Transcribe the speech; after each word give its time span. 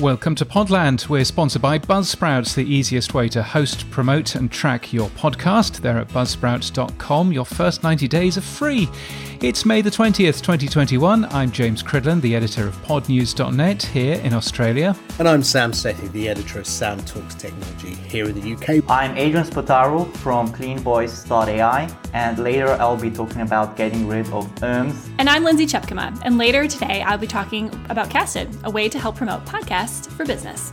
Welcome 0.00 0.34
to 0.36 0.46
Podland. 0.46 1.08
We're 1.08 1.24
sponsored 1.24 1.60
by 1.60 1.78
Buzzsprout, 1.78 2.54
the 2.54 2.64
easiest 2.64 3.12
way 3.12 3.28
to 3.28 3.42
host, 3.42 3.88
promote, 3.90 4.34
and 4.34 4.50
track 4.50 4.90
your 4.92 5.10
podcast. 5.10 5.80
They're 5.80 5.98
at 5.98 6.08
buzzsprout.com. 6.08 7.30
Your 7.30 7.44
first 7.44 7.82
90 7.82 8.08
days 8.08 8.38
are 8.38 8.42
free. 8.42 8.88
It's 9.42 9.66
May 9.66 9.82
the 9.82 9.90
20th, 9.90 10.40
2021. 10.40 11.26
I'm 11.26 11.52
James 11.52 11.82
Cridland, 11.82 12.22
the 12.22 12.34
editor 12.34 12.66
of 12.66 12.74
podnews.net 12.84 13.82
here 13.82 14.14
in 14.20 14.32
Australia. 14.32 14.96
And 15.18 15.28
I'm 15.28 15.42
Sam 15.42 15.72
Sethi, 15.72 16.10
the 16.12 16.28
editor 16.28 16.58
of 16.60 16.66
Sound 16.66 17.06
Talks 17.06 17.34
Technology 17.34 17.94
here 17.94 18.24
in 18.24 18.40
the 18.40 18.54
UK. 18.54 18.82
I'm 18.90 19.16
Adrian 19.18 19.46
Spataru 19.46 20.12
from 20.16 20.48
cleanvoice.ai, 20.52 21.88
and 22.12 22.38
later 22.38 22.68
I'll 22.68 22.96
be 22.96 23.10
talking 23.10 23.40
about 23.40 23.76
getting 23.76 24.06
rid 24.06 24.26
of 24.30 24.62
ums. 24.62 25.10
And 25.18 25.28
I'm 25.28 25.44
Lindsay 25.44 25.66
Tjepkema, 25.66 26.20
and 26.24 26.38
later 26.38 26.66
today 26.66 27.02
I'll 27.02 27.18
be 27.18 27.26
talking 27.26 27.68
about 27.88 28.10
Casted, 28.10 28.48
a 28.64 28.70
way 28.70 28.88
to 28.88 28.98
help 28.98 29.16
promote 29.16 29.44
podcasts 29.44 30.10
for 30.10 30.24
business. 30.24 30.72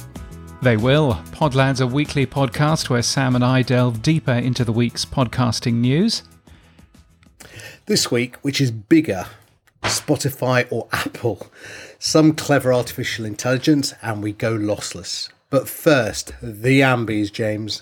They 0.61 0.75
will. 0.75 1.13
Podland's 1.31 1.79
a 1.79 1.87
weekly 1.87 2.25
podcast 2.25 2.89
where 2.89 3.01
Sam 3.01 3.35
and 3.35 3.45
I 3.45 3.61
delve 3.61 4.01
deeper 4.01 4.33
into 4.33 4.65
the 4.65 4.73
week's 4.73 5.05
podcasting 5.05 5.75
news. 5.75 6.23
This 7.85 8.11
week, 8.11 8.35
which 8.37 8.59
is 8.59 8.69
bigger, 8.69 9.25
Spotify 9.83 10.67
or 10.69 10.89
Apple, 10.91 11.47
some 11.97 12.33
clever 12.33 12.73
artificial 12.73 13.23
intelligence, 13.25 13.93
and 14.01 14.21
we 14.21 14.33
go 14.33 14.57
lossless. 14.57 15.29
But 15.49 15.69
first, 15.69 16.33
the 16.41 16.81
Ambies, 16.81 17.31
James. 17.31 17.81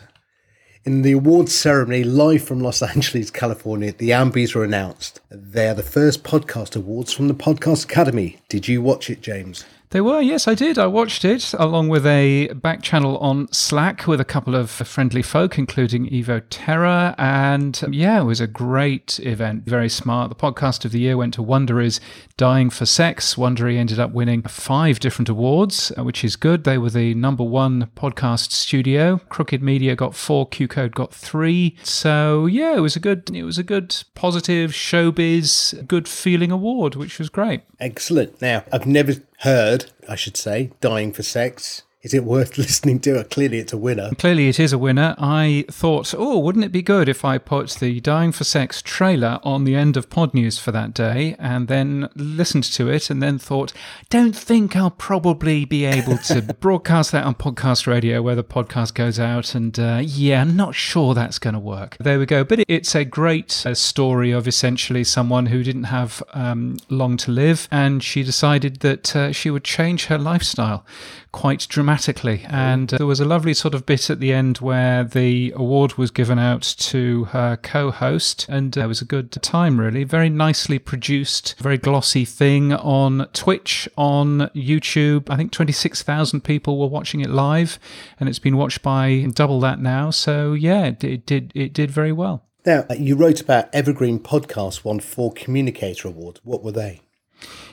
In 0.87 1.01
the 1.01 1.11
awards 1.11 1.53
ceremony 1.53 2.05
live 2.05 2.43
from 2.43 2.61
Los 2.61 2.81
Angeles, 2.81 3.29
California, 3.29 3.91
the 3.91 4.11
Ambies 4.11 4.55
were 4.55 4.63
announced. 4.63 5.19
They 5.29 5.67
are 5.67 5.73
the 5.73 5.83
first 5.83 6.23
podcast 6.23 6.77
awards 6.77 7.11
from 7.11 7.27
the 7.27 7.33
Podcast 7.33 7.83
Academy. 7.83 8.37
Did 8.47 8.69
you 8.69 8.81
watch 8.81 9.09
it, 9.09 9.19
James? 9.19 9.65
They 9.91 10.01
were, 10.01 10.19
yes, 10.19 10.49
I 10.49 10.53
did. 10.53 10.77
I 10.77 10.87
watched 10.87 11.23
it 11.23 11.53
along 11.53 11.87
with 11.87 12.05
a 12.05 12.47
back 12.47 12.81
channel 12.81 13.17
on 13.19 13.51
Slack 13.53 14.05
with 14.05 14.19
a 14.19 14.25
couple 14.25 14.53
of 14.53 14.69
friendly 14.69 15.21
folk, 15.21 15.57
including 15.57 16.09
Evo 16.09 16.43
Terra. 16.49 17.15
And 17.17 17.79
um, 17.81 17.93
yeah, 17.93 18.19
it 18.19 18.25
was 18.25 18.41
a 18.41 18.47
great 18.47 19.17
event. 19.23 19.63
Very 19.63 19.87
smart. 19.87 20.27
The 20.27 20.35
podcast 20.35 20.83
of 20.83 20.91
the 20.91 20.99
year 20.99 21.15
went 21.15 21.33
to 21.35 21.41
Wondery's 21.41 22.01
Dying 22.35 22.69
for 22.69 22.85
Sex. 22.85 23.35
Wondery 23.35 23.77
ended 23.77 23.97
up 23.97 24.11
winning 24.11 24.41
five 24.41 24.99
different 24.99 25.29
awards, 25.29 25.93
uh, 25.97 26.03
which 26.03 26.21
is 26.23 26.35
good. 26.35 26.65
They 26.65 26.77
were 26.77 26.89
the 26.89 27.13
number 27.13 27.43
one 27.43 27.89
podcast 27.95 28.51
studio. 28.51 29.21
Crooked 29.29 29.63
Media 29.63 29.95
got 29.95 30.15
four, 30.15 30.49
Q 30.49 30.67
Code 30.67 30.95
got 30.95 31.13
three. 31.13 31.77
So 31.83 32.45
yeah, 32.45 32.75
it 32.75 32.81
was 32.81 32.97
a 32.97 32.99
good, 32.99 33.33
it 33.33 33.43
was 33.43 33.57
a 33.57 33.63
good, 33.63 33.95
positive 34.15 34.71
showbiz, 34.71 35.87
good 35.87 36.09
feeling 36.09 36.51
award, 36.51 36.95
which 36.95 37.19
was 37.19 37.29
great. 37.29 37.61
Excellent. 37.79 38.41
Now, 38.41 38.65
I've 38.73 38.85
never 38.85 39.13
heard, 39.39 39.91
I 40.07 40.15
should 40.15 40.37
say, 40.37 40.71
Dying 40.81 41.13
for 41.13 41.23
Sex. 41.23 41.83
Is 42.03 42.13
it 42.13 42.23
worth 42.23 42.57
listening 42.57 42.99
to? 43.01 43.23
Clearly, 43.23 43.57
it's 43.57 43.73
a 43.73 43.77
winner. 43.77 44.11
Clearly, 44.17 44.49
it 44.49 44.59
is 44.59 44.71
a 44.71 44.77
winner. 44.77 45.15
I 45.17 45.65
thought, 45.69 46.13
oh, 46.15 46.37
wouldn't 46.37 46.65
it 46.65 46.71
be 46.71 46.83
good 46.83 47.09
if 47.09 47.25
I 47.25 47.37
put 47.39 47.71
the 47.71 47.99
Dying 47.99 48.31
for 48.31 48.43
Sex 48.43 48.81
trailer 48.83 49.39
on 49.43 49.63
the 49.63 49.75
end 49.75 49.97
of 49.97 50.09
Pod 50.09 50.33
News 50.33 50.59
for 50.59 50.71
that 50.71 50.93
day 50.93 51.35
and 51.39 51.67
then 51.67 52.09
listened 52.15 52.65
to 52.65 52.87
it 52.87 53.09
and 53.09 53.21
then 53.21 53.39
thought, 53.39 53.73
don't 54.09 54.35
think 54.35 54.75
I'll 54.75 54.91
probably 54.91 55.65
be 55.65 55.85
able 55.85 56.17
to 56.19 56.41
broadcast 56.59 57.11
that 57.13 57.25
on 57.25 57.33
podcast 57.33 57.87
radio 57.87 58.21
where 58.21 58.35
the 58.35 58.43
podcast 58.43 58.93
goes 58.93 59.19
out. 59.19 59.55
And 59.55 59.77
uh, 59.79 60.01
yeah, 60.03 60.41
I'm 60.41 60.55
not 60.55 60.75
sure 60.75 61.15
that's 61.15 61.39
going 61.39 61.55
to 61.55 61.59
work. 61.59 61.97
There 61.99 62.19
we 62.19 62.27
go. 62.27 62.43
But 62.43 62.63
it's 62.67 62.93
a 62.93 63.05
great 63.05 63.65
uh, 63.65 63.73
story 63.73 64.31
of 64.31 64.47
essentially 64.47 65.03
someone 65.03 65.47
who 65.47 65.63
didn't 65.63 65.85
have 65.85 66.21
um, 66.33 66.77
long 66.89 67.17
to 67.17 67.31
live 67.31 67.67
and 67.71 68.03
she 68.03 68.21
decided 68.21 68.81
that 68.81 69.15
uh, 69.15 69.31
she 69.31 69.49
would 69.49 69.63
change 69.63 70.05
her 70.05 70.19
lifestyle 70.19 70.85
quite 71.31 71.67
dramatically. 71.69 72.45
And 72.47 72.93
uh, 72.93 72.97
there 72.97 73.07
was 73.07 73.19
a 73.19 73.25
lovely 73.25 73.53
sort 73.53 73.73
of 73.73 73.85
bit 73.85 74.09
at 74.09 74.19
the 74.19 74.33
end 74.33 74.57
where 74.57 75.03
the 75.03 75.53
award 75.55 75.95
was 75.95 76.11
given 76.11 76.39
out 76.39 76.61
to 76.61 77.25
her 77.25 77.57
co 77.57 77.91
host, 77.91 78.45
and 78.49 78.77
uh, 78.77 78.81
it 78.81 78.87
was 78.87 79.01
a 79.01 79.05
good 79.05 79.31
time, 79.31 79.79
really. 79.79 80.03
Very 80.03 80.29
nicely 80.29 80.79
produced, 80.79 81.55
very 81.59 81.77
glossy 81.77 82.25
thing 82.25 82.73
on 82.73 83.27
Twitch, 83.33 83.87
on 83.97 84.49
YouTube. 84.55 85.29
I 85.29 85.37
think 85.37 85.51
26,000 85.51 86.41
people 86.41 86.79
were 86.79 86.87
watching 86.87 87.21
it 87.21 87.29
live, 87.29 87.79
and 88.19 88.29
it's 88.29 88.39
been 88.39 88.57
watched 88.57 88.81
by 88.81 89.27
double 89.33 89.59
that 89.61 89.79
now. 89.79 90.09
So, 90.09 90.53
yeah, 90.53 90.85
it, 90.85 91.03
it 91.03 91.25
did, 91.25 91.51
it 91.55 91.73
did 91.73 91.91
very 91.91 92.11
well. 92.11 92.43
Now, 92.65 92.85
you 92.97 93.15
wrote 93.15 93.39
about 93.39 93.73
Evergreen 93.73 94.19
Podcast 94.19 94.83
won 94.83 94.99
four 94.99 95.31
Communicator 95.31 96.09
Awards. 96.09 96.41
What 96.43 96.63
were 96.63 96.73
they? 96.73 97.01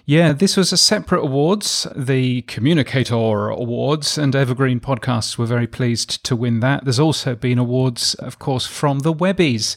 Yeah, 0.06 0.34
this 0.34 0.58
was 0.58 0.70
a 0.70 0.76
separate 0.76 1.22
awards, 1.22 1.86
the 1.96 2.42
Communicator 2.42 3.48
Awards, 3.48 4.18
and 4.18 4.36
Evergreen 4.36 4.78
Podcasts 4.78 5.38
were 5.38 5.46
very 5.46 5.66
pleased 5.66 6.22
to 6.24 6.36
win 6.36 6.60
that. 6.60 6.84
There's 6.84 7.00
also 7.00 7.34
been 7.34 7.56
awards, 7.56 8.12
of 8.16 8.38
course, 8.38 8.66
from 8.66 8.98
the 8.98 9.14
Webbies. 9.14 9.76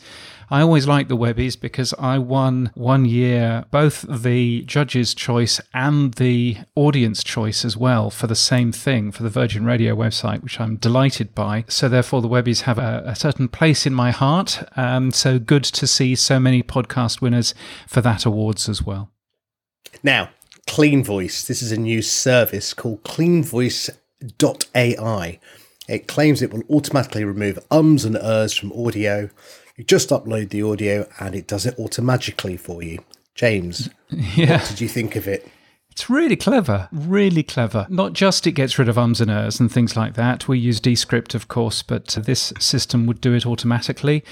I 0.49 0.59
always 0.59 0.85
like 0.85 1.07
the 1.07 1.15
Webbies 1.15 1.57
because 1.57 1.93
I 1.97 2.17
won 2.17 2.71
one 2.73 3.05
year 3.05 3.63
both 3.71 4.01
the 4.01 4.63
judge's 4.63 5.13
choice 5.13 5.61
and 5.73 6.13
the 6.15 6.57
audience 6.75 7.23
choice 7.23 7.63
as 7.63 7.77
well 7.77 8.09
for 8.09 8.27
the 8.27 8.35
same 8.35 8.73
thing 8.73 9.13
for 9.13 9.23
the 9.23 9.29
Virgin 9.29 9.63
Radio 9.63 9.95
website, 9.95 10.43
which 10.43 10.59
I'm 10.59 10.75
delighted 10.75 11.33
by. 11.35 11.63
So, 11.69 11.87
therefore, 11.87 12.21
the 12.21 12.27
Webbies 12.27 12.61
have 12.61 12.79
a, 12.79 13.01
a 13.05 13.15
certain 13.15 13.47
place 13.47 13.85
in 13.85 13.93
my 13.93 14.11
heart. 14.11 14.61
Um, 14.75 15.11
so, 15.11 15.39
good 15.39 15.63
to 15.63 15.87
see 15.87 16.15
so 16.15 16.37
many 16.37 16.63
podcast 16.63 17.21
winners 17.21 17.53
for 17.87 18.01
that 18.01 18.25
awards 18.25 18.67
as 18.67 18.83
well. 18.83 19.09
Now, 20.03 20.29
Clean 20.67 21.03
Voice. 21.03 21.43
This 21.43 21.61
is 21.61 21.71
a 21.71 21.79
new 21.79 22.01
service 22.01 22.73
called 22.73 23.03
cleanvoice.ai. 23.03 25.39
It 25.87 26.07
claims 26.07 26.41
it 26.41 26.51
will 26.53 26.63
automatically 26.69 27.23
remove 27.23 27.59
ums 27.71 28.03
and 28.03 28.17
ers 28.17 28.53
from 28.53 28.73
audio. 28.73 29.29
You 29.77 29.85
just 29.85 30.09
upload 30.09 30.49
the 30.49 30.63
audio 30.63 31.07
and 31.19 31.33
it 31.33 31.47
does 31.47 31.65
it 31.65 31.79
automatically 31.79 32.57
for 32.57 32.83
you. 32.83 32.99
James, 33.35 33.89
yeah. 34.09 34.57
what 34.57 34.67
did 34.67 34.81
you 34.81 34.89
think 34.89 35.15
of 35.15 35.27
it? 35.27 35.47
It's 35.91 36.09
really 36.11 36.35
clever, 36.35 36.89
really 36.91 37.41
clever. 37.41 37.87
Not 37.89 38.13
just 38.13 38.45
it 38.45 38.51
gets 38.51 38.77
rid 38.77 38.87
of 38.87 38.99
ums 38.99 39.19
and 39.19 39.31
ers 39.31 39.59
and 39.59 39.71
things 39.71 39.95
like 39.95 40.13
that. 40.13 40.47
We 40.47 40.59
use 40.59 40.79
Descript, 40.79 41.33
of 41.33 41.47
course, 41.47 41.81
but 41.81 42.19
this 42.21 42.53
system 42.59 43.07
would 43.07 43.19
do 43.19 43.33
it 43.33 43.47
automatically. 43.47 44.23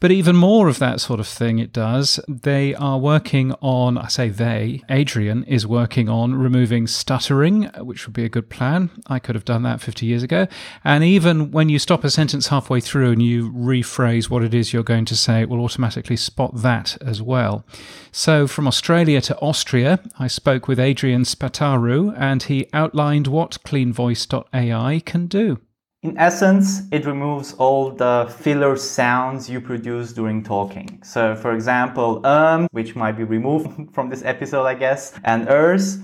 But 0.00 0.12
even 0.12 0.36
more 0.36 0.68
of 0.68 0.78
that 0.78 1.00
sort 1.00 1.18
of 1.18 1.26
thing 1.26 1.58
it 1.58 1.72
does. 1.72 2.20
They 2.28 2.72
are 2.76 2.98
working 2.98 3.52
on, 3.60 3.98
I 3.98 4.06
say 4.06 4.28
they, 4.28 4.82
Adrian 4.88 5.42
is 5.44 5.66
working 5.66 6.08
on 6.08 6.36
removing 6.36 6.86
stuttering, 6.86 7.64
which 7.80 8.06
would 8.06 8.14
be 8.14 8.24
a 8.24 8.28
good 8.28 8.48
plan. 8.48 8.90
I 9.08 9.18
could 9.18 9.34
have 9.34 9.44
done 9.44 9.64
that 9.64 9.80
50 9.80 10.06
years 10.06 10.22
ago. 10.22 10.46
And 10.84 11.02
even 11.02 11.50
when 11.50 11.68
you 11.68 11.80
stop 11.80 12.04
a 12.04 12.10
sentence 12.10 12.46
halfway 12.46 12.80
through 12.80 13.10
and 13.10 13.22
you 13.22 13.50
rephrase 13.50 14.30
what 14.30 14.44
it 14.44 14.54
is 14.54 14.72
you're 14.72 14.84
going 14.84 15.04
to 15.06 15.16
say, 15.16 15.40
it 15.40 15.48
will 15.48 15.64
automatically 15.64 16.16
spot 16.16 16.52
that 16.62 16.96
as 17.02 17.20
well. 17.20 17.64
So 18.12 18.46
from 18.46 18.68
Australia 18.68 19.20
to 19.22 19.36
Austria, 19.40 19.98
I 20.16 20.28
spoke 20.28 20.68
with 20.68 20.78
Adrian 20.78 21.22
Spataru 21.22 22.14
and 22.16 22.44
he 22.44 22.68
outlined 22.72 23.26
what 23.26 23.58
cleanvoice.ai 23.64 25.00
can 25.04 25.26
do. 25.26 25.58
In 26.02 26.16
essence, 26.16 26.82
it 26.92 27.04
removes 27.06 27.54
all 27.54 27.90
the 27.90 28.32
filler 28.38 28.76
sounds 28.76 29.50
you 29.50 29.60
produce 29.60 30.12
during 30.12 30.44
talking. 30.44 31.00
So, 31.02 31.34
for 31.34 31.52
example, 31.52 32.24
um, 32.24 32.68
which 32.70 32.94
might 32.94 33.16
be 33.16 33.24
removed 33.24 33.90
from 33.92 34.08
this 34.08 34.22
episode, 34.22 34.64
I 34.64 34.74
guess, 34.74 35.18
and 35.24 35.48
ers. 35.48 35.98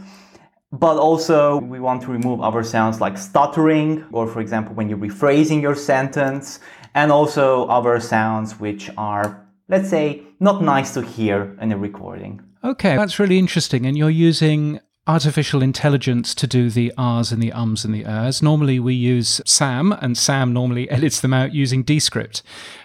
But 0.72 0.96
also, 0.96 1.58
we 1.58 1.78
want 1.78 2.02
to 2.02 2.08
remove 2.08 2.40
other 2.40 2.64
sounds 2.64 3.00
like 3.00 3.16
stuttering, 3.16 4.04
or 4.10 4.26
for 4.26 4.40
example, 4.40 4.74
when 4.74 4.88
you're 4.88 4.98
rephrasing 4.98 5.62
your 5.62 5.76
sentence, 5.76 6.58
and 6.96 7.12
also 7.12 7.66
other 7.66 8.00
sounds 8.00 8.58
which 8.58 8.90
are, 8.96 9.46
let's 9.68 9.88
say, 9.88 10.24
not 10.40 10.60
nice 10.60 10.92
to 10.94 11.02
hear 11.02 11.56
in 11.60 11.70
a 11.70 11.78
recording. 11.78 12.42
Okay, 12.64 12.96
that's 12.96 13.20
really 13.20 13.38
interesting. 13.38 13.86
And 13.86 13.96
you're 13.96 14.10
using 14.10 14.80
artificial 15.06 15.62
intelligence 15.62 16.34
to 16.34 16.46
do 16.46 16.70
the 16.70 16.92
R's 16.96 17.30
and 17.30 17.42
the 17.42 17.52
ums 17.52 17.84
and 17.84 17.94
the 17.94 18.06
ers. 18.06 18.42
Normally 18.42 18.80
we 18.80 18.94
use 18.94 19.40
Sam, 19.44 19.92
and 19.92 20.16
Sam 20.16 20.52
normally 20.52 20.88
edits 20.96 21.20
them 21.20 21.34
out 21.34 21.54
using 21.54 21.82
Descript, 21.82 22.42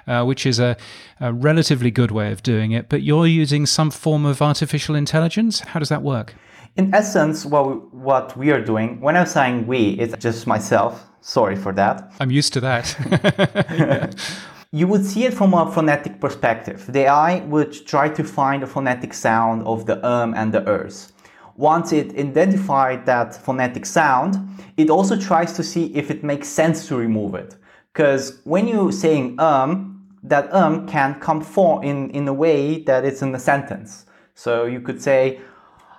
uh, 0.07 0.25
which 0.25 0.45
is 0.45 0.59
a, 0.59 0.75
a, 1.19 1.31
relatively 1.31 1.91
good 1.91 2.11
way 2.11 2.31
of 2.31 2.43
doing 2.43 2.71
it. 2.71 2.89
But 2.89 3.03
you're 3.03 3.27
using 3.27 3.65
some 3.65 3.89
form 3.89 4.25
of 4.25 4.41
artificial 4.41 4.95
intelligence. 4.95 5.61
How 5.61 5.79
does 5.79 5.89
that 5.89 6.01
work? 6.01 6.35
In 6.75 6.93
essence, 6.93 7.45
what 7.45 7.67
we, 7.67 7.73
what 7.97 8.37
we 8.37 8.51
are 8.51 8.63
doing, 8.63 8.99
when 8.99 9.15
I'm 9.15 9.25
saying 9.25 9.67
we, 9.67 9.91
it's 9.91 10.15
just 10.17 10.45
myself. 10.45 11.05
Sorry 11.21 11.55
for 11.55 11.73
that. 11.73 12.11
I'm 12.19 12.31
used 12.31 12.53
to 12.53 12.61
that. 12.61 14.15
you 14.71 14.87
would 14.87 15.05
see 15.05 15.25
it 15.25 15.33
from 15.33 15.53
a 15.53 15.69
phonetic 15.71 16.21
perspective. 16.21 16.85
The 16.87 17.01
AI 17.01 17.39
would 17.45 17.85
try 17.85 18.09
to 18.09 18.23
find 18.23 18.63
a 18.63 18.67
phonetic 18.67 19.13
sound 19.13 19.63
of 19.63 19.85
the 19.85 20.05
um 20.05 20.33
and 20.33 20.53
the 20.53 20.67
ers. 20.69 21.11
Once 21.59 21.91
it 21.91 22.17
identified 22.17 23.05
that 23.05 23.35
phonetic 23.35 23.85
sound, 23.85 24.37
it 24.77 24.89
also 24.89 25.15
tries 25.19 25.51
to 25.51 25.61
see 25.61 25.85
if 25.93 26.09
it 26.09 26.23
makes 26.23 26.47
sense 26.47 26.87
to 26.87 26.95
remove 26.95 27.35
it. 27.35 27.57
Because 27.91 28.39
when 28.45 28.65
you're 28.65 28.93
saying 28.93 29.37
um, 29.39 30.07
that 30.23 30.53
um 30.53 30.87
can 30.87 31.19
come 31.19 31.41
for 31.41 31.83
in, 31.83 32.09
in 32.11 32.27
a 32.27 32.33
way 32.33 32.83
that 32.83 33.03
it's 33.03 33.21
in 33.21 33.35
a 33.35 33.39
sentence. 33.39 34.05
So 34.35 34.65
you 34.65 34.79
could 34.79 35.01
say, 35.01 35.39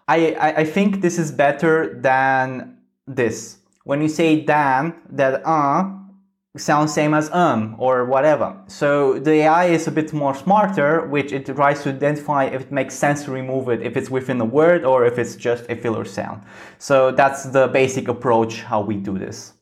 I, 0.08 0.32
I, 0.46 0.48
I 0.62 0.64
think 0.64 1.02
this 1.02 1.18
is 1.18 1.30
better 1.30 2.00
than 2.00 2.78
this. 3.06 3.58
when 3.84 4.00
you 4.02 4.08
say 4.08 4.40
Dan, 4.40 4.94
that 5.10 5.42
uh 5.44 5.99
sounds 6.56 6.92
same 6.92 7.14
as 7.14 7.30
um 7.30 7.76
or 7.78 8.04
whatever. 8.04 8.56
So 8.66 9.18
the 9.18 9.32
AI 9.32 9.66
is 9.66 9.86
a 9.86 9.90
bit 9.90 10.12
more 10.12 10.34
smarter, 10.34 11.06
which 11.06 11.32
it 11.32 11.46
tries 11.46 11.82
to 11.84 11.90
identify 11.90 12.44
if 12.44 12.62
it 12.62 12.72
makes 12.72 12.94
sense 12.94 13.24
to 13.24 13.30
remove 13.30 13.68
it, 13.68 13.82
if 13.82 13.96
it's 13.96 14.10
within 14.10 14.40
a 14.40 14.44
word 14.44 14.84
or 14.84 15.04
if 15.04 15.18
it's 15.18 15.36
just 15.36 15.64
a 15.68 15.76
filler 15.76 16.04
sound. 16.04 16.42
So 16.78 17.12
that's 17.12 17.44
the 17.44 17.68
basic 17.68 18.08
approach 18.08 18.62
how 18.62 18.80
we 18.80 18.96
do 18.96 19.18
this. 19.18 19.52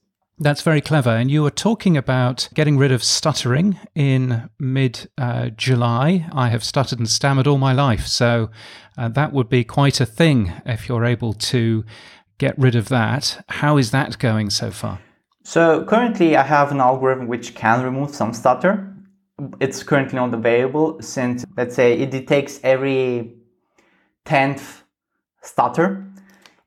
That's 0.40 0.62
very 0.62 0.80
clever. 0.80 1.10
And 1.10 1.30
you 1.30 1.42
were 1.42 1.50
talking 1.50 1.96
about 1.96 2.48
getting 2.54 2.78
rid 2.78 2.92
of 2.92 3.02
stuttering 3.02 3.78
in 3.94 4.48
mid 4.58 5.10
uh, 5.18 5.50
July. 5.50 6.28
I 6.32 6.48
have 6.48 6.62
stuttered 6.62 7.00
and 7.00 7.08
stammered 7.08 7.48
all 7.48 7.58
my 7.58 7.72
life. 7.72 8.06
So 8.06 8.50
uh, 8.96 9.08
that 9.08 9.32
would 9.32 9.48
be 9.48 9.64
quite 9.64 10.00
a 10.00 10.06
thing 10.06 10.52
if 10.64 10.88
you're 10.88 11.04
able 11.04 11.32
to 11.32 11.84
get 12.38 12.56
rid 12.56 12.76
of 12.76 12.88
that. 12.88 13.44
How 13.48 13.78
is 13.78 13.90
that 13.90 14.18
going 14.20 14.50
so 14.50 14.70
far? 14.70 15.00
So 15.48 15.82
currently 15.82 16.36
I 16.36 16.42
have 16.42 16.72
an 16.72 16.80
algorithm 16.82 17.26
which 17.26 17.54
can 17.54 17.82
remove 17.82 18.14
some 18.14 18.34
stutter. 18.34 18.94
It's 19.60 19.82
currently 19.82 20.16
not 20.16 20.34
available 20.34 21.00
since, 21.00 21.46
let's 21.56 21.74
say, 21.74 21.94
it 21.94 22.10
detects 22.10 22.60
every 22.62 23.32
10th 24.26 24.82
stutter 25.40 26.06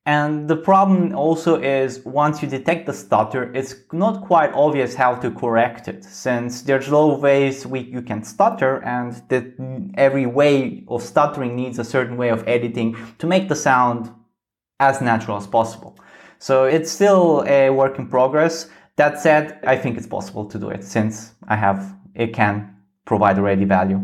and 0.07 0.47
the 0.47 0.55
problem 0.55 1.15
also 1.15 1.61
is 1.61 2.03
once 2.05 2.41
you 2.41 2.47
detect 2.47 2.87
the 2.87 2.93
stutter, 2.93 3.53
it's 3.53 3.75
not 3.93 4.25
quite 4.25 4.51
obvious 4.53 4.95
how 4.95 5.13
to 5.13 5.29
correct 5.29 5.87
it 5.87 6.03
since 6.03 6.63
there's 6.63 6.87
a 6.87 6.97
lot 6.97 7.13
of 7.13 7.21
ways 7.21 7.67
we, 7.67 7.81
you 7.81 8.01
can 8.01 8.23
stutter 8.23 8.83
and 8.83 9.13
that 9.29 9.45
every 9.93 10.25
way 10.25 10.83
of 10.87 11.03
stuttering 11.03 11.55
needs 11.55 11.77
a 11.77 11.83
certain 11.83 12.17
way 12.17 12.29
of 12.29 12.47
editing 12.47 12.97
to 13.19 13.27
make 13.27 13.47
the 13.47 13.55
sound 13.55 14.09
as 14.79 15.01
natural 15.01 15.37
as 15.37 15.45
possible. 15.45 15.95
So 16.41 16.63
it's 16.63 16.91
still 16.91 17.43
a 17.45 17.69
work 17.69 17.99
in 17.99 18.07
progress. 18.07 18.67
That 18.95 19.19
said, 19.19 19.59
I 19.63 19.77
think 19.77 19.95
it's 19.95 20.07
possible 20.07 20.43
to 20.45 20.57
do 20.57 20.69
it 20.69 20.83
since 20.83 21.35
I 21.47 21.55
have, 21.55 21.95
it 22.15 22.33
can 22.33 22.75
provide 23.05 23.37
already 23.37 23.63
value. 23.63 24.01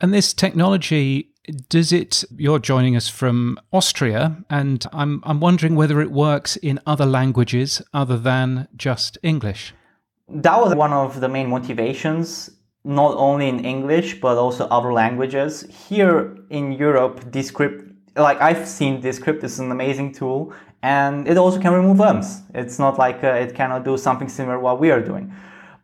And 0.00 0.12
this 0.12 0.32
technology 0.32 1.28
does 1.68 1.92
it 1.92 2.24
you're 2.36 2.58
joining 2.58 2.96
us 2.96 3.08
from 3.08 3.58
Austria 3.72 4.36
and 4.50 4.84
I'm 4.92 5.22
I'm 5.24 5.40
wondering 5.40 5.76
whether 5.76 6.00
it 6.00 6.10
works 6.10 6.56
in 6.56 6.80
other 6.86 7.06
languages 7.06 7.80
other 7.94 8.18
than 8.18 8.66
just 8.76 9.16
English. 9.22 9.72
That 10.28 10.58
was 10.60 10.74
one 10.74 10.92
of 10.92 11.20
the 11.20 11.28
main 11.28 11.48
motivations 11.48 12.50
not 12.84 13.14
only 13.16 13.48
in 13.48 13.64
English 13.64 14.20
but 14.20 14.36
also 14.36 14.66
other 14.66 14.92
languages. 14.92 15.64
Here 15.88 16.36
in 16.50 16.72
Europe 16.72 17.30
Descript 17.30 17.84
like 18.16 18.40
I've 18.40 18.66
seen 18.68 19.00
Descript 19.00 19.44
is 19.44 19.58
an 19.58 19.70
amazing 19.70 20.12
tool 20.12 20.52
and 20.82 21.28
it 21.28 21.36
also 21.36 21.60
can 21.60 21.72
remove 21.72 22.00
ums. 22.00 22.42
It's 22.54 22.78
not 22.78 22.98
like 22.98 23.22
uh, 23.22 23.28
it 23.28 23.54
cannot 23.54 23.84
do 23.84 23.96
something 23.96 24.28
similar 24.28 24.58
what 24.58 24.80
we 24.80 24.90
are 24.90 25.00
doing. 25.00 25.32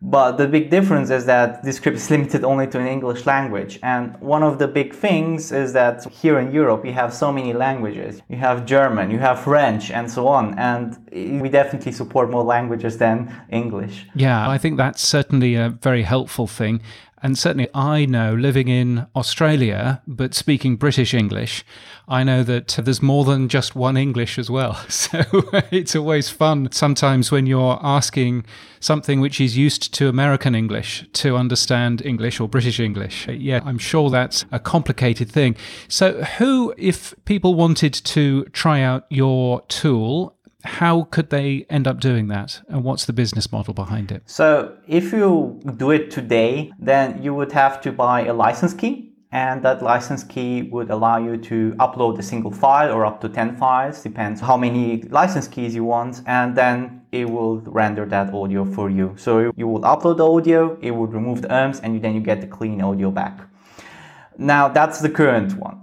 But 0.01 0.37
the 0.37 0.47
big 0.47 0.71
difference 0.71 1.11
is 1.11 1.27
that 1.27 1.65
Descript 1.65 1.97
is 1.97 2.09
limited 2.15 2.45
only 2.45 2.69
to 2.69 2.79
an 2.79 2.87
English 2.87 3.27
language. 3.27 3.81
And 3.83 4.17
one 4.21 4.43
of 4.43 4.59
the 4.59 4.69
big 4.69 4.95
things 4.95 5.51
is 5.51 5.73
that 5.73 6.05
here 6.13 6.39
in 6.39 6.53
Europe, 6.53 6.85
we 6.85 6.93
have 6.93 7.13
so 7.13 7.33
many 7.33 7.53
languages. 7.53 8.23
You 8.29 8.37
have 8.37 8.65
German, 8.65 9.11
you 9.11 9.19
have 9.19 9.41
French, 9.41 9.91
and 9.91 10.09
so 10.09 10.29
on. 10.29 10.57
And 10.59 10.97
we 11.43 11.49
definitely 11.49 11.93
support 11.93 12.31
more 12.31 12.45
languages 12.45 12.99
than 12.99 13.35
English. 13.51 14.07
Yeah, 14.15 14.49
I 14.49 14.59
think 14.59 14.77
that's 14.77 15.03
certainly 15.03 15.57
a 15.57 15.71
very 15.71 16.03
helpful 16.03 16.47
thing. 16.47 16.81
And 17.23 17.39
certainly, 17.39 17.69
I 17.75 18.07
know 18.07 18.35
living 18.35 18.69
in 18.69 19.07
Australia, 19.17 20.03
but 20.07 20.35
speaking 20.35 20.77
British 20.77 21.15
English, 21.15 21.65
I 22.07 22.25
know 22.25 22.43
that 22.43 22.79
there's 22.83 23.03
more 23.03 23.25
than 23.25 23.49
just 23.49 23.75
one 23.77 23.97
English 23.97 24.39
as 24.39 24.51
well. 24.51 24.79
So 24.99 25.23
it's 25.71 25.97
always 25.97 26.29
fun 26.29 26.69
sometimes 26.73 27.31
when 27.31 27.47
you're 27.47 27.79
asking 27.83 28.45
something 28.81 29.21
which 29.21 29.41
is 29.41 29.57
used 29.57 29.95
to 29.95 30.09
American 30.09 30.55
English 30.55 31.07
to 31.15 31.37
understand 31.37 32.05
English 32.05 32.41
or 32.41 32.49
British 32.49 32.79
English. 32.81 33.27
Yeah, 33.29 33.61
I'm 33.65 33.79
sure 33.79 34.11
that's 34.11 34.45
a 34.53 34.59
complicated 34.59 35.31
thing. 35.31 35.57
So, 35.89 36.23
who, 36.39 36.75
if 36.77 37.15
people 37.25 37.55
wanted 37.55 37.95
to 37.95 38.45
try 38.47 38.83
out 38.83 39.07
your 39.09 39.63
tool, 39.63 40.37
how 40.69 41.05
could 41.05 41.31
they 41.31 41.67
end 41.71 41.89
up 41.89 41.99
doing 41.99 42.29
that? 42.29 42.61
And 42.69 42.85
what's 42.85 43.07
the 43.07 43.13
business 43.13 43.51
model 43.51 43.75
behind 43.75 44.13
it? 44.13 44.23
So 44.27 44.77
if 44.87 45.13
you 45.13 45.61
do 45.77 45.91
it 45.91 46.11
today 46.11 46.73
then 46.79 47.23
you 47.23 47.35
would 47.35 47.53
have 47.53 47.81
to 47.81 47.91
buy 47.91 48.27
a 48.27 48.35
license 48.35 48.75
key 48.75 49.13
and 49.33 49.63
that 49.63 49.83
license 49.83 50.23
key 50.25 50.63
would 50.63 50.91
allow 50.91 51.19
you 51.19 51.37
to 51.37 51.75
upload 51.79 52.19
a 52.19 52.23
single 52.23 52.51
file 52.51 52.93
or 52.93 53.05
up 53.05 53.21
to 53.23 53.29
10 53.29 53.57
files 53.57 54.03
depends 54.03 54.41
how 54.41 54.57
many 54.57 55.03
license 55.21 55.49
keys 55.49 55.75
you 55.75 55.85
want 55.85 56.23
and 56.27 56.55
then 56.55 57.03
it 57.13 57.29
will 57.29 57.59
render 57.61 58.05
that 58.05 58.33
audio 58.35 58.65
for 58.65 58.91
you. 58.91 59.15
So 59.17 59.51
you 59.57 59.67
will 59.67 59.81
upload 59.81 60.19
the 60.19 60.29
audio 60.29 60.79
it 60.83 60.91
would 60.91 61.13
remove 61.13 61.43
the 61.43 61.55
ums 61.55 61.81
and 61.81 62.01
then 62.03 62.15
you 62.15 62.21
get 62.21 62.41
the 62.41 62.47
clean 62.47 62.81
audio 62.83 63.11
back. 63.11 63.41
Now 64.37 64.69
that's 64.69 65.01
the 65.01 65.11
current 65.11 65.55
one. 65.59 65.79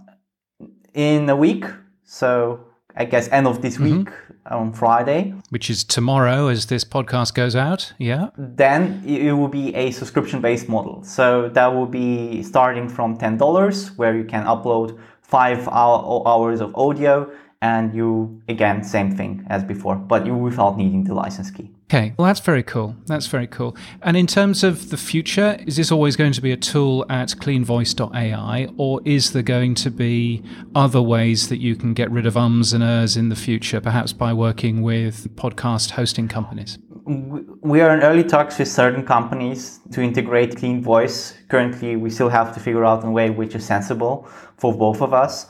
In 0.94 1.28
a 1.30 1.36
week 1.36 1.66
so 2.04 2.66
i 2.96 3.06
guess 3.06 3.28
end 3.30 3.48
of 3.48 3.62
this 3.62 3.76
mm-hmm. 3.78 4.00
week 4.00 4.10
on 4.48 4.72
Friday. 4.74 5.34
Which 5.50 5.72
is 5.72 5.84
tomorrow 5.84 6.50
as 6.50 6.68
this 6.68 6.84
podcast 6.84 7.34
goes 7.34 7.56
out. 7.56 7.94
Yeah. 7.98 8.30
Then 8.38 9.02
it 9.04 9.32
will 9.32 9.48
be 9.48 9.74
a 9.74 9.90
subscription 9.90 10.40
based 10.40 10.70
model. 10.70 11.04
So 11.04 11.50
that 11.50 11.68
will 11.74 11.88
be 11.88 12.44
starting 12.44 12.88
from 12.88 13.18
$10, 13.18 13.98
where 13.98 14.16
you 14.16 14.24
can 14.24 14.46
upload 14.46 15.00
five 15.24 15.68
hours 15.68 16.62
of 16.62 16.76
audio 16.76 17.28
and 17.62 17.96
you 17.96 18.42
again 18.48 18.84
same 18.84 19.16
thing 19.16 19.44
as 19.50 19.64
before 19.64 19.96
but 19.96 20.26
you 20.26 20.36
without 20.36 20.78
needing 20.78 21.04
the 21.04 21.14
license 21.14 21.50
key 21.50 21.72
okay. 21.86 22.14
Well 22.18 22.28
that's 22.28 22.40
very 22.40 22.64
cool. 22.64 22.96
That's 23.06 23.28
very 23.28 23.48
cool. 23.48 23.76
And 24.02 24.16
in 24.18 24.28
terms 24.28 24.64
of 24.64 24.90
the 24.90 24.98
future 24.98 25.58
is 25.66 25.78
this 25.78 25.92
always 25.92 26.16
going 26.16 26.34
to 26.34 26.42
be 26.42 26.52
a 26.52 26.58
tool 26.58 27.06
at 27.10 27.30
cleanvoice.ai 27.30 28.70
or 28.78 29.02
is 29.06 29.32
there 29.34 29.44
going 29.44 29.76
to 29.76 29.92
be 29.92 30.44
other 30.74 31.02
ways 31.02 31.50
that 31.50 31.58
you 31.58 31.76
can 31.76 31.94
get 31.94 32.12
rid 32.12 32.26
of 32.26 32.38
ums 32.38 32.74
and 32.74 32.84
ers 32.84 33.18
in 33.18 33.30
the 33.30 33.36
future 33.36 33.82
perhaps 33.82 34.14
by 34.14 34.34
working 34.34 34.82
with 34.82 35.34
podcast 35.36 35.92
hosting 35.92 36.28
companies? 36.28 36.78
We 37.08 37.82
are 37.82 37.96
in 37.96 38.02
early 38.02 38.24
talks 38.24 38.58
with 38.58 38.68
certain 38.68 39.06
companies 39.06 39.80
to 39.92 40.02
integrate 40.02 40.58
clean 40.58 40.82
voice 40.82 41.36
currently 41.50 41.96
we 41.96 42.10
still 42.10 42.30
have 42.30 42.54
to 42.54 42.60
figure 42.60 42.86
out 42.86 43.04
a 43.04 43.10
way 43.10 43.30
which 43.30 43.56
is 43.56 43.66
sensible 43.66 44.28
for 44.58 44.74
both 44.74 45.02
of 45.02 45.14
us. 45.14 45.48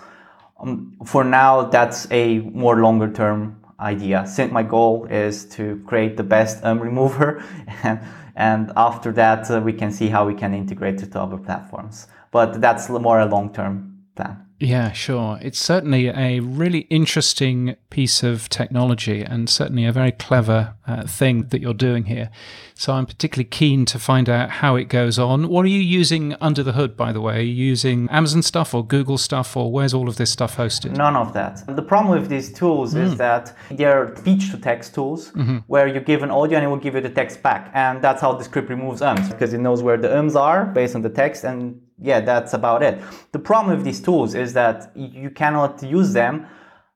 Um, 0.60 0.98
for 1.06 1.24
now, 1.24 1.64
that's 1.64 2.10
a 2.12 2.40
more 2.40 2.78
longer 2.78 3.12
term 3.12 3.62
idea. 3.80 4.26
Since 4.28 4.52
my 4.52 4.64
goal 4.64 5.06
is 5.06 5.46
to 5.50 5.82
create 5.86 6.18
the 6.18 6.24
best 6.24 6.64
um, 6.64 6.80
remover, 6.80 7.44
and, 7.84 8.00
and 8.36 8.72
after 8.76 9.12
that, 9.14 9.50
uh, 9.50 9.62
we 9.62 9.74
can 9.74 9.92
see 9.92 10.10
how 10.10 10.26
we 10.26 10.34
can 10.34 10.54
integrate 10.54 11.02
it 11.02 11.12
to 11.14 11.22
other 11.22 11.38
platforms. 11.38 12.08
But 12.32 12.62
that's 12.62 12.90
more 12.90 13.20
a 13.20 13.26
long 13.26 13.54
term 13.54 14.04
plan. 14.16 14.45
Yeah, 14.60 14.94
sure. 14.94 15.38
It's 15.42 15.60
certainly 15.60 16.08
a 16.08 16.40
really 16.40 16.82
interesting 16.90 17.76
piece 17.90 18.24
of 18.24 18.48
technology 18.48 19.22
and 19.22 19.50
certainly 19.50 19.86
a 19.86 19.92
very 19.92 20.14
clever 20.14 20.76
uh, 20.88 21.06
thing 21.06 21.48
that 21.50 21.60
you're 21.60 21.74
doing 21.74 22.06
here. 22.06 22.30
So 22.74 22.94
I'm 22.94 23.06
particularly 23.06 23.50
keen 23.50 23.86
to 23.86 24.00
find 24.00 24.30
out 24.30 24.50
how 24.50 24.76
it 24.76 24.86
goes 24.86 25.20
on. 25.20 25.50
What 25.50 25.66
are 25.66 25.70
you 25.70 25.80
using 25.80 26.36
under 26.40 26.64
the 26.64 26.74
hood, 26.74 26.96
by 26.96 27.12
the 27.12 27.22
way? 27.22 27.40
Are 27.40 27.42
you 27.42 27.66
using 27.66 28.10
Amazon 28.10 28.42
stuff 28.42 28.74
or 28.74 28.86
Google 28.86 29.18
stuff, 29.18 29.56
or 29.58 29.72
where's 29.72 29.94
all 29.94 30.08
of 30.08 30.16
this 30.18 30.32
stuff 30.32 30.56
hosted? 30.56 30.96
None 30.96 31.16
of 31.16 31.34
that. 31.34 31.64
The 31.68 31.82
problem 31.82 32.20
with 32.20 32.30
these 32.30 32.52
tools 32.52 32.94
mm. 32.94 33.02
is 33.02 33.18
that 33.18 33.56
they're 33.72 34.16
speech 34.18 34.52
to 34.52 34.58
text 34.58 34.94
tools 34.94 35.32
mm-hmm. 35.32 35.58
where 35.68 35.88
you 35.88 36.00
give 36.00 36.24
an 36.24 36.32
audio 36.32 36.58
and 36.58 36.66
it 36.66 36.70
will 36.70 36.78
give 36.78 36.96
you 36.96 37.02
the 37.02 37.10
text 37.10 37.42
back. 37.44 37.72
And 37.74 38.02
that's 38.02 38.22
how 38.22 38.34
Descript 38.34 38.70
removes 38.70 39.02
ums 39.02 39.30
because 39.30 39.54
it 39.54 39.60
knows 39.60 39.84
where 39.84 39.98
the 39.98 40.16
ums 40.16 40.36
are 40.36 40.66
based 40.66 40.96
on 40.96 41.02
the 41.02 41.10
text 41.10 41.44
and 41.44 41.82
yeah, 42.02 42.20
that's 42.20 42.54
about 42.54 42.84
it. 42.84 43.02
The 43.32 43.40
problem 43.40 43.76
with 43.78 43.86
these 43.86 44.02
tools 44.02 44.36
is 44.36 44.54
that 44.54 44.92
you 44.96 45.30
cannot 45.30 45.82
use 45.84 46.14
them 46.14 46.48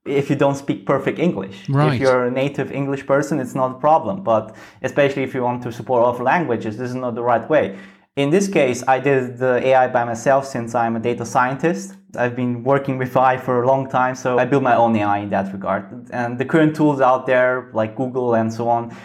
if 0.05 0.29
you 0.29 0.35
don't 0.35 0.55
speak 0.55 0.85
perfect 0.85 1.19
English. 1.19 1.69
Right. 1.69 1.93
If 1.93 2.01
you're 2.01 2.25
a 2.25 2.31
native 2.31 2.71
English 2.71 3.05
person, 3.05 3.39
it's 3.39 3.55
not 3.55 3.71
a 3.71 3.79
problem. 3.79 4.23
But 4.23 4.55
especially 4.81 5.23
if 5.23 5.33
you 5.33 5.43
want 5.43 5.63
to 5.63 5.71
support 5.71 6.05
other 6.05 6.23
languages, 6.23 6.77
this 6.77 6.89
is 6.89 6.95
not 6.95 7.15
the 7.15 7.23
right 7.23 7.47
way. 7.49 7.77
In 8.15 8.29
this 8.31 8.49
case, 8.49 8.83
I 8.87 8.99
did 8.99 9.37
the 9.37 9.65
AI 9.65 9.87
by 9.87 10.03
myself 10.03 10.45
since 10.45 10.75
I'm 10.75 10.95
a 10.95 10.99
data 10.99 11.25
scientist. 11.25 11.95
I've 12.17 12.35
been 12.35 12.63
working 12.63 12.97
with 12.97 13.15
AI 13.15 13.37
for 13.37 13.63
a 13.63 13.67
long 13.67 13.89
time, 13.89 14.15
so 14.15 14.39
I 14.39 14.45
built 14.45 14.63
my 14.63 14.75
own 14.75 14.95
AI 14.95 15.19
in 15.19 15.29
that 15.29 15.53
regard. 15.53 16.09
And 16.11 16.37
the 16.37 16.45
current 16.45 16.75
tools 16.75 16.99
out 16.99 17.27
there, 17.27 17.69
like 17.73 17.95
Google 17.95 18.33
and 18.33 18.51
so 18.51 18.67
on, 18.67 18.95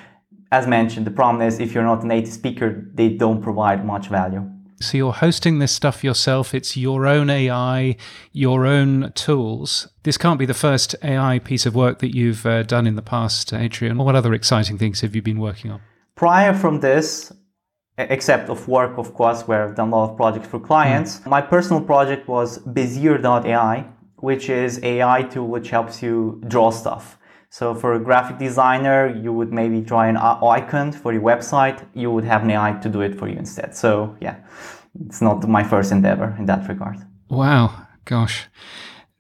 as 0.51 0.67
mentioned, 0.67 1.07
the 1.07 1.11
problem 1.11 1.47
is 1.47 1.61
if 1.61 1.75
you're 1.75 1.85
not 1.85 2.03
a 2.03 2.07
native 2.07 2.33
speaker, 2.33 2.91
they 2.95 3.11
don't 3.11 3.43
provide 3.43 3.85
much 3.85 4.09
value. 4.09 4.51
So 4.85 4.99
you're 4.99 5.13
hosting 5.13 5.59
this 5.59 5.73
stuff 5.73 6.05
yourself. 6.05 6.55
It's 6.55 6.77
your 6.77 7.07
own 7.07 7.31
AI, 7.31 7.97
your 8.33 8.67
own 8.67 9.13
tools. 9.15 9.89
This 10.03 10.19
can't 10.19 10.39
be 10.39 10.47
the 10.47 10.55
first 10.55 10.95
AI 11.03 11.39
piece 11.39 11.67
of 11.67 11.75
work 11.75 11.99
that 12.01 12.15
you've 12.15 12.45
uh, 12.45 12.63
done 12.65 12.87
in 12.87 12.97
the 12.97 13.03
past, 13.03 13.53
Adrian. 13.53 13.97
What 13.99 14.15
other 14.15 14.35
exciting 14.35 14.79
things 14.79 15.01
have 15.01 15.15
you 15.17 15.23
been 15.23 15.41
working 15.41 15.71
on? 15.71 15.81
Prior 16.17 16.55
from 16.55 16.81
this, 16.81 17.33
except 17.99 18.51
of 18.51 18.69
work, 18.69 18.99
of 18.99 19.15
course, 19.15 19.43
where 19.49 19.65
I've 19.65 19.75
done 19.75 19.89
a 19.89 19.97
lot 19.97 20.11
of 20.11 20.17
projects 20.17 20.49
for 20.49 20.61
clients, 20.61 21.21
mm. 21.21 21.27
my 21.27 21.41
personal 21.41 21.81
project 21.81 22.29
was 22.29 22.59
Bezier.ai, 22.59 23.87
which 24.17 24.49
is 24.49 24.83
AI 24.83 25.23
tool 25.23 25.49
which 25.49 25.71
helps 25.71 26.03
you 26.03 26.43
draw 26.49 26.71
stuff. 26.71 27.19
So 27.55 27.73
for 27.73 27.95
a 27.95 28.01
graphic 28.01 28.39
designer, 28.39 29.07
you 29.07 29.33
would 29.33 29.53
maybe 29.53 29.81
draw 29.81 30.03
an 30.03 30.17
icon 30.17 30.91
for 30.91 31.13
your 31.13 31.23
website. 31.23 31.87
You 31.95 32.11
would 32.11 32.25
have 32.25 32.43
an 32.43 32.51
AI 32.51 32.73
to 32.83 32.89
do 32.89 33.01
it 33.01 33.17
for 33.17 33.29
you 33.29 33.37
instead. 33.37 33.77
So 33.77 34.17
yeah, 34.21 34.39
it's 35.07 35.21
not 35.21 35.47
my 35.49 35.65
first 35.65 35.93
endeavor 35.93 36.35
in 36.39 36.47
that 36.47 36.69
regard. 36.69 36.97
Wow, 37.29 37.87
gosh. 38.05 38.47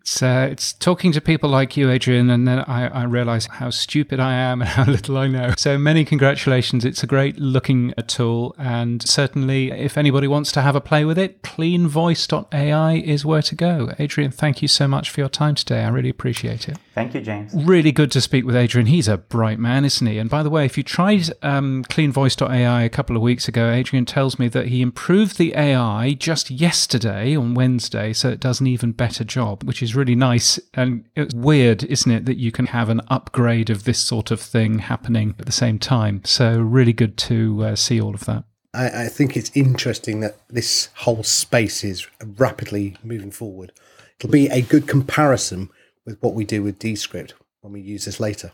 It's, 0.04 0.22
uh, 0.22 0.48
it's 0.50 0.74
talking 0.74 1.12
to 1.12 1.20
people 1.22 1.48
like 1.48 1.78
you, 1.78 1.90
Adrian, 1.90 2.28
and 2.28 2.46
then 2.46 2.58
I, 2.58 2.88
I 2.88 3.04
realize 3.04 3.46
how 3.46 3.70
stupid 3.70 4.20
I 4.20 4.34
am 4.34 4.60
and 4.60 4.68
how 4.68 4.84
little 4.84 5.16
I 5.16 5.28
know. 5.28 5.54
So 5.56 5.78
many 5.78 6.04
congratulations. 6.04 6.84
It's 6.84 7.02
a 7.02 7.06
great 7.06 7.38
looking 7.38 7.94
tool. 8.06 8.54
And 8.58 9.00
certainly, 9.08 9.70
if 9.70 9.96
anybody 9.96 10.28
wants 10.28 10.52
to 10.52 10.60
have 10.60 10.76
a 10.76 10.80
play 10.82 11.06
with 11.06 11.18
it, 11.18 11.40
cleanvoice.ai 11.40 12.96
is 12.96 13.24
where 13.24 13.40
to 13.40 13.54
go. 13.54 13.92
Adrian, 13.98 14.30
thank 14.30 14.60
you 14.60 14.68
so 14.68 14.86
much 14.86 15.08
for 15.08 15.20
your 15.20 15.30
time 15.30 15.54
today. 15.54 15.82
I 15.82 15.88
really 15.88 16.10
appreciate 16.10 16.68
it. 16.68 16.76
Thank 16.94 17.14
you, 17.14 17.22
James. 17.22 17.54
Really 17.54 17.90
good 17.90 18.12
to 18.12 18.20
speak 18.20 18.44
with 18.44 18.56
Adrian. 18.56 18.88
He's 18.88 19.08
a 19.08 19.16
bright 19.16 19.58
man, 19.58 19.86
isn't 19.86 20.06
he? 20.06 20.18
And 20.18 20.28
by 20.28 20.42
the 20.42 20.50
way, 20.50 20.66
if 20.66 20.76
you 20.76 20.84
tried 20.84 21.30
um, 21.40 21.82
cleanvoice.ai 21.88 22.82
a 22.82 22.90
couple 22.90 23.16
of 23.16 23.22
weeks 23.22 23.48
ago, 23.48 23.70
Adrian 23.70 24.04
tells 24.04 24.38
me 24.38 24.48
that 24.48 24.66
he 24.66 24.82
improved 24.82 25.38
the 25.38 25.56
AI 25.56 26.12
just 26.12 26.50
yesterday 26.50 27.34
on 27.34 27.54
Wednesday, 27.54 28.12
so 28.12 28.28
it 28.28 28.38
does 28.38 28.60
an 28.60 28.66
even 28.66 28.92
better 28.92 29.24
job, 29.24 29.64
which 29.64 29.82
is 29.82 29.93
really 29.94 30.14
nice. 30.14 30.58
And 30.74 31.04
it's 31.16 31.34
weird, 31.34 31.84
isn't 31.84 32.10
it, 32.10 32.24
that 32.26 32.36
you 32.36 32.52
can 32.52 32.66
have 32.66 32.88
an 32.88 33.00
upgrade 33.08 33.70
of 33.70 33.84
this 33.84 33.98
sort 33.98 34.30
of 34.30 34.40
thing 34.40 34.80
happening 34.80 35.34
at 35.38 35.46
the 35.46 35.52
same 35.52 35.78
time. 35.78 36.22
So, 36.24 36.58
really 36.58 36.92
good 36.92 37.16
to 37.18 37.64
uh, 37.64 37.76
see 37.76 38.00
all 38.00 38.14
of 38.14 38.24
that. 38.26 38.44
I, 38.74 39.04
I 39.04 39.06
think 39.08 39.36
it's 39.36 39.50
interesting 39.54 40.20
that 40.20 40.36
this 40.48 40.88
whole 40.96 41.22
space 41.22 41.84
is 41.84 42.06
rapidly 42.38 42.96
moving 43.02 43.30
forward. 43.30 43.72
It'll 44.18 44.30
be 44.30 44.48
a 44.48 44.62
good 44.62 44.86
comparison 44.86 45.70
with 46.04 46.18
what 46.20 46.34
we 46.34 46.44
do 46.44 46.62
with 46.62 46.78
Descript 46.78 47.34
when 47.60 47.72
we 47.72 47.80
use 47.80 48.04
this 48.04 48.20
later. 48.20 48.52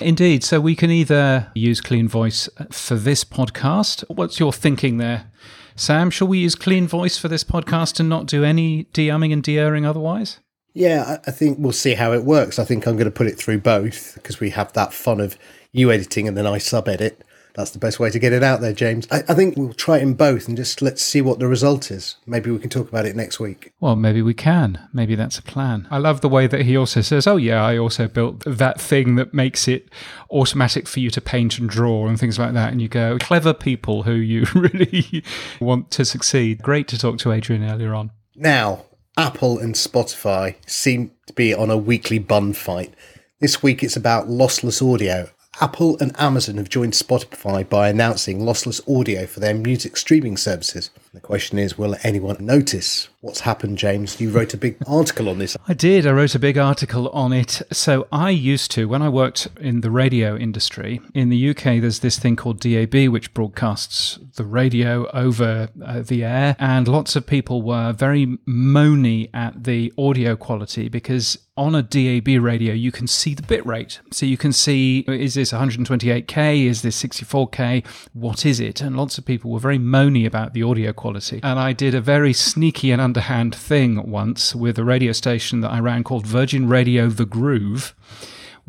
Indeed. 0.00 0.42
So 0.42 0.60
we 0.60 0.74
can 0.74 0.90
either 0.90 1.50
use 1.54 1.80
Clean 1.80 2.08
Voice 2.08 2.48
for 2.70 2.96
this 2.96 3.24
podcast. 3.24 4.04
What's 4.08 4.40
your 4.40 4.52
thinking 4.52 4.96
there, 4.96 5.30
Sam? 5.76 6.10
Shall 6.10 6.28
we 6.28 6.38
use 6.38 6.54
Clean 6.54 6.88
Voice 6.88 7.18
for 7.18 7.28
this 7.28 7.44
podcast 7.44 8.00
and 8.00 8.08
not 8.08 8.26
do 8.26 8.42
any 8.44 8.84
de-umming 8.92 9.32
and 9.32 9.42
de-erring 9.42 9.86
otherwise? 9.86 10.40
Yeah, 10.72 11.18
I 11.26 11.30
think 11.30 11.58
we'll 11.58 11.72
see 11.72 11.94
how 11.94 12.12
it 12.12 12.24
works. 12.24 12.58
I 12.58 12.64
think 12.64 12.86
I'm 12.86 12.94
going 12.94 13.06
to 13.06 13.10
put 13.10 13.26
it 13.26 13.38
through 13.38 13.60
both 13.60 14.14
because 14.14 14.38
we 14.40 14.50
have 14.50 14.72
that 14.74 14.92
fun 14.92 15.20
of 15.20 15.36
you 15.72 15.90
editing 15.90 16.28
and 16.28 16.36
then 16.36 16.46
I 16.46 16.58
sub 16.58 16.88
edit. 16.88 17.24
That's 17.54 17.72
the 17.72 17.78
best 17.78 17.98
way 17.98 18.10
to 18.10 18.18
get 18.18 18.32
it 18.32 18.44
out 18.44 18.60
there, 18.60 18.72
James. 18.72 19.08
I, 19.10 19.18
I, 19.28 19.34
think 19.34 19.56
we'll 19.56 19.72
try 19.72 19.98
it 19.98 20.02
in 20.02 20.14
both 20.14 20.46
and 20.46 20.56
just 20.56 20.80
let's 20.80 21.02
see 21.02 21.20
what 21.20 21.40
the 21.40 21.48
result 21.48 21.90
is. 21.90 22.16
Maybe 22.24 22.50
we 22.50 22.60
can 22.60 22.70
talk 22.70 22.88
about 22.88 23.06
it 23.06 23.16
next 23.16 23.40
week. 23.40 23.72
Well, 23.80 23.96
maybe 23.96 24.22
we 24.22 24.34
can. 24.34 24.88
Maybe 24.92 25.16
that's 25.16 25.38
a 25.38 25.42
plan. 25.42 25.88
I 25.90 25.98
love 25.98 26.20
the 26.20 26.28
way 26.28 26.46
that 26.46 26.62
he 26.62 26.76
also 26.76 27.00
says, 27.00 27.26
Oh, 27.26 27.36
yeah, 27.36 27.64
I 27.64 27.76
also 27.76 28.06
built 28.06 28.44
that 28.46 28.80
thing 28.80 29.16
that 29.16 29.34
makes 29.34 29.66
it 29.66 29.88
automatic 30.30 30.86
for 30.86 31.00
you 31.00 31.10
to 31.10 31.20
paint 31.20 31.58
and 31.58 31.68
draw 31.68 32.06
and 32.06 32.18
things 32.20 32.38
like 32.38 32.54
that. 32.54 32.70
And 32.70 32.80
you 32.80 32.88
go, 32.88 33.18
clever 33.18 33.52
people 33.52 34.04
who 34.04 34.14
you 34.14 34.46
really 34.54 35.24
want 35.60 35.90
to 35.92 36.04
succeed. 36.04 36.62
Great 36.62 36.86
to 36.88 36.98
talk 36.98 37.18
to 37.18 37.32
Adrian 37.32 37.64
earlier 37.64 37.94
on. 37.94 38.12
Now, 38.36 38.84
Apple 39.16 39.58
and 39.58 39.74
Spotify 39.74 40.54
seem 40.66 41.10
to 41.26 41.32
be 41.32 41.52
on 41.52 41.68
a 41.68 41.76
weekly 41.76 42.18
bun 42.18 42.52
fight. 42.52 42.94
This 43.40 43.62
week 43.62 43.82
it's 43.82 43.96
about 43.96 44.28
lossless 44.28 44.80
audio. 44.82 45.28
Apple 45.60 45.98
and 46.00 46.18
Amazon 46.18 46.58
have 46.58 46.68
joined 46.68 46.92
Spotify 46.92 47.68
by 47.68 47.88
announcing 47.88 48.40
lossless 48.40 48.80
audio 48.88 49.26
for 49.26 49.40
their 49.40 49.54
music 49.54 49.96
streaming 49.96 50.36
services. 50.36 50.90
The 51.12 51.20
question 51.20 51.58
is, 51.58 51.76
will 51.76 51.96
anyone 52.04 52.36
notice 52.38 53.08
what's 53.20 53.40
happened, 53.40 53.78
James? 53.78 54.20
You 54.20 54.30
wrote 54.30 54.54
a 54.54 54.56
big 54.56 54.76
article 54.86 55.28
on 55.28 55.38
this. 55.38 55.56
I 55.66 55.74
did. 55.74 56.06
I 56.06 56.12
wrote 56.12 56.36
a 56.36 56.38
big 56.38 56.56
article 56.56 57.08
on 57.08 57.32
it. 57.32 57.60
So 57.72 58.06
I 58.12 58.30
used 58.30 58.70
to, 58.72 58.86
when 58.86 59.02
I 59.02 59.08
worked 59.08 59.48
in 59.60 59.80
the 59.80 59.90
radio 59.90 60.36
industry, 60.36 61.00
in 61.12 61.28
the 61.28 61.50
UK, 61.50 61.80
there's 61.80 61.98
this 61.98 62.16
thing 62.16 62.36
called 62.36 62.60
DAB, 62.60 63.08
which 63.08 63.34
broadcasts 63.34 64.20
the 64.36 64.44
radio 64.44 65.10
over 65.10 65.68
uh, 65.84 66.02
the 66.02 66.22
air. 66.22 66.54
And 66.60 66.86
lots 66.86 67.16
of 67.16 67.26
people 67.26 67.60
were 67.60 67.92
very 67.92 68.38
moany 68.48 69.30
at 69.34 69.64
the 69.64 69.92
audio 69.98 70.36
quality 70.36 70.88
because 70.88 71.38
on 71.56 71.74
a 71.74 71.82
DAB 71.82 72.42
radio, 72.42 72.72
you 72.72 72.90
can 72.90 73.06
see 73.06 73.34
the 73.34 73.42
bit 73.42 73.66
rate. 73.66 74.00
So 74.12 74.24
you 74.24 74.38
can 74.38 74.52
see, 74.52 75.00
is 75.00 75.34
this 75.34 75.52
128K? 75.52 76.64
Is 76.64 76.80
this 76.80 77.02
64K? 77.02 77.84
What 78.14 78.46
is 78.46 78.60
it? 78.60 78.80
And 78.80 78.96
lots 78.96 79.18
of 79.18 79.26
people 79.26 79.50
were 79.50 79.58
very 79.58 79.78
moany 79.78 80.24
about 80.26 80.54
the 80.54 80.62
audio 80.62 80.94
quality. 81.00 81.40
And 81.42 81.58
I 81.58 81.72
did 81.72 81.94
a 81.94 82.00
very 82.00 82.32
sneaky 82.32 82.92
and 82.92 83.00
underhand 83.00 83.54
thing 83.54 84.08
once 84.08 84.54
with 84.54 84.78
a 84.78 84.84
radio 84.84 85.12
station 85.12 85.60
that 85.62 85.70
I 85.70 85.80
ran 85.80 86.04
called 86.04 86.26
Virgin 86.26 86.68
Radio 86.68 87.08
The 87.08 87.26
Groove 87.26 87.94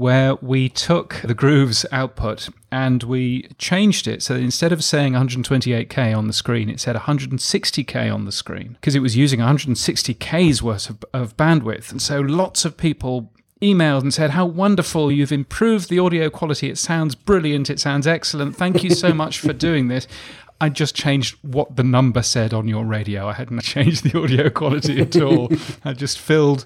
where 0.01 0.33
we 0.35 0.67
took 0.67 1.21
the 1.23 1.35
Groove's 1.35 1.85
output 1.91 2.49
and 2.71 3.03
we 3.03 3.43
changed 3.59 4.07
it 4.07 4.23
so 4.23 4.33
that 4.33 4.41
instead 4.41 4.71
of 4.71 4.83
saying 4.83 5.13
128k 5.13 6.17
on 6.17 6.25
the 6.25 6.33
screen, 6.33 6.69
it 6.69 6.79
said 6.79 6.95
160k 6.95 8.11
on 8.11 8.25
the 8.25 8.31
screen 8.31 8.77
because 8.79 8.95
it 8.95 9.01
was 9.01 9.15
using 9.15 9.39
160k's 9.39 10.63
worth 10.63 10.89
of, 10.89 11.05
of 11.13 11.37
bandwidth. 11.37 11.91
And 11.91 12.01
so 12.01 12.19
lots 12.19 12.65
of 12.65 12.77
people 12.77 13.31
emailed 13.61 14.01
and 14.01 14.13
said, 14.13 14.31
How 14.31 14.45
wonderful, 14.45 15.11
you've 15.11 15.31
improved 15.31 15.89
the 15.89 15.99
audio 15.99 16.29
quality. 16.29 16.69
It 16.69 16.77
sounds 16.79 17.13
brilliant. 17.13 17.69
It 17.69 17.79
sounds 17.79 18.07
excellent. 18.07 18.55
Thank 18.55 18.83
you 18.83 18.89
so 18.89 19.13
much 19.23 19.39
for 19.39 19.53
doing 19.53 19.87
this. 19.87 20.07
I 20.61 20.69
just 20.69 20.95
changed 20.95 21.37
what 21.41 21.75
the 21.75 21.83
number 21.83 22.21
said 22.21 22.53
on 22.53 22.67
your 22.67 22.85
radio. 22.85 23.27
I 23.27 23.33
hadn't 23.33 23.61
changed 23.63 24.03
the 24.03 24.21
audio 24.21 24.49
quality 24.51 25.01
at 25.01 25.19
all. 25.19 25.51
I 25.83 25.93
just 25.93 26.19
filled 26.19 26.65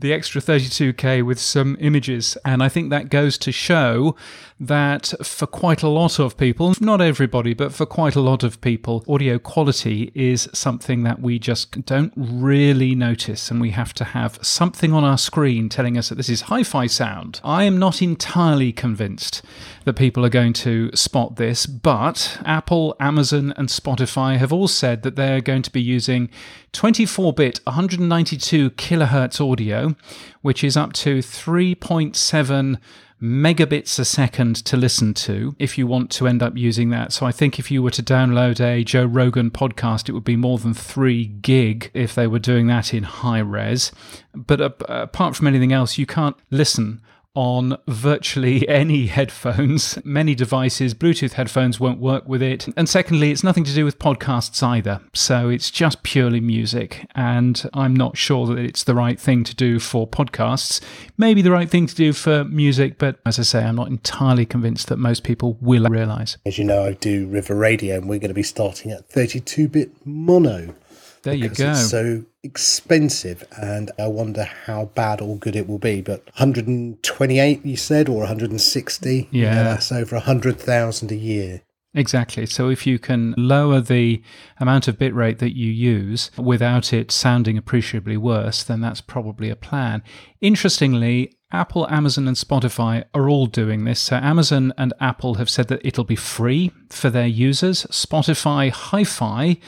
the 0.00 0.12
extra 0.12 0.40
32K 0.40 1.24
with 1.24 1.38
some 1.38 1.76
images. 1.80 2.36
And 2.44 2.62
I 2.62 2.68
think 2.68 2.90
that 2.90 3.10
goes 3.10 3.38
to 3.38 3.52
show 3.52 4.14
that 4.60 5.12
for 5.22 5.46
quite 5.46 5.82
a 5.82 5.88
lot 5.88 6.18
of 6.18 6.36
people, 6.36 6.74
not 6.80 7.00
everybody, 7.00 7.54
but 7.54 7.72
for 7.72 7.86
quite 7.86 8.16
a 8.16 8.20
lot 8.20 8.42
of 8.42 8.60
people, 8.60 9.04
audio 9.08 9.38
quality 9.38 10.10
is 10.14 10.48
something 10.52 11.04
that 11.04 11.20
we 11.20 11.38
just 11.38 11.84
don't 11.84 12.12
really 12.16 12.94
notice. 12.94 13.50
And 13.50 13.60
we 13.60 13.70
have 13.70 13.94
to 13.94 14.04
have 14.04 14.38
something 14.42 14.92
on 14.92 15.04
our 15.04 15.18
screen 15.18 15.68
telling 15.68 15.96
us 15.96 16.08
that 16.08 16.16
this 16.16 16.28
is 16.28 16.42
hi 16.42 16.62
fi 16.62 16.86
sound. 16.86 17.40
I 17.44 17.64
am 17.64 17.78
not 17.78 18.02
entirely 18.02 18.72
convinced 18.72 19.42
that 19.84 19.94
people 19.94 20.24
are 20.24 20.30
going 20.30 20.52
to 20.54 20.90
spot 20.94 21.36
this, 21.36 21.66
but 21.66 22.38
Apple, 22.44 22.96
Amazon, 23.00 23.54
and 23.56 23.68
Spotify 23.68 24.36
have 24.36 24.52
all 24.52 24.68
said 24.68 25.02
that 25.02 25.16
they're 25.16 25.40
going 25.40 25.62
to 25.62 25.70
be 25.70 25.80
using 25.80 26.30
24 26.72 27.32
bit 27.32 27.60
192 27.64 28.70
kilohertz 28.72 29.40
audio, 29.40 29.94
which 30.42 30.62
is 30.62 30.76
up 30.76 30.92
to 30.94 31.18
3.7 31.18 32.78
megabits 33.20 33.98
a 33.98 34.04
second 34.04 34.54
to 34.64 34.76
listen 34.76 35.12
to 35.12 35.54
if 35.58 35.76
you 35.76 35.86
want 35.86 36.10
to 36.10 36.28
end 36.28 36.42
up 36.42 36.56
using 36.56 36.90
that. 36.90 37.12
So 37.12 37.26
I 37.26 37.32
think 37.32 37.58
if 37.58 37.70
you 37.70 37.82
were 37.82 37.90
to 37.90 38.02
download 38.02 38.60
a 38.60 38.84
Joe 38.84 39.04
Rogan 39.04 39.50
podcast, 39.50 40.08
it 40.08 40.12
would 40.12 40.24
be 40.24 40.36
more 40.36 40.58
than 40.58 40.74
three 40.74 41.26
gig 41.26 41.90
if 41.94 42.14
they 42.14 42.26
were 42.26 42.38
doing 42.38 42.68
that 42.68 42.94
in 42.94 43.02
high 43.02 43.40
res. 43.40 43.90
But 44.34 44.60
apart 44.88 45.34
from 45.34 45.48
anything 45.48 45.72
else, 45.72 45.98
you 45.98 46.06
can't 46.06 46.36
listen 46.50 47.00
on 47.34 47.76
virtually 47.86 48.68
any 48.68 49.06
headphones. 49.06 49.98
Many 50.04 50.34
devices, 50.34 50.94
Bluetooth 50.94 51.32
headphones 51.32 51.78
won't 51.78 52.00
work 52.00 52.28
with 52.28 52.42
it. 52.42 52.68
And 52.76 52.88
secondly, 52.88 53.30
it's 53.30 53.44
nothing 53.44 53.64
to 53.64 53.74
do 53.74 53.84
with 53.84 53.98
podcasts 53.98 54.62
either. 54.62 55.00
So 55.14 55.48
it's 55.48 55.70
just 55.70 56.02
purely 56.02 56.40
music. 56.40 57.06
And 57.14 57.68
I'm 57.74 57.94
not 57.94 58.16
sure 58.16 58.46
that 58.46 58.58
it's 58.58 58.84
the 58.84 58.94
right 58.94 59.20
thing 59.20 59.44
to 59.44 59.54
do 59.54 59.78
for 59.78 60.06
podcasts. 60.06 60.80
Maybe 61.16 61.42
the 61.42 61.52
right 61.52 61.70
thing 61.70 61.86
to 61.86 61.94
do 61.94 62.12
for 62.12 62.44
music, 62.44 62.98
but 62.98 63.18
as 63.24 63.38
I 63.38 63.42
say, 63.42 63.64
I'm 63.64 63.76
not 63.76 63.88
entirely 63.88 64.46
convinced 64.46 64.88
that 64.88 64.98
most 64.98 65.24
people 65.24 65.58
will 65.60 65.88
realize. 65.88 66.38
As 66.44 66.58
you 66.58 66.64
know, 66.64 66.84
I 66.84 66.92
do 66.92 67.26
River 67.26 67.54
Radio, 67.54 67.96
and 67.96 68.08
we're 68.08 68.18
going 68.18 68.28
to 68.28 68.34
be 68.34 68.42
starting 68.42 68.90
at 68.90 69.08
32 69.08 69.68
bit 69.68 69.90
mono. 70.04 70.74
There 71.22 71.34
you 71.34 71.48
go. 71.48 71.70
It's 71.70 71.90
so 71.90 72.24
expensive, 72.42 73.44
and 73.60 73.90
I 73.98 74.06
wonder 74.06 74.44
how 74.44 74.86
bad 74.94 75.20
or 75.20 75.36
good 75.36 75.56
it 75.56 75.68
will 75.68 75.78
be. 75.78 76.00
But 76.00 76.24
128, 76.26 77.64
you 77.64 77.76
said, 77.76 78.08
or 78.08 78.18
160? 78.18 79.28
Yeah, 79.30 79.42
yeah 79.42 79.62
that's 79.62 79.92
over 79.92 80.16
100,000 80.16 81.12
a 81.12 81.16
year. 81.16 81.62
Exactly. 81.94 82.46
So 82.46 82.68
if 82.68 82.86
you 82.86 82.98
can 82.98 83.34
lower 83.36 83.80
the 83.80 84.22
amount 84.58 84.88
of 84.88 84.98
bitrate 84.98 85.38
that 85.38 85.56
you 85.56 85.70
use 85.70 86.30
without 86.36 86.92
it 86.92 87.10
sounding 87.10 87.56
appreciably 87.56 88.16
worse, 88.16 88.62
then 88.62 88.80
that's 88.80 89.00
probably 89.00 89.48
a 89.48 89.56
plan. 89.56 90.02
Interestingly, 90.40 91.32
Apple, 91.50 91.88
Amazon, 91.88 92.28
and 92.28 92.36
Spotify 92.36 93.04
are 93.14 93.28
all 93.28 93.46
doing 93.46 93.84
this. 93.84 94.00
So 94.00 94.16
Amazon 94.16 94.74
and 94.76 94.92
Apple 95.00 95.34
have 95.34 95.48
said 95.48 95.68
that 95.68 95.80
it'll 95.82 96.04
be 96.04 96.14
free 96.14 96.70
for 96.90 97.08
their 97.08 97.26
users. 97.26 97.84
Spotify 97.86 98.70
Hi 98.70 99.02
Fi 99.02 99.58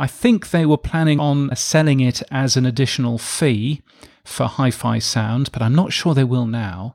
I 0.00 0.06
think 0.06 0.48
they 0.48 0.64
were 0.64 0.78
planning 0.78 1.20
on 1.20 1.54
selling 1.54 2.00
it 2.00 2.22
as 2.30 2.56
an 2.56 2.64
additional 2.64 3.18
fee 3.18 3.82
for 4.24 4.46
hi 4.46 4.70
fi 4.70 4.98
sound, 4.98 5.52
but 5.52 5.60
I'm 5.60 5.74
not 5.74 5.92
sure 5.92 6.14
they 6.14 6.24
will 6.24 6.46
now. 6.46 6.94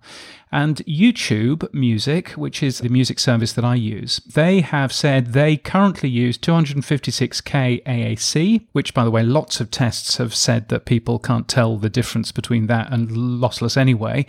And 0.56 0.78
YouTube 0.88 1.68
Music, 1.74 2.30
which 2.30 2.64
is 2.64 2.78
the 2.78 2.88
music 2.88 3.20
service 3.20 3.52
that 3.52 3.66
I 3.66 3.76
use, 3.76 4.22
they 4.22 4.62
have 4.62 4.94
said 4.94 5.34
they 5.34 5.58
currently 5.58 6.08
use 6.08 6.38
256k 6.38 7.84
AAC, 7.84 8.66
which, 8.72 8.94
by 8.94 9.04
the 9.04 9.12
way, 9.12 9.22
lots 9.22 9.60
of 9.60 9.70
tests 9.70 10.16
have 10.16 10.34
said 10.34 10.70
that 10.70 10.86
people 10.86 11.20
can't 11.20 11.50
tell 11.50 11.76
the 11.76 11.90
difference 11.90 12.32
between 12.32 12.68
that 12.68 12.90
and 12.90 13.10
lossless 13.10 13.76
anyway. 13.76 14.26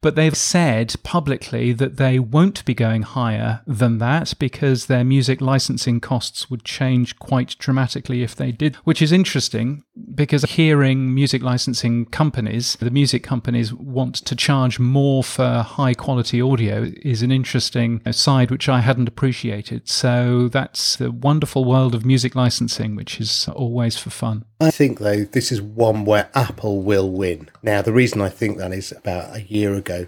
But 0.00 0.14
they've 0.14 0.34
said 0.34 0.94
publicly 1.02 1.74
that 1.74 1.98
they 1.98 2.18
won't 2.18 2.64
be 2.64 2.72
going 2.72 3.02
higher 3.02 3.60
than 3.66 3.98
that 3.98 4.32
because 4.38 4.86
their 4.86 5.04
music 5.04 5.42
licensing 5.42 6.00
costs 6.00 6.48
would 6.48 6.64
change 6.64 7.18
quite 7.18 7.54
dramatically 7.58 8.22
if 8.22 8.34
they 8.34 8.50
did, 8.50 8.76
which 8.76 9.02
is 9.02 9.12
interesting 9.12 9.84
because 10.14 10.42
hearing 10.44 11.14
music 11.14 11.42
licensing 11.42 12.06
companies, 12.06 12.76
the 12.80 12.90
music 12.90 13.22
companies 13.22 13.74
want 13.74 14.14
to 14.14 14.34
charge 14.34 14.78
more 14.78 15.22
for 15.22 15.65
high 15.66 15.94
quality 15.94 16.40
audio 16.40 16.90
is 17.02 17.22
an 17.22 17.30
interesting 17.30 18.00
side 18.12 18.50
which 18.50 18.68
I 18.68 18.80
hadn't 18.80 19.08
appreciated. 19.08 19.88
So 19.88 20.48
that's 20.48 20.96
the 20.96 21.10
wonderful 21.10 21.64
world 21.64 21.94
of 21.94 22.04
music 22.04 22.34
licensing, 22.34 22.96
which 22.96 23.20
is 23.20 23.48
always 23.48 23.98
for 23.98 24.10
fun. 24.10 24.44
I 24.60 24.70
think, 24.70 24.98
though, 24.98 25.24
this 25.24 25.52
is 25.52 25.60
one 25.60 26.04
where 26.04 26.30
Apple 26.34 26.82
will 26.82 27.10
win. 27.10 27.50
Now, 27.62 27.82
the 27.82 27.92
reason 27.92 28.20
I 28.20 28.28
think 28.28 28.58
that 28.58 28.72
is 28.72 28.92
about 28.92 29.36
a 29.36 29.42
year 29.42 29.74
ago, 29.74 30.06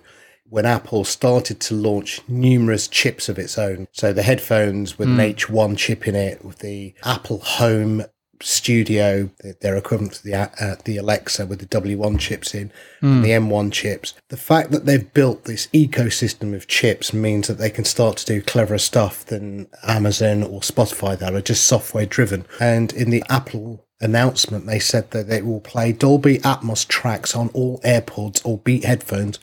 when 0.50 0.64
Apple 0.64 1.04
started 1.04 1.60
to 1.60 1.74
launch 1.74 2.20
numerous 2.26 2.88
chips 2.88 3.28
of 3.28 3.38
its 3.38 3.58
own. 3.58 3.86
So 3.92 4.12
the 4.12 4.22
headphones 4.22 4.98
with 4.98 5.08
mm. 5.08 5.20
an 5.20 5.34
H1 5.34 5.76
chip 5.76 6.08
in 6.08 6.14
it, 6.14 6.44
with 6.44 6.60
the 6.60 6.94
Apple 7.04 7.38
Home 7.38 8.04
Studio, 8.42 9.30
their 9.60 9.76
equivalent 9.76 10.14
to 10.14 10.24
the 10.24 10.34
uh, 10.34 10.76
the 10.84 10.96
Alexa 10.96 11.46
with 11.46 11.60
the 11.60 11.66
W1 11.66 12.18
chips 12.18 12.54
in, 12.54 12.68
mm. 13.02 13.16
and 13.16 13.24
the 13.24 13.30
M1 13.30 13.72
chips. 13.72 14.14
The 14.28 14.36
fact 14.36 14.70
that 14.70 14.86
they've 14.86 15.12
built 15.12 15.44
this 15.44 15.66
ecosystem 15.68 16.54
of 16.54 16.66
chips 16.66 17.12
means 17.12 17.48
that 17.48 17.58
they 17.58 17.70
can 17.70 17.84
start 17.84 18.16
to 18.18 18.26
do 18.26 18.42
cleverer 18.42 18.78
stuff 18.78 19.24
than 19.24 19.68
Amazon 19.86 20.42
or 20.42 20.60
Spotify 20.60 21.18
that 21.18 21.34
are 21.34 21.40
just 21.40 21.66
software 21.66 22.06
driven. 22.06 22.46
And 22.60 22.92
in 22.92 23.10
the 23.10 23.22
Apple 23.28 23.86
announcement, 24.00 24.66
they 24.66 24.78
said 24.78 25.10
that 25.10 25.28
they 25.28 25.42
will 25.42 25.60
play 25.60 25.92
Dolby 25.92 26.38
Atmos 26.38 26.86
tracks 26.86 27.34
on 27.34 27.48
all 27.50 27.80
AirPods 27.80 28.44
or 28.44 28.58
Beat 28.58 28.84
headphones 28.84 29.38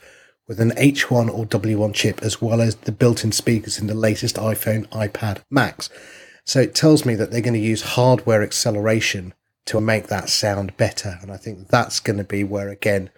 with 0.47 0.59
an 0.59 0.71
H1 0.71 1.33
or 1.33 1.45
W1 1.45 1.93
chip, 1.93 2.21
as 2.21 2.41
well 2.41 2.61
as 2.61 2.75
the 2.75 2.91
built 2.91 3.23
in 3.23 3.31
speakers 3.31 3.79
in 3.79 3.87
the 3.87 3.95
latest 3.95 4.35
iPhone, 4.35 4.87
iPad, 4.89 5.41
Macs. 5.49 5.89
So 6.45 6.61
it 6.61 6.75
tells 6.75 7.05
me 7.05 7.15
that 7.15 7.31
they're 7.31 7.41
going 7.41 7.53
to 7.55 7.59
use 7.59 7.81
hardware 7.81 8.43
acceleration 8.43 9.33
to 9.65 9.81
make 9.81 10.07
that 10.07 10.29
sound 10.29 10.77
better. 10.77 11.17
And 11.21 11.31
I 11.31 11.37
think 11.37 11.67
that's 11.69 11.99
going 11.99 12.17
to 12.17 12.23
be 12.23 12.43
where, 12.43 12.69
again, 12.69 13.09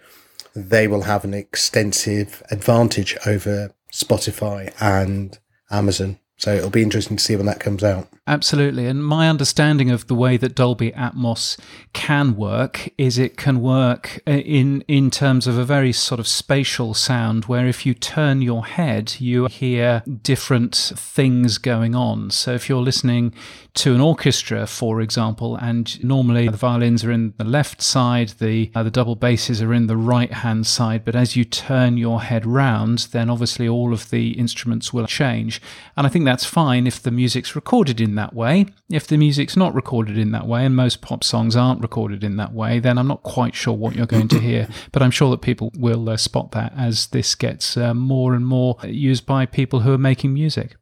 they 0.55 0.87
will 0.87 1.03
have 1.03 1.23
an 1.23 1.33
extensive 1.33 2.41
advantage 2.49 3.17
over 3.25 3.73
Spotify 3.91 4.73
and 4.79 5.37
Amazon. 5.69 6.19
So 6.37 6.55
it'll 6.55 6.69
be 6.69 6.83
interesting 6.83 7.17
to 7.17 7.23
see 7.23 7.35
when 7.35 7.45
that 7.47 7.59
comes 7.59 7.83
out. 7.83 8.07
Absolutely. 8.27 8.87
And 8.87 9.05
my 9.05 9.29
understanding 9.29 9.89
of 9.89 10.07
the 10.07 10.15
way 10.15 10.35
that 10.35 10.53
Dolby 10.53 10.91
Atmos 10.91 11.57
can 11.93 12.35
work 12.35 12.89
is 12.97 13.17
it 13.17 13.37
can 13.37 13.61
work 13.61 14.19
uh, 14.27 14.31
in 14.31 14.83
in 14.89 15.09
terms 15.09 15.47
of 15.47 15.57
a 15.57 15.63
very 15.63 15.93
sort 15.93 16.19
of 16.19 16.27
spatial 16.27 16.93
sound 16.93 17.45
where 17.45 17.67
if 17.67 17.85
you 17.85 17.93
turn 17.93 18.41
your 18.41 18.65
head 18.65 19.15
you 19.19 19.45
hear 19.47 20.03
different 20.21 20.75
things 20.75 21.57
going 21.57 21.95
on. 21.95 22.29
So 22.29 22.51
if 22.51 22.67
you're 22.67 22.81
listening 22.81 23.33
to 23.75 23.95
an 23.95 24.01
orchestra, 24.01 24.67
for 24.67 24.99
example, 24.99 25.55
and 25.55 26.03
normally 26.03 26.49
the 26.49 26.57
violins 26.57 27.05
are 27.05 27.11
in 27.11 27.33
the 27.37 27.45
left 27.45 27.81
side, 27.81 28.29
the 28.39 28.71
uh, 28.75 28.83
the 28.83 28.91
double 28.91 29.15
basses 29.15 29.61
are 29.61 29.73
in 29.73 29.87
the 29.87 29.95
right 29.95 30.33
hand 30.33 30.67
side, 30.67 31.05
but 31.05 31.15
as 31.15 31.37
you 31.37 31.45
turn 31.45 31.95
your 31.95 32.23
head 32.23 32.45
round, 32.45 33.07
then 33.11 33.29
obviously 33.29 33.69
all 33.69 33.93
of 33.93 34.09
the 34.09 34.31
instruments 34.31 34.91
will 34.91 35.07
change. 35.07 35.61
And 35.95 36.05
I 36.05 36.09
think 36.09 36.25
that's 36.25 36.43
fine 36.43 36.85
if 36.87 37.01
the 37.01 37.11
music's 37.11 37.55
recorded 37.55 38.01
in 38.01 38.16
that 38.17 38.35
way. 38.35 38.67
If 38.89 39.07
the 39.07 39.17
music's 39.17 39.57
not 39.57 39.73
recorded 39.73 40.17
in 40.17 40.31
that 40.31 40.45
way, 40.45 40.65
and 40.65 40.75
most 40.75 41.01
pop 41.01 41.23
songs 41.23 41.55
aren't 41.55 41.81
recorded 41.81 42.23
in 42.23 42.35
that 42.37 42.53
way, 42.53 42.79
then 42.79 42.97
I'm 42.97 43.07
not 43.07 43.23
quite 43.23 43.55
sure 43.55 43.73
what 43.73 43.95
you're 43.95 44.05
going 44.05 44.27
to 44.27 44.39
hear. 44.39 44.67
But 44.91 45.01
I'm 45.01 45.11
sure 45.11 45.31
that 45.31 45.41
people 45.41 45.71
will 45.77 46.09
uh, 46.09 46.17
spot 46.17 46.51
that 46.51 46.73
as 46.75 47.07
this 47.07 47.35
gets 47.35 47.77
uh, 47.77 47.93
more 47.93 48.33
and 48.33 48.45
more 48.45 48.77
used 48.83 49.25
by 49.25 49.45
people 49.45 49.81
who 49.81 49.93
are 49.93 49.97
making 49.97 50.33
music. 50.33 50.75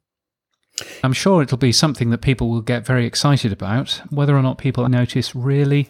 I'm 1.02 1.12
sure 1.12 1.42
it'll 1.42 1.58
be 1.58 1.72
something 1.72 2.10
that 2.10 2.18
people 2.18 2.50
will 2.50 2.60
get 2.60 2.86
very 2.86 3.06
excited 3.06 3.52
about. 3.52 4.02
Whether 4.10 4.36
or 4.36 4.42
not 4.42 4.58
people 4.58 4.86
notice 4.88 5.34
really 5.34 5.88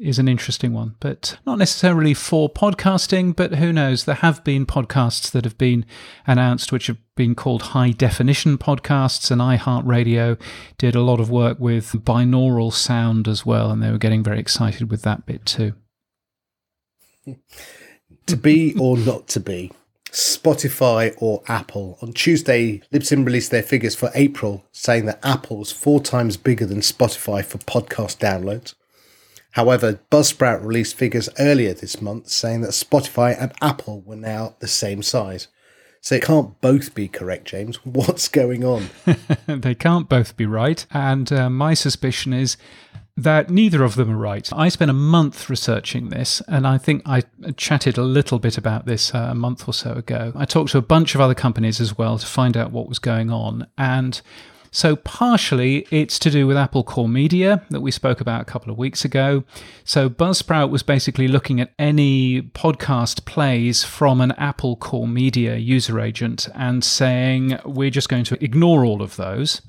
is 0.00 0.18
an 0.18 0.28
interesting 0.28 0.72
one, 0.72 0.94
but 1.00 1.38
not 1.46 1.58
necessarily 1.58 2.14
for 2.14 2.50
podcasting. 2.50 3.34
But 3.34 3.56
who 3.56 3.72
knows? 3.72 4.04
There 4.04 4.14
have 4.16 4.44
been 4.44 4.66
podcasts 4.66 5.30
that 5.30 5.44
have 5.44 5.58
been 5.58 5.84
announced 6.26 6.72
which 6.72 6.86
have 6.86 6.98
been 7.14 7.34
called 7.34 7.62
high 7.62 7.90
definition 7.90 8.58
podcasts, 8.58 9.30
and 9.30 9.40
iHeartRadio 9.40 10.40
did 10.78 10.94
a 10.94 11.02
lot 11.02 11.20
of 11.20 11.30
work 11.30 11.58
with 11.58 11.92
binaural 11.92 12.72
sound 12.72 13.26
as 13.28 13.46
well, 13.46 13.70
and 13.70 13.82
they 13.82 13.90
were 13.90 13.98
getting 13.98 14.22
very 14.22 14.38
excited 14.38 14.90
with 14.90 15.02
that 15.02 15.26
bit 15.26 15.44
too. 15.46 15.74
to 18.26 18.36
be 18.36 18.74
or 18.78 18.96
not 18.96 19.28
to 19.28 19.40
be. 19.40 19.72
Spotify 20.10 21.14
or 21.18 21.42
Apple. 21.46 21.98
On 22.00 22.12
Tuesday, 22.12 22.80
Libsyn 22.92 23.26
released 23.26 23.50
their 23.50 23.62
figures 23.62 23.94
for 23.94 24.10
April, 24.14 24.64
saying 24.72 25.04
that 25.06 25.20
Apple's 25.22 25.72
four 25.72 26.00
times 26.00 26.38
bigger 26.38 26.64
than 26.64 26.80
Spotify 26.80 27.44
for 27.44 27.58
podcast 27.58 28.18
downloads. 28.18 28.74
However, 29.56 30.00
Buzzsprout 30.10 30.62
released 30.62 30.96
figures 30.96 31.30
earlier 31.38 31.72
this 31.72 32.02
month 32.02 32.28
saying 32.28 32.60
that 32.60 32.72
Spotify 32.72 33.34
and 33.40 33.54
Apple 33.62 34.02
were 34.02 34.14
now 34.14 34.54
the 34.58 34.68
same 34.68 35.02
size. 35.02 35.48
So 36.02 36.14
it 36.14 36.22
can't 36.22 36.60
both 36.60 36.94
be 36.94 37.08
correct, 37.08 37.46
James. 37.46 37.76
What's 37.84 38.28
going 38.28 38.64
on? 38.64 38.90
they 39.46 39.74
can't 39.74 40.10
both 40.10 40.36
be 40.36 40.44
right. 40.44 40.84
And 40.90 41.32
uh, 41.32 41.48
my 41.48 41.72
suspicion 41.72 42.34
is 42.34 42.58
that 43.16 43.48
neither 43.48 43.82
of 43.82 43.94
them 43.94 44.10
are 44.10 44.18
right. 44.18 44.46
I 44.52 44.68
spent 44.68 44.90
a 44.90 44.94
month 44.94 45.48
researching 45.48 46.10
this, 46.10 46.42
and 46.46 46.66
I 46.66 46.76
think 46.76 47.00
I 47.06 47.22
chatted 47.56 47.96
a 47.96 48.02
little 48.02 48.38
bit 48.38 48.58
about 48.58 48.84
this 48.84 49.14
uh, 49.14 49.28
a 49.30 49.34
month 49.34 49.66
or 49.66 49.72
so 49.72 49.92
ago. 49.92 50.32
I 50.36 50.44
talked 50.44 50.72
to 50.72 50.78
a 50.78 50.82
bunch 50.82 51.14
of 51.14 51.22
other 51.22 51.34
companies 51.34 51.80
as 51.80 51.96
well 51.96 52.18
to 52.18 52.26
find 52.26 52.58
out 52.58 52.72
what 52.72 52.90
was 52.90 52.98
going 52.98 53.30
on. 53.30 53.68
And 53.78 54.20
so, 54.76 54.94
partially, 54.94 55.86
it's 55.90 56.18
to 56.18 56.30
do 56.30 56.46
with 56.46 56.58
Apple 56.58 56.84
Core 56.84 57.08
Media 57.08 57.62
that 57.70 57.80
we 57.80 57.90
spoke 57.90 58.20
about 58.20 58.42
a 58.42 58.44
couple 58.44 58.70
of 58.70 58.76
weeks 58.76 59.06
ago. 59.06 59.42
So, 59.84 60.10
Buzzsprout 60.10 60.68
was 60.68 60.82
basically 60.82 61.28
looking 61.28 61.62
at 61.62 61.72
any 61.78 62.42
podcast 62.42 63.24
plays 63.24 63.84
from 63.84 64.20
an 64.20 64.32
Apple 64.32 64.76
Core 64.76 65.08
Media 65.08 65.56
user 65.56 65.98
agent 65.98 66.50
and 66.54 66.84
saying, 66.84 67.58
we're 67.64 67.88
just 67.88 68.10
going 68.10 68.24
to 68.24 68.44
ignore 68.44 68.84
all 68.84 69.00
of 69.00 69.16
those. 69.16 69.62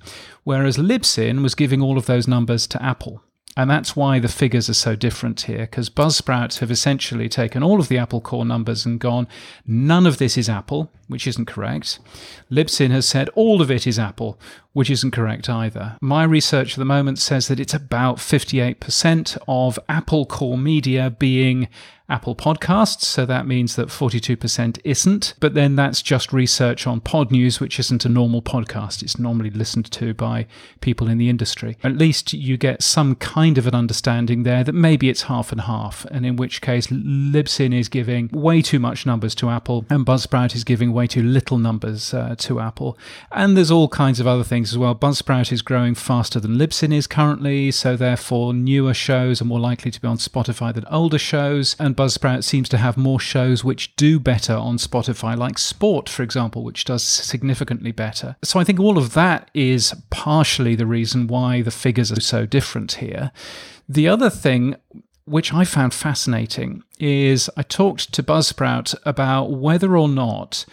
Whereas 0.44 0.76
Libsyn 0.76 1.42
was 1.42 1.56
giving 1.56 1.82
all 1.82 1.98
of 1.98 2.06
those 2.06 2.28
numbers 2.28 2.68
to 2.68 2.84
Apple. 2.84 3.24
And 3.56 3.72
that's 3.72 3.96
why 3.96 4.20
the 4.20 4.28
figures 4.28 4.70
are 4.70 4.74
so 4.74 4.98
different 4.98 5.40
here, 5.42 5.60
because 5.60 5.90
Buzzsprout 5.90 6.60
have 6.60 6.70
essentially 6.70 7.30
taken 7.30 7.64
all 7.64 7.80
of 7.80 7.88
the 7.88 7.98
Apple 7.98 8.20
core 8.20 8.46
numbers 8.46 8.86
and 8.86 9.00
gone, 9.00 9.28
none 9.66 10.06
of 10.06 10.18
this 10.18 10.38
is 10.38 10.50
Apple, 10.50 10.92
which 11.08 11.28
isn't 11.28 11.46
correct. 11.46 12.00
Libsyn 12.52 12.92
has 12.92 13.08
said 13.08 13.30
all 13.30 13.62
of 13.62 13.72
it 13.72 13.88
is 13.88 14.00
Apple, 14.00 14.40
which 14.74 14.90
isn't 14.90 15.12
correct 15.12 15.50
either. 15.50 15.98
My 16.02 16.24
research 16.24 16.74
at 16.74 16.78
the 16.78 16.86
moment 16.86 17.20
says 17.20 17.48
that 17.48 17.60
it's 17.60 17.74
about 17.74 18.18
58% 18.18 19.38
of 19.48 19.80
Apple 19.90 20.26
core 20.26 20.58
media 20.58 21.10
being 21.10 21.68
Apple 22.10 22.36
Podcasts, 22.36 23.04
so 23.04 23.26
that 23.26 23.48
means 23.48 23.76
that 23.76 23.90
42% 23.90 24.80
isn't. 24.86 25.34
But 25.42 25.56
then 25.56 25.76
that's 25.76 26.02
just 26.02 26.32
research 26.32 26.88
on 26.88 27.02
Pod 27.02 27.32
News, 27.32 27.60
which 27.60 27.80
isn't 27.80 28.06
a 28.06 28.10
normal 28.10 28.42
podcast. 28.42 29.04
It's 29.04 29.20
normally 29.20 29.50
listened 29.50 29.92
to 29.92 30.14
by 30.14 30.48
people 30.80 31.10
in 31.10 31.18
the 31.18 31.30
industry. 31.30 31.78
At 31.84 31.98
least 31.98 32.32
you 32.32 32.56
get 32.56 32.82
some 32.82 33.16
kind 33.16 33.58
of 33.58 33.68
an 33.68 33.76
understanding 33.76 34.44
there 34.44 34.64
that 34.64 34.74
maybe 34.74 35.10
it's 35.10 35.24
half 35.24 35.52
and 35.52 35.62
half, 35.62 36.06
and 36.06 36.26
in 36.26 36.38
which 36.38 36.62
case 36.62 36.88
Libsyn 36.88 37.78
is 37.78 37.90
giving 37.90 38.30
way 38.32 38.62
too 38.62 38.80
much 38.80 39.06
numbers 39.06 39.36
to 39.36 39.50
Apple, 39.50 39.86
and 39.90 40.06
Buzzsprout 40.06 40.56
is 40.56 40.64
giving 40.64 40.94
way 40.98 41.08
too 41.08 41.24
little 41.24 41.58
numbers 41.58 42.14
uh, 42.14 42.36
to 42.40 42.60
Apple. 42.60 42.98
And 43.32 43.56
there's 43.56 43.72
all 43.72 43.88
kinds 43.88 44.20
of 44.20 44.28
other 44.28 44.44
things 44.44 44.72
as 44.72 44.78
well. 44.78 44.96
Buzzsprout 44.96 45.52
is 45.52 45.62
growing 45.62 45.96
faster 45.96 46.40
than 46.40 46.58
Libsyn 46.58 46.94
is 46.94 47.08
currently, 47.08 47.72
so 47.72 47.96
therefore 47.96 48.54
newer 48.54 48.94
shows 48.94 49.42
are 49.42 49.46
more 49.46 49.60
likely 49.60 49.92
to 49.92 50.02
be 50.02 50.08
on 50.08 50.18
Spotify 50.18 50.74
than 50.74 50.86
older 50.92 51.20
shows. 51.20 51.76
And 51.80 51.96
Buzzsprout 51.96 52.44
seems 52.44 52.68
to 52.70 52.78
have 52.78 52.98
more 52.98 53.20
shows 53.20 53.64
which 53.64 53.96
do 53.96 54.20
better 54.20 54.56
on 54.56 54.78
Spotify, 54.78 55.38
like 55.38 55.58
Sport, 55.58 56.10
for 56.10 56.24
example, 56.24 56.64
which 56.64 56.84
does 56.84 57.04
significantly 57.04 57.92
better. 57.92 58.36
So 58.44 58.60
I 58.60 58.64
think 58.64 58.80
all 58.80 58.98
of 58.98 59.14
that 59.14 59.50
is 59.54 59.94
partially 60.10 60.76
the 60.76 60.86
reason 60.86 61.28
why 61.28 61.62
the 61.62 61.72
figures 61.72 62.12
are 62.12 62.20
so 62.20 62.46
different 62.46 62.94
here. 62.94 63.32
The 63.90 64.08
other 64.08 64.30
thing 64.30 64.76
which 65.28 65.54
I 65.54 65.66
found 65.66 65.94
fascinating 65.94 66.84
is 67.00 67.50
I 67.58 67.64
talked 67.64 68.14
to 68.14 68.24
Buzzsprout 68.24 68.96
about 69.06 69.52
whether 69.52 69.98
or 69.98 70.08
not 70.08 70.66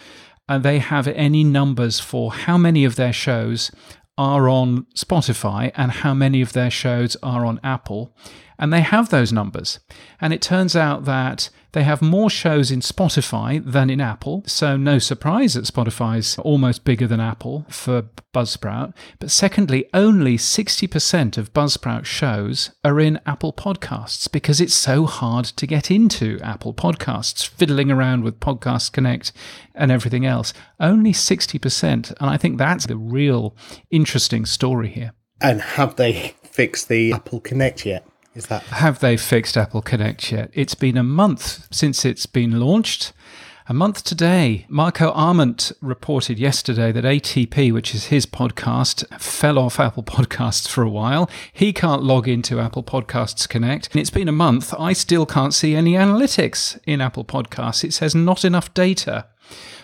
uh, 0.47 0.57
they 0.57 0.79
have 0.79 1.09
any 1.09 1.43
numbers 1.43 1.99
for 1.99 2.31
how 2.31 2.57
many 2.57 2.85
of 2.85 2.95
their 2.95 3.11
shows 3.11 3.69
are 4.17 4.47
on 4.47 4.83
Spotify 4.95 5.73
and 5.75 5.91
how 5.91 6.13
many 6.13 6.41
of 6.41 6.53
their 6.53 6.71
shows 6.71 7.17
are 7.21 7.45
on 7.45 7.59
Apple. 7.63 8.15
And 8.57 8.71
they 8.71 8.79
have 8.79 9.09
those 9.09 9.33
numbers. 9.33 9.79
And 10.21 10.31
it 10.31 10.41
turns 10.41 10.73
out 10.73 11.03
that 11.03 11.49
they 11.75 11.83
have 11.83 12.01
more 12.01 12.29
shows 12.29 12.71
in 12.71 12.79
Spotify 12.79 13.61
than 13.63 13.89
in 13.89 13.99
Apple. 13.99 14.43
So, 14.47 14.77
no 14.77 14.97
surprise 14.97 15.55
that 15.55 15.65
Spotify's 15.65 16.39
almost 16.39 16.85
bigger 16.85 17.05
than 17.05 17.19
Apple 17.19 17.65
for 17.69 18.03
Buzzsprout. 18.33 18.93
But 19.19 19.29
secondly, 19.29 19.89
only 19.93 20.37
60% 20.37 21.37
of 21.37 21.53
Buzzsprout 21.53 22.05
shows 22.05 22.71
are 22.85 22.99
in 22.99 23.19
Apple 23.25 23.51
Podcasts 23.51 24.31
because 24.31 24.61
it's 24.61 24.73
so 24.73 25.05
hard 25.05 25.43
to 25.45 25.67
get 25.67 25.91
into 25.91 26.39
Apple 26.41 26.73
Podcasts, 26.73 27.45
fiddling 27.45 27.91
around 27.91 28.23
with 28.23 28.39
Podcast 28.39 28.93
Connect 28.93 29.33
and 29.75 29.91
everything 29.91 30.25
else. 30.25 30.53
Only 30.79 31.11
60%. 31.11 32.13
And 32.21 32.29
I 32.29 32.37
think 32.37 32.57
that's 32.57 32.85
the 32.85 32.97
real 32.97 33.53
interesting 33.91 34.45
story 34.45 34.87
here. 34.87 35.11
And 35.41 35.61
have 35.61 35.97
they 35.97 36.35
fixed 36.43 36.87
the 36.87 37.11
Apple 37.11 37.41
Connect 37.41 37.85
yet? 37.85 38.07
Is 38.35 38.47
that 38.47 38.63
have 38.63 38.99
they 38.99 39.15
fixed 39.15 39.55
Apple 39.55 39.81
Connect 39.81 40.31
yet? 40.31 40.51
It's 40.53 40.75
been 40.75 40.97
a 40.97 41.03
month 41.03 41.67
since 41.71 42.03
it's 42.03 42.25
been 42.25 42.59
launched. 42.59 43.13
A 43.67 43.73
month 43.73 44.03
today, 44.03 44.67
Marco 44.69 45.11
Arment 45.11 45.71
reported 45.81 46.37
yesterday 46.37 46.91
that 46.91 47.03
ATP, 47.03 47.73
which 47.73 47.95
is 47.95 48.07
his 48.07 48.27
podcast, 48.27 49.07
fell 49.19 49.57
off 49.57 49.79
Apple 49.79 50.03
Podcasts 50.03 50.67
for 50.67 50.83
a 50.83 50.89
while. 50.89 51.29
He 51.51 51.73
can't 51.73 52.03
log 52.03 52.27
into 52.27 52.59
Apple 52.59 52.83
Podcasts 52.83 53.49
Connect. 53.49 53.89
And 53.91 54.01
it's 54.01 54.11
been 54.11 54.27
a 54.27 54.33
month. 54.33 54.71
I 54.77 54.93
still 54.93 55.25
can't 55.25 55.53
see 55.53 55.73
any 55.73 55.93
analytics 55.93 56.77
in 56.85 57.01
Apple 57.01 57.25
Podcasts. 57.25 57.83
It 57.83 57.93
says 57.93 58.13
not 58.13 58.45
enough 58.45 58.71
data 58.75 59.25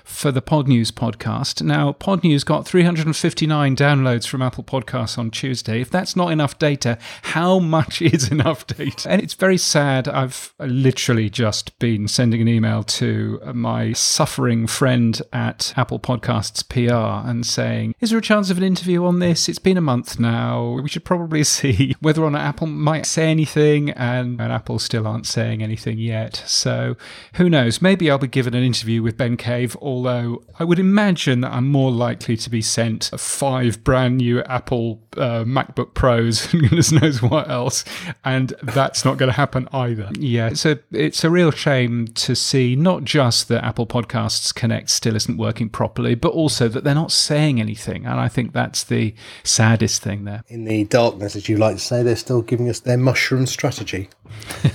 for 0.03 0.31
the 0.31 0.41
Pod 0.41 0.67
News 0.67 0.91
podcast. 0.91 1.61
Now, 1.61 1.91
Pod 1.93 2.23
News 2.23 2.43
got 2.43 2.67
359 2.67 3.75
downloads 3.75 4.27
from 4.27 4.41
Apple 4.41 4.63
Podcasts 4.63 5.17
on 5.17 5.31
Tuesday. 5.31 5.81
If 5.81 5.89
that's 5.89 6.15
not 6.15 6.31
enough 6.31 6.57
data, 6.59 6.97
how 7.23 7.59
much 7.59 8.01
is 8.01 8.31
enough 8.31 8.65
data? 8.67 9.09
And 9.09 9.21
it's 9.21 9.33
very 9.33 9.57
sad. 9.57 10.07
I've 10.07 10.53
literally 10.59 11.29
just 11.29 11.77
been 11.79 12.07
sending 12.07 12.41
an 12.41 12.47
email 12.47 12.83
to 12.83 13.39
my 13.53 13.93
suffering 13.93 14.67
friend 14.67 15.21
at 15.31 15.73
Apple 15.77 15.99
Podcasts 15.99 16.67
PR 16.67 17.27
and 17.29 17.45
saying, 17.45 17.95
Is 17.99 18.09
there 18.09 18.19
a 18.19 18.21
chance 18.21 18.49
of 18.49 18.57
an 18.57 18.63
interview 18.63 19.05
on 19.05 19.19
this? 19.19 19.47
It's 19.49 19.59
been 19.59 19.77
a 19.77 19.81
month 19.81 20.19
now. 20.19 20.79
We 20.81 20.89
should 20.89 21.05
probably 21.05 21.43
see 21.51 21.95
whether 21.99 22.23
or 22.23 22.31
not 22.31 22.41
Apple 22.41 22.67
might 22.67 23.05
say 23.05 23.29
anything, 23.29 23.91
and, 23.91 24.39
and 24.39 24.51
Apple 24.51 24.79
still 24.79 25.07
aren't 25.07 25.27
saying 25.27 25.61
anything 25.61 25.97
yet. 25.97 26.43
So 26.45 26.95
who 27.35 27.49
knows? 27.49 27.81
Maybe 27.81 28.09
I'll 28.09 28.17
be 28.17 28.27
given 28.27 28.53
an 28.53 28.63
interview 28.63 29.01
with 29.01 29.17
Ben 29.17 29.37
Cave 29.37 29.75
or 29.79 29.90
although 29.91 30.41
I 30.57 30.63
would 30.63 30.79
imagine 30.79 31.41
that 31.41 31.51
I'm 31.51 31.67
more 31.67 31.91
likely 31.91 32.37
to 32.37 32.49
be 32.49 32.61
sent 32.61 33.11
five 33.17 33.83
brand 33.83 34.17
new 34.17 34.41
Apple 34.43 35.01
uh, 35.17 35.43
MacBook 35.43 35.93
Pros 35.93 36.51
and 36.53 36.61
goodness 36.61 36.91
knows 36.91 37.21
what 37.21 37.49
else, 37.49 37.83
and 38.23 38.53
that's 38.63 39.03
not 39.03 39.17
going 39.17 39.27
to 39.27 39.35
happen 39.35 39.67
either. 39.73 40.09
Yeah, 40.17 40.47
it's 40.47 40.65
a 40.65 40.79
it's 40.91 41.23
a 41.23 41.29
real 41.29 41.51
shame 41.51 42.07
to 42.07 42.35
see 42.35 42.75
not 42.75 43.03
just 43.03 43.49
that 43.49 43.63
Apple 43.63 43.85
Podcasts 43.85 44.55
Connect 44.55 44.89
still 44.89 45.15
isn't 45.15 45.37
working 45.37 45.69
properly, 45.69 46.15
but 46.15 46.29
also 46.29 46.67
that 46.69 46.83
they're 46.83 46.95
not 46.95 47.11
saying 47.11 47.59
anything, 47.59 48.05
and 48.05 48.19
I 48.19 48.29
think 48.29 48.53
that's 48.53 48.83
the 48.83 49.13
saddest 49.43 50.01
thing 50.01 50.23
there. 50.23 50.43
In 50.47 50.63
the 50.63 50.85
darkness, 50.85 51.35
as 51.35 51.49
you 51.49 51.57
like 51.57 51.75
to 51.75 51.81
say, 51.81 52.01
they're 52.01 52.15
still 52.15 52.41
giving 52.41 52.69
us 52.69 52.79
their 52.79 52.97
mushroom 52.97 53.45
strategy. 53.45 54.09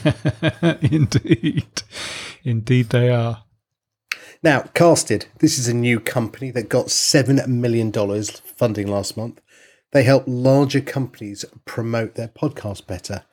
Indeed, 0.82 1.82
indeed 2.44 2.90
they 2.90 3.10
are. 3.10 3.45
Now, 4.42 4.62
Casted, 4.74 5.26
this 5.38 5.58
is 5.58 5.66
a 5.66 5.74
new 5.74 5.98
company 5.98 6.50
that 6.50 6.68
got 6.68 6.86
$7 6.86 7.46
million 7.46 7.90
funding 7.92 8.86
last 8.86 9.16
month. 9.16 9.40
They 9.92 10.02
help 10.02 10.24
larger 10.26 10.80
companies 10.80 11.44
promote 11.64 12.14
their 12.14 12.28
podcast 12.28 12.86
better. 12.86 13.24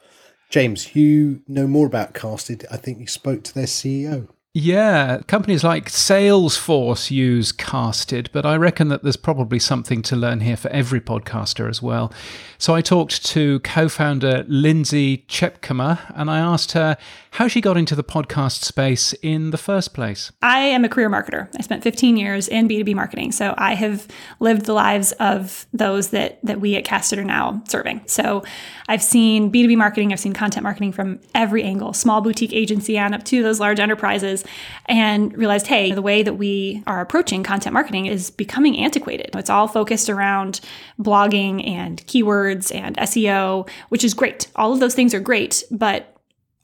James, 0.49 0.95
you 0.95 1.41
know 1.47 1.67
more 1.67 1.87
about 1.87 2.13
Casted. 2.13 2.65
I 2.71 2.77
think 2.77 2.99
you 2.99 3.07
spoke 3.07 3.43
to 3.43 3.53
their 3.53 3.65
CEO. 3.65 4.29
Yeah, 4.55 5.21
companies 5.25 5.63
like 5.63 5.89
Salesforce 5.89 7.09
use 7.09 7.51
Casted, 7.51 8.29
but 8.31 8.45
I 8.45 8.55
reckon 8.55 8.89
that 8.89 9.01
there's 9.01 9.17
probably 9.17 9.57
something 9.57 10.03
to 10.03 10.15
learn 10.15 10.41
here 10.41 10.55
for 10.55 10.69
every 10.69 11.01
podcaster 11.01 11.67
as 11.67 11.81
well. 11.81 12.13
So 12.59 12.75
I 12.75 12.81
talked 12.81 13.25
to 13.25 13.61
co 13.61 13.89
founder 13.89 14.45
Lindsay 14.47 15.25
Tjepkema 15.27 16.13
and 16.15 16.29
I 16.29 16.37
asked 16.37 16.73
her 16.73 16.97
how 17.31 17.47
she 17.47 17.61
got 17.61 17.77
into 17.77 17.95
the 17.95 18.03
podcast 18.03 18.63
space 18.63 19.13
in 19.23 19.49
the 19.49 19.57
first 19.57 19.95
place. 19.95 20.31
I 20.43 20.59
am 20.59 20.85
a 20.85 20.89
career 20.89 21.09
marketer. 21.09 21.49
I 21.57 21.63
spent 21.63 21.81
15 21.81 22.15
years 22.15 22.47
in 22.47 22.67
B2B 22.69 22.93
marketing. 22.93 23.31
So 23.31 23.55
I 23.57 23.73
have 23.73 24.07
lived 24.39 24.65
the 24.65 24.73
lives 24.73 25.13
of 25.13 25.65
those 25.73 26.11
that, 26.11 26.39
that 26.45 26.61
we 26.61 26.75
at 26.75 26.85
Casted 26.85 27.17
are 27.17 27.23
now 27.23 27.63
serving. 27.67 28.01
So 28.05 28.43
I've 28.87 29.01
seen 29.01 29.51
B2B 29.51 29.75
marketing, 29.77 30.13
I've 30.13 30.19
seen 30.19 30.33
content 30.33 30.63
marketing 30.63 30.91
from 30.91 31.19
every 31.33 31.63
angle, 31.63 31.91
small 31.93 32.21
boutique 32.21 32.53
agency 32.53 32.99
on 32.99 33.15
up 33.15 33.23
to 33.25 33.41
those 33.41 33.59
large 33.59 33.79
enterprises, 33.79 34.42
and 34.85 35.35
realized, 35.37 35.67
hey, 35.67 35.91
the 35.91 36.01
way 36.01 36.23
that 36.23 36.35
we 36.35 36.83
are 36.87 37.01
approaching 37.01 37.43
content 37.43 37.73
marketing 37.73 38.05
is 38.05 38.29
becoming 38.29 38.77
antiquated. 38.77 39.31
It's 39.33 39.49
all 39.49 39.67
focused 39.67 40.09
around 40.09 40.59
blogging 40.99 41.67
and 41.67 42.05
keywords 42.07 42.73
and 42.73 42.97
SEO, 42.97 43.69
which 43.89 44.03
is 44.03 44.13
great. 44.13 44.47
All 44.55 44.73
of 44.73 44.79
those 44.79 44.95
things 44.95 45.13
are 45.13 45.19
great, 45.19 45.63
but 45.71 46.13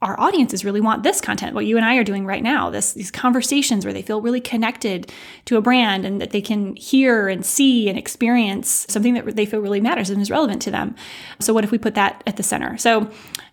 our 0.02 0.18
audiences 0.20 0.63
really 0.63 0.80
want 0.80 1.04
this 1.04 1.20
content, 1.20 1.54
what 1.54 1.65
you 1.65 1.76
and 1.76 1.86
I 1.86 1.96
are 1.96 2.06
doing 2.06 2.26
right 2.26 2.42
now, 2.42 2.70
this 2.70 2.94
these 2.94 3.12
conversations 3.12 3.86
where 3.86 3.94
they 3.94 4.02
feel 4.02 4.22
really 4.22 4.39
connected 4.39 5.12
to 5.46 5.58
a 5.58 5.62
brand 5.62 6.06
and 6.06 6.22
that 6.22 6.32
they 6.32 6.42
can 6.42 6.76
hear 6.78 7.28
and 7.28 7.46
see 7.46 7.89
and 7.89 7.98
experience 7.98 8.86
something 8.88 9.13
that 9.15 9.36
they 9.36 9.46
feel 9.46 9.60
really 9.60 9.82
matters 9.82 10.10
and 10.10 10.22
is 10.22 10.32
relevant 10.32 10.62
to 10.62 10.72
them. 10.72 10.96
So 11.42 11.54
what 11.54 11.65
if 11.65 11.72
we 11.72 11.78
put 11.78 11.96
that 11.96 12.24
at 12.26 12.38
the 12.38 12.44
center? 12.44 12.78
So 12.78 13.12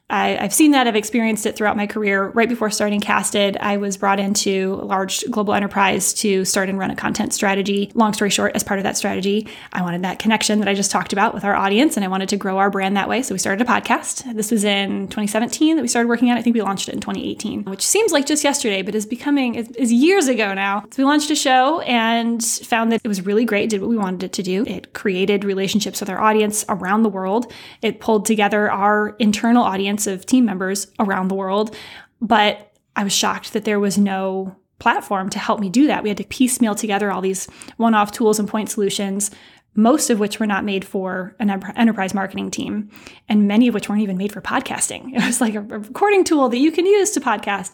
I, 0.09 0.29
have 0.41 0.55
seen 0.55 0.71
that. 0.71 0.87
I've 0.87 0.95
experienced 0.95 1.47
it 1.47 1.57
throughout 1.57 1.77
my 1.77 1.87
career. 1.87 2.29
Right 2.29 2.49
before 2.49 2.71
starting 2.71 3.01
Casted, 3.01 3.57
I 3.57 3.77
was 3.77 3.97
brought 3.97 4.21
into 4.21 4.79
a 4.81 4.85
large 4.85 5.29
global 5.31 5.53
enterprise 5.53 6.15
to 6.15 6.45
start 6.45 6.69
and 6.69 6.79
run 6.79 6.93
a 6.93 6.97
content 6.97 7.33
strategy. 7.33 7.91
Long 7.95 8.13
story 8.13 8.31
short, 8.31 8.55
as 8.55 8.63
part 8.63 8.79
of 8.79 8.85
that 8.85 8.97
strategy, 8.97 9.49
I 9.73 9.83
wanted 9.83 10.03
that 10.03 10.21
connection 10.21 10.61
that 10.61 10.69
I 10.69 10.75
just 10.75 10.93
talked 10.93 11.13
about 11.13 11.35
with 11.35 11.45
our 11.45 11.57
audience, 11.57 11.97
and 11.97 12.05
I 12.05 12.09
wanted 12.09 12.29
to 12.29 12.37
grow 12.37 12.59
our 12.59 12.71
brand 12.71 12.97
that 12.97 13.09
way. 13.09 13.23
So 13.23 13.35
we 13.35 13.39
started 13.39 13.67
a 13.67 13.69
podcast. 13.69 14.33
This 14.37 14.53
was 14.53 14.63
in 14.63 15.09
2017 15.09 15.75
that 15.75 15.83
we 15.83 15.89
started 15.89 16.09
working 16.09 16.31
on. 16.31 16.37
I 16.37 16.43
think 16.43 16.55
we 16.55 16.63
launched 16.63 16.89
it 16.89 16.95
in 16.95 17.01
2018, 17.01 17.65
which 17.65 17.85
seems 17.85 18.13
like 18.13 18.27
just 18.27 18.45
yesterday, 18.45 18.83
but 18.83 18.95
is 18.95 19.07
becoming 19.07 19.57
is 19.57 19.93
years 19.93 20.29
ago 20.29 20.55
now. 20.55 20.85
So 20.93 21.03
we 21.03 21.05
launched 21.05 21.33
a 21.33 21.37
show 21.37 21.81
and 21.81 22.45
found 22.45 22.93
that 22.93 23.01
it 23.03 23.09
was 23.09 23.27
really 23.27 23.45
great. 23.45 23.71
Did 23.71 23.81
what 23.81 23.91
we 23.91 23.97
wanted 23.97 24.23
it 24.23 24.33
to 24.35 24.43
do. 24.45 24.65
It 24.67 24.93
created 24.93 25.43
relationships 25.43 25.99
with 25.99 26.09
our 26.11 26.21
audience 26.21 26.65
around 26.69 27.03
the 27.03 27.09
world. 27.09 27.53
It 27.83 27.99
pulled 27.99 28.25
together 28.25 28.71
our 28.71 29.17
internal 29.19 29.65
audience 29.65 29.96
of 30.07 30.27
team 30.27 30.45
members 30.45 30.89
around 30.99 31.29
the 31.29 31.35
world. 31.35 31.77
But 32.21 32.73
I 32.97 33.05
was 33.05 33.13
shocked 33.13 33.53
that 33.53 33.65
there 33.65 33.81
was 33.81 33.97
no 33.97 34.57
platform 34.79 35.31
to 35.31 35.39
help 35.39 35.61
me 35.61 35.69
do 35.69 35.87
that. 35.87 36.03
We 36.03 36.11
had 36.11 36.19
to 36.19 36.25
piecemeal 36.25 36.75
together 36.75 37.11
all 37.11 37.21
these 37.21 37.47
one 37.77 37.95
off 37.95 38.13
tools 38.13 38.39
and 38.39 38.49
point 38.49 38.71
solutions, 38.71 39.31
most 39.75 40.11
of 40.11 40.19
which 40.19 40.41
were 40.41 40.47
not 40.47 40.65
made 40.65 40.85
for 40.85 41.35
an 41.39 41.51
enterprise 41.77 42.15
marketing 42.15 42.51
team, 42.51 42.91
and 43.29 43.47
many 43.47 43.69
of 43.69 43.75
which 43.75 43.89
weren't 43.89 44.03
even 44.03 44.17
made 44.17 44.33
for 44.33 44.41
podcasting. 44.41 45.13
It 45.15 45.25
was 45.25 45.41
like 45.41 45.55
a 45.55 45.61
recording 45.61 46.25
tool 46.25 46.49
that 46.49 46.59
you 46.59 46.73
can 46.73 46.87
use 46.87 47.11
to 47.13 47.21
podcast. 47.21 47.73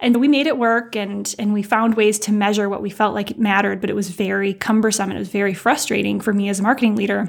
And 0.00 0.18
we 0.18 0.28
made 0.28 0.46
it 0.46 0.58
work 0.58 0.94
and 0.94 1.34
and 1.38 1.52
we 1.52 1.62
found 1.62 1.96
ways 1.96 2.18
to 2.20 2.32
measure 2.32 2.68
what 2.68 2.82
we 2.82 2.90
felt 2.90 3.14
like 3.14 3.36
mattered, 3.38 3.80
but 3.80 3.90
it 3.90 3.96
was 3.96 4.10
very 4.10 4.54
cumbersome 4.54 5.10
and 5.10 5.16
it 5.16 5.20
was 5.20 5.28
very 5.28 5.54
frustrating 5.54 6.20
for 6.20 6.32
me 6.32 6.48
as 6.48 6.60
a 6.60 6.62
marketing 6.62 6.96
leader 6.96 7.28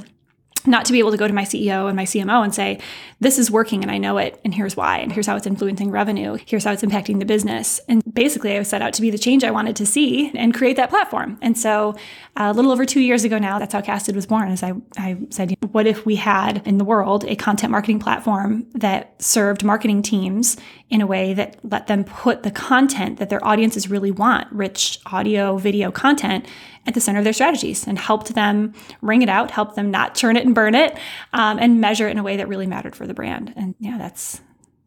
not 0.66 0.86
to 0.86 0.92
be 0.92 1.00
able 1.00 1.12
to 1.12 1.18
go 1.18 1.28
to 1.28 1.34
my 1.34 1.44
CEO 1.44 1.88
and 1.88 1.96
my 1.96 2.06
CMO 2.06 2.44
and 2.44 2.54
say, 2.54 2.80
this 3.20 3.38
is 3.38 3.52
working 3.52 3.84
and 3.84 3.92
I 3.92 3.98
know 3.98 4.18
it, 4.18 4.40
and 4.44 4.54
here's 4.54 4.78
why, 4.78 5.00
and 5.00 5.12
here's 5.12 5.28
how 5.28 5.36
it's 5.36 5.48
influencing 5.48 5.92
revenue, 5.92 6.38
here's 6.46 6.64
how 6.64 6.72
it's 6.72 6.84
impacting 6.84 7.20
the 7.20 7.26
business. 7.26 7.80
And 7.88 8.02
basically, 8.14 8.58
I 8.58 8.64
set 8.64 8.82
out 8.82 8.94
to 8.94 9.02
be 9.02 9.10
the 9.10 9.18
change 9.18 9.44
I 9.44 9.52
wanted 9.52 9.76
to 9.78 9.86
see 9.86 10.32
and 10.36 10.54
create 10.54 10.76
that 10.78 10.90
platform. 10.90 11.38
And 11.42 11.58
so, 11.58 11.96
a 12.36 12.54
little 12.54 12.72
over 12.72 12.86
two 12.86 13.02
years 13.02 13.24
ago 13.24 13.38
now, 13.38 13.60
that's 13.60 13.74
how 13.74 13.82
Casted 13.82 14.16
was 14.16 14.26
born. 14.26 14.50
As 14.50 14.64
I, 14.64 14.74
I 14.98 15.18
said, 15.30 15.56
what 15.72 15.88
if 15.88 16.06
we 16.06 16.16
had 16.16 16.66
in 16.66 16.78
the 16.78 16.86
world 16.86 17.26
a 17.26 17.36
content 17.36 17.72
marketing 17.72 18.00
platform 18.00 18.66
that 18.74 19.22
served 19.22 19.64
marketing 19.64 20.02
teams 20.02 20.58
in 20.90 21.02
a 21.02 21.08
way 21.08 21.34
that 21.34 21.58
let 21.64 21.88
them 21.88 22.04
put 22.04 22.44
the 22.44 22.52
content 22.52 23.20
that 23.20 23.30
their 23.30 23.46
audiences 23.46 23.90
really 23.90 24.12
want, 24.12 24.52
rich 24.52 25.00
audio, 25.06 25.58
video 25.58 25.92
content, 25.92 26.46
at 26.88 26.94
the 26.94 27.02
center 27.02 27.20
of 27.20 27.24
their 27.24 27.34
strategies 27.34 27.86
and 27.86 28.00
helped 28.00 28.34
them 28.34 28.74
wring 29.02 29.22
it 29.22 29.30
out, 29.30 29.52
helped 29.52 29.76
them 29.76 29.92
not 29.92 30.16
churn 30.16 30.36
it 30.36 30.46
and 30.46 30.56
burn 30.56 30.74
it, 30.74 30.98
um, 31.34 31.60
and 31.60 31.80
measure 31.80 32.08
it 32.08 32.12
in 32.12 32.18
a 32.18 32.24
way 32.24 32.38
that 32.38 32.48
really 32.48 32.68
mattered 32.68 32.96
for 32.96 33.06
the 33.06 33.14
brand. 33.14 33.54
And 33.56 33.76
yeah, 33.80 33.98
that's 33.98 34.42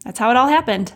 that's 0.05 0.19
how 0.19 0.31
it 0.31 0.37
all 0.37 0.49
happened. 0.49 0.93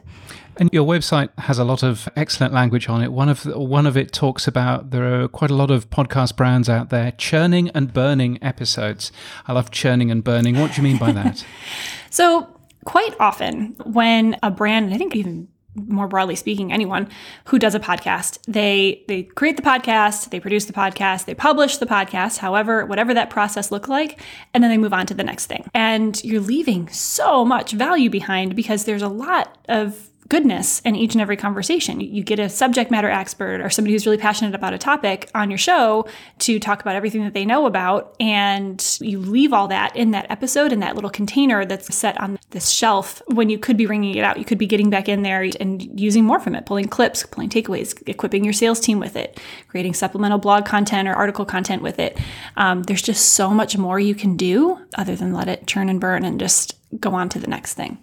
And 0.59 0.71
your 0.73 0.87
website 0.87 1.29
has 1.39 1.59
a 1.59 1.65
lot 1.65 1.83
of 1.83 2.09
excellent 2.17 2.55
language 2.55 2.89
on 2.89 3.03
it. 3.03 3.13
One 3.13 3.29
of 3.29 3.43
the, 3.43 3.59
one 3.59 3.87
of 3.87 3.97
it 3.97 4.13
talks 4.13 4.49
about 4.49 4.91
there 4.91 5.21
are 5.21 5.29
quite 5.29 5.51
a 5.51 5.55
lot 5.55 5.71
of 5.71 5.91
podcast 5.91 6.37
brands 6.37 6.69
out 6.69 6.89
there 6.91 7.13
churning 7.13 7.69
and 7.71 7.93
burning 7.93 8.43
episodes. 8.43 9.13
I 9.47 9.53
love 9.53 9.71
churning 9.71 10.11
and 10.11 10.25
burning. 10.25 10.59
What 10.59 10.73
do 10.73 10.77
you 10.79 10.83
mean 10.83 10.99
by 10.99 11.13
that? 11.13 11.45
so 12.11 12.49
quite 12.85 13.15
often 13.21 13.77
when 13.85 14.39
a 14.43 14.51
brand, 14.51 14.95
I 14.95 14.99
think 14.99 15.15
even 15.15 15.49
more 15.75 16.09
broadly 16.09 16.37
speaking, 16.37 16.73
anyone 16.73 17.09
who 17.45 17.59
does 17.59 17.75
a 17.75 17.81
podcast. 17.81 18.39
They 18.49 19.05
they 19.09 19.25
create 19.25 19.57
the 19.57 19.63
podcast, 19.63 20.31
they 20.31 20.41
produce 20.41 20.65
the 20.65 20.73
podcast, 20.73 21.27
they 21.27 21.35
publish 21.35 21.77
the 21.77 21.87
podcast, 21.87 22.39
however, 22.39 22.87
whatever 22.87 23.13
that 23.15 23.31
process 23.31 23.71
look 23.71 23.89
like, 23.89 24.21
and 24.55 24.65
then 24.65 24.71
they 24.71 24.79
move 24.79 24.95
on 24.95 25.07
to 25.07 25.15
the 25.15 25.25
next 25.25 25.47
thing. 25.47 25.69
And 25.75 26.23
you're 26.25 26.41
leaving 26.41 26.89
so 26.89 27.45
much 27.45 27.73
value 27.73 28.11
behind 28.11 28.57
because 28.57 28.85
there's 28.85 29.03
a 29.03 29.09
lot 29.09 29.59
of 29.69 30.11
goodness 30.29 30.81
in 30.81 30.97
each 30.97 31.15
and 31.15 31.23
every 31.23 31.37
conversation. 31.37 32.01
You 32.01 32.23
get 32.23 32.39
a 32.39 32.49
subject 32.49 32.91
matter 32.91 33.09
expert 33.09 33.61
or 33.61 33.71
somebody 33.71 33.93
who's 33.93 34.07
really 34.07 34.19
passionate 34.19 34.55
about 34.55 34.75
a 34.75 34.79
topic 34.79 35.31
on 35.35 35.51
your 35.51 35.59
show 35.59 36.07
to 36.41 36.59
talk 36.59 36.81
about 36.81 36.97
everything 36.97 37.25
that 37.25 37.35
they 37.35 37.45
know 37.45 37.67
about, 37.67 38.15
and 38.21 38.99
you 39.01 39.19
leave 39.19 39.53
all 39.53 39.69
that 39.69 39.95
in 39.97 40.11
that 40.13 40.31
episode 40.31 40.73
in 40.73 40.81
that 40.81 40.95
little 40.95 41.11
container 41.11 41.65
that's 41.65 41.95
set 41.95 42.21
on 42.21 42.39
this 42.51 42.71
shelf 42.71 43.23
when 43.27 43.49
you 43.51 43.59
could 43.59 43.77
be 43.77 43.87
wringing 43.87 44.15
it 44.17 44.25
out. 44.25 44.39
You 44.39 44.45
could 44.45 44.59
be 44.59 44.67
getting 44.67 44.91
back 44.91 45.09
in 45.09 45.23
there 45.23 45.49
and 45.61 46.01
using 46.01 46.25
more 46.25 46.41
from 46.41 46.55
it, 46.55 46.67
pulling 46.67 46.89
clips, 46.89 47.25
pulling 47.25 47.51
takeaways, 47.51 47.97
equipping 48.09 48.45
your 48.45 48.53
sales 48.53 48.81
team 48.81 48.99
with 48.99 49.17
it, 49.17 49.41
creating 49.69 49.95
supplemental 49.95 50.39
blog 50.39 50.65
content 50.65 51.09
or 51.09 51.15
article 51.15 51.45
content 51.45 51.83
with 51.83 51.99
it. 51.99 52.19
Um, 52.57 52.83
there's 52.85 53.03
just 53.03 53.31
so 53.31 53.51
much 53.51 53.77
more 53.77 54.01
you 54.01 54.15
can 54.15 54.37
do 54.37 54.79
other 54.97 55.17
than 55.17 55.33
let 55.33 55.49
it 55.49 55.67
churn 55.67 55.89
and 55.89 56.01
burn 56.01 56.25
and 56.25 56.41
just 56.41 56.75
go 57.01 57.15
on 57.15 57.29
to 57.31 57.39
the 57.39 57.49
next 57.49 57.75
thing. 57.75 57.99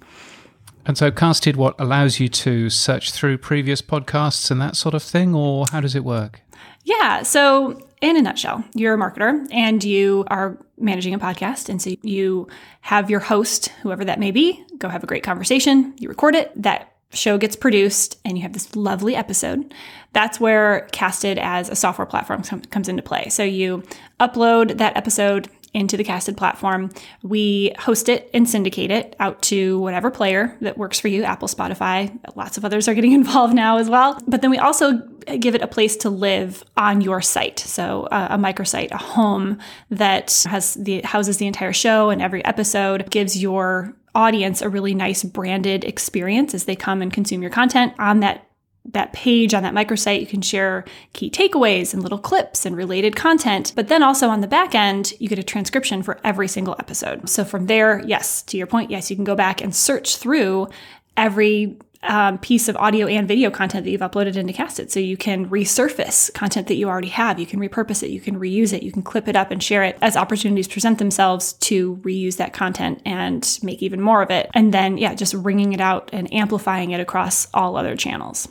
And 0.85 0.97
so, 0.97 1.11
Casted, 1.11 1.55
what 1.55 1.75
allows 1.79 2.19
you 2.19 2.27
to 2.29 2.69
search 2.69 3.11
through 3.11 3.37
previous 3.37 3.81
podcasts 3.81 4.51
and 4.51 4.61
that 4.61 4.75
sort 4.75 4.93
of 4.93 5.01
thing, 5.01 5.33
or 5.33 5.65
how 5.71 5.79
does 5.79 5.95
it 5.95 6.03
work? 6.03 6.41
Yeah. 6.83 7.23
So, 7.23 7.79
in 8.01 8.17
a 8.17 8.21
nutshell, 8.21 8.65
you're 8.73 8.93
a 8.93 8.97
marketer 8.97 9.47
and 9.51 9.81
you 9.81 10.25
are 10.27 10.57
managing 10.77 11.13
a 11.13 11.19
podcast. 11.19 11.69
And 11.69 11.81
so 11.81 11.95
you 12.01 12.49
have 12.81 13.09
your 13.09 13.21
host, 13.21 13.67
whoever 13.81 14.03
that 14.03 14.19
may 14.19 14.31
be, 14.31 14.61
go 14.77 14.89
have 14.89 15.03
a 15.03 15.07
great 15.07 15.23
conversation. 15.23 15.93
You 15.97 16.09
record 16.09 16.35
it. 16.35 16.51
That 16.61 16.91
show 17.11 17.37
gets 17.37 17.55
produced 17.55 18.19
and 18.25 18.37
you 18.37 18.41
have 18.43 18.51
this 18.51 18.75
lovely 18.75 19.15
episode. 19.15 19.73
That's 20.11 20.39
where 20.39 20.89
Casted 20.91 21.39
as 21.39 21.69
a 21.69 21.75
software 21.75 22.05
platform 22.05 22.43
comes 22.43 22.89
into 22.89 23.01
play. 23.01 23.29
So 23.29 23.43
you 23.43 23.83
upload 24.19 24.77
that 24.79 24.97
episode 24.97 25.47
into 25.73 25.97
the 25.97 26.03
Casted 26.03 26.37
platform. 26.37 26.89
We 27.23 27.73
host 27.79 28.09
it 28.09 28.29
and 28.33 28.47
syndicate 28.47 28.91
it 28.91 29.15
out 29.19 29.41
to 29.43 29.79
whatever 29.79 30.11
player 30.11 30.55
that 30.61 30.77
works 30.77 30.99
for 30.99 31.07
you 31.07 31.23
Apple, 31.23 31.47
Spotify, 31.47 32.17
lots 32.35 32.57
of 32.57 32.65
others 32.65 32.87
are 32.87 32.93
getting 32.93 33.11
involved 33.23 33.53
now 33.53 33.77
as 33.77 33.89
well. 33.89 34.19
But 34.27 34.41
then 34.41 34.51
we 34.51 34.57
also 34.57 34.99
give 35.39 35.55
it 35.55 35.61
a 35.61 35.67
place 35.67 35.95
to 35.97 36.09
live 36.09 36.63
on 36.77 37.01
your 37.01 37.21
site. 37.21 37.59
So 37.59 38.03
uh, 38.11 38.27
a 38.31 38.37
microsite, 38.37 38.91
a 38.91 38.97
home 38.97 39.59
that 39.89 40.45
has 40.47 40.75
the 40.75 41.01
houses 41.01 41.37
the 41.37 41.47
entire 41.47 41.73
show 41.73 42.09
and 42.09 42.21
every 42.21 42.43
episode 42.45 43.09
gives 43.09 43.41
your 43.41 43.95
audience 44.15 44.61
a 44.61 44.69
really 44.69 44.93
nice 44.93 45.23
branded 45.23 45.83
experience 45.83 46.53
as 46.53 46.65
they 46.65 46.75
come 46.75 47.01
and 47.01 47.11
consume 47.11 47.41
your 47.41 47.51
content 47.51 47.93
on 47.97 48.19
that 48.19 48.47
that 48.91 49.13
page 49.13 49.53
on 49.53 49.63
that 49.63 49.73
microsite, 49.73 50.19
you 50.19 50.27
can 50.27 50.41
share 50.41 50.83
key 51.13 51.29
takeaways 51.29 51.93
and 51.93 52.03
little 52.03 52.17
clips 52.17 52.65
and 52.65 52.75
related 52.75 53.15
content. 53.15 53.71
But 53.75 53.87
then 53.87 54.03
also 54.03 54.29
on 54.29 54.41
the 54.41 54.47
back 54.47 54.75
end, 54.75 55.13
you 55.19 55.29
get 55.29 55.39
a 55.39 55.43
transcription 55.43 56.03
for 56.03 56.19
every 56.23 56.47
single 56.47 56.75
episode. 56.79 57.29
So 57.29 57.45
from 57.45 57.67
there, 57.67 58.03
yes, 58.05 58.41
to 58.43 58.57
your 58.57 58.67
point, 58.67 58.91
yes, 58.91 59.09
you 59.09 59.15
can 59.15 59.25
go 59.25 59.35
back 59.35 59.61
and 59.61 59.73
search 59.73 60.17
through 60.17 60.67
every 61.15 61.77
um, 62.03 62.37
piece 62.39 62.67
of 62.67 62.75
audio 62.75 63.07
and 63.07 63.27
video 63.27 63.49
content 63.49 63.85
that 63.85 63.91
you've 63.91 64.01
uploaded 64.01 64.35
into 64.35 64.51
Casted. 64.51 64.91
So 64.91 64.99
you 64.99 65.15
can 65.15 65.49
resurface 65.49 66.33
content 66.33 66.67
that 66.67 66.75
you 66.75 66.89
already 66.89 67.07
have. 67.09 67.39
You 67.39 67.45
can 67.45 67.61
repurpose 67.61 68.03
it. 68.03 68.09
You 68.09 68.19
can 68.19 68.37
reuse 68.37 68.73
it. 68.73 68.83
You 68.83 68.91
can 68.91 69.03
clip 69.03 69.29
it 69.29 69.35
up 69.37 69.51
and 69.51 69.63
share 69.63 69.83
it 69.83 69.97
as 70.01 70.17
opportunities 70.17 70.67
present 70.67 70.97
themselves 70.97 71.53
to 71.53 71.95
reuse 71.97 72.35
that 72.37 72.51
content 72.51 73.01
and 73.05 73.59
make 73.63 73.81
even 73.81 74.01
more 74.01 74.21
of 74.21 74.31
it. 74.31 74.49
And 74.53 74.73
then, 74.73 74.97
yeah, 74.97 75.13
just 75.13 75.33
wringing 75.33 75.71
it 75.71 75.79
out 75.79 76.09
and 76.11 76.31
amplifying 76.33 76.91
it 76.91 76.99
across 76.99 77.47
all 77.53 77.77
other 77.77 77.95
channels. 77.95 78.49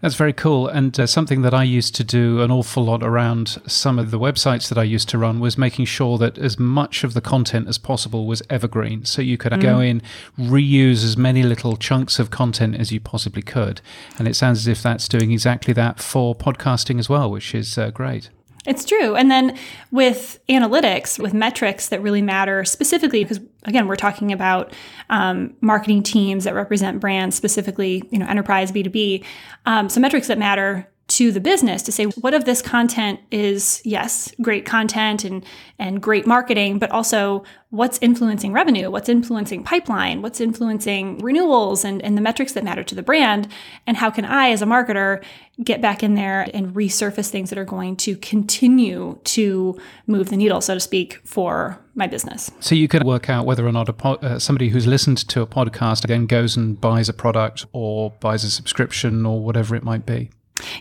That's 0.00 0.14
very 0.14 0.32
cool. 0.32 0.68
And 0.68 0.98
uh, 0.98 1.08
something 1.08 1.42
that 1.42 1.52
I 1.52 1.64
used 1.64 1.94
to 1.96 2.04
do 2.04 2.40
an 2.40 2.52
awful 2.52 2.84
lot 2.84 3.02
around 3.02 3.60
some 3.66 3.98
of 3.98 4.12
the 4.12 4.18
websites 4.18 4.68
that 4.68 4.78
I 4.78 4.84
used 4.84 5.08
to 5.08 5.18
run 5.18 5.40
was 5.40 5.58
making 5.58 5.86
sure 5.86 6.18
that 6.18 6.38
as 6.38 6.56
much 6.56 7.02
of 7.02 7.14
the 7.14 7.20
content 7.20 7.66
as 7.66 7.78
possible 7.78 8.24
was 8.26 8.40
evergreen. 8.48 9.04
So 9.04 9.22
you 9.22 9.36
could 9.36 9.52
mm. 9.52 9.60
go 9.60 9.80
in, 9.80 10.00
reuse 10.38 11.04
as 11.04 11.16
many 11.16 11.42
little 11.42 11.76
chunks 11.76 12.20
of 12.20 12.30
content 12.30 12.76
as 12.76 12.92
you 12.92 13.00
possibly 13.00 13.42
could. 13.42 13.80
And 14.18 14.28
it 14.28 14.36
sounds 14.36 14.60
as 14.60 14.66
if 14.68 14.82
that's 14.82 15.08
doing 15.08 15.32
exactly 15.32 15.74
that 15.74 15.98
for 15.98 16.34
podcasting 16.34 17.00
as 17.00 17.08
well, 17.08 17.28
which 17.28 17.52
is 17.52 17.76
uh, 17.76 17.90
great. 17.90 18.30
It's 18.68 18.84
true. 18.84 19.16
And 19.16 19.30
then 19.30 19.56
with 19.90 20.38
analytics, 20.50 21.18
with 21.18 21.32
metrics 21.32 21.88
that 21.88 22.02
really 22.02 22.20
matter 22.20 22.66
specifically, 22.66 23.24
because 23.24 23.40
again, 23.64 23.88
we're 23.88 23.96
talking 23.96 24.30
about 24.30 24.74
um, 25.08 25.54
marketing 25.62 26.02
teams 26.02 26.44
that 26.44 26.54
represent 26.54 27.00
brands, 27.00 27.34
specifically, 27.34 28.02
you 28.10 28.18
know, 28.18 28.26
enterprise 28.26 28.70
B2B. 28.70 29.24
Um, 29.64 29.88
so 29.88 30.00
metrics 30.00 30.26
that 30.26 30.36
matter 30.36 30.86
to 31.08 31.32
the 31.32 31.40
business 31.40 31.82
to 31.82 31.90
say 31.90 32.04
what 32.04 32.34
of 32.34 32.44
this 32.44 32.60
content 32.60 33.18
is 33.30 33.80
yes 33.84 34.32
great 34.42 34.66
content 34.66 35.24
and 35.24 35.44
and 35.78 36.02
great 36.02 36.26
marketing 36.26 36.78
but 36.78 36.90
also 36.90 37.42
what's 37.70 37.98
influencing 38.02 38.52
revenue 38.52 38.90
what's 38.90 39.08
influencing 39.08 39.64
pipeline 39.64 40.20
what's 40.20 40.40
influencing 40.40 41.18
renewals 41.18 41.82
and, 41.82 42.02
and 42.02 42.16
the 42.16 42.20
metrics 42.20 42.52
that 42.52 42.62
matter 42.62 42.84
to 42.84 42.94
the 42.94 43.02
brand 43.02 43.48
and 43.86 43.96
how 43.96 44.10
can 44.10 44.26
i 44.26 44.50
as 44.50 44.60
a 44.60 44.66
marketer 44.66 45.24
get 45.64 45.80
back 45.80 46.02
in 46.02 46.14
there 46.14 46.46
and 46.52 46.74
resurface 46.74 47.30
things 47.30 47.48
that 47.48 47.58
are 47.58 47.64
going 47.64 47.96
to 47.96 48.14
continue 48.16 49.18
to 49.24 49.78
move 50.06 50.28
the 50.28 50.36
needle 50.36 50.60
so 50.60 50.74
to 50.74 50.80
speak 50.80 51.20
for 51.24 51.80
my 51.94 52.06
business. 52.06 52.48
So 52.60 52.76
you 52.76 52.86
can 52.86 53.04
work 53.04 53.28
out 53.28 53.44
whether 53.44 53.66
or 53.66 53.72
not 53.72 53.86
po- 53.98 54.14
uh, 54.22 54.38
somebody 54.38 54.68
who's 54.68 54.86
listened 54.86 55.18
to 55.28 55.42
a 55.42 55.48
podcast 55.48 56.06
then 56.06 56.26
goes 56.26 56.56
and 56.56 56.80
buys 56.80 57.08
a 57.08 57.12
product 57.12 57.66
or 57.72 58.12
buys 58.20 58.44
a 58.44 58.50
subscription 58.50 59.26
or 59.26 59.42
whatever 59.42 59.74
it 59.74 59.82
might 59.82 60.06
be 60.06 60.30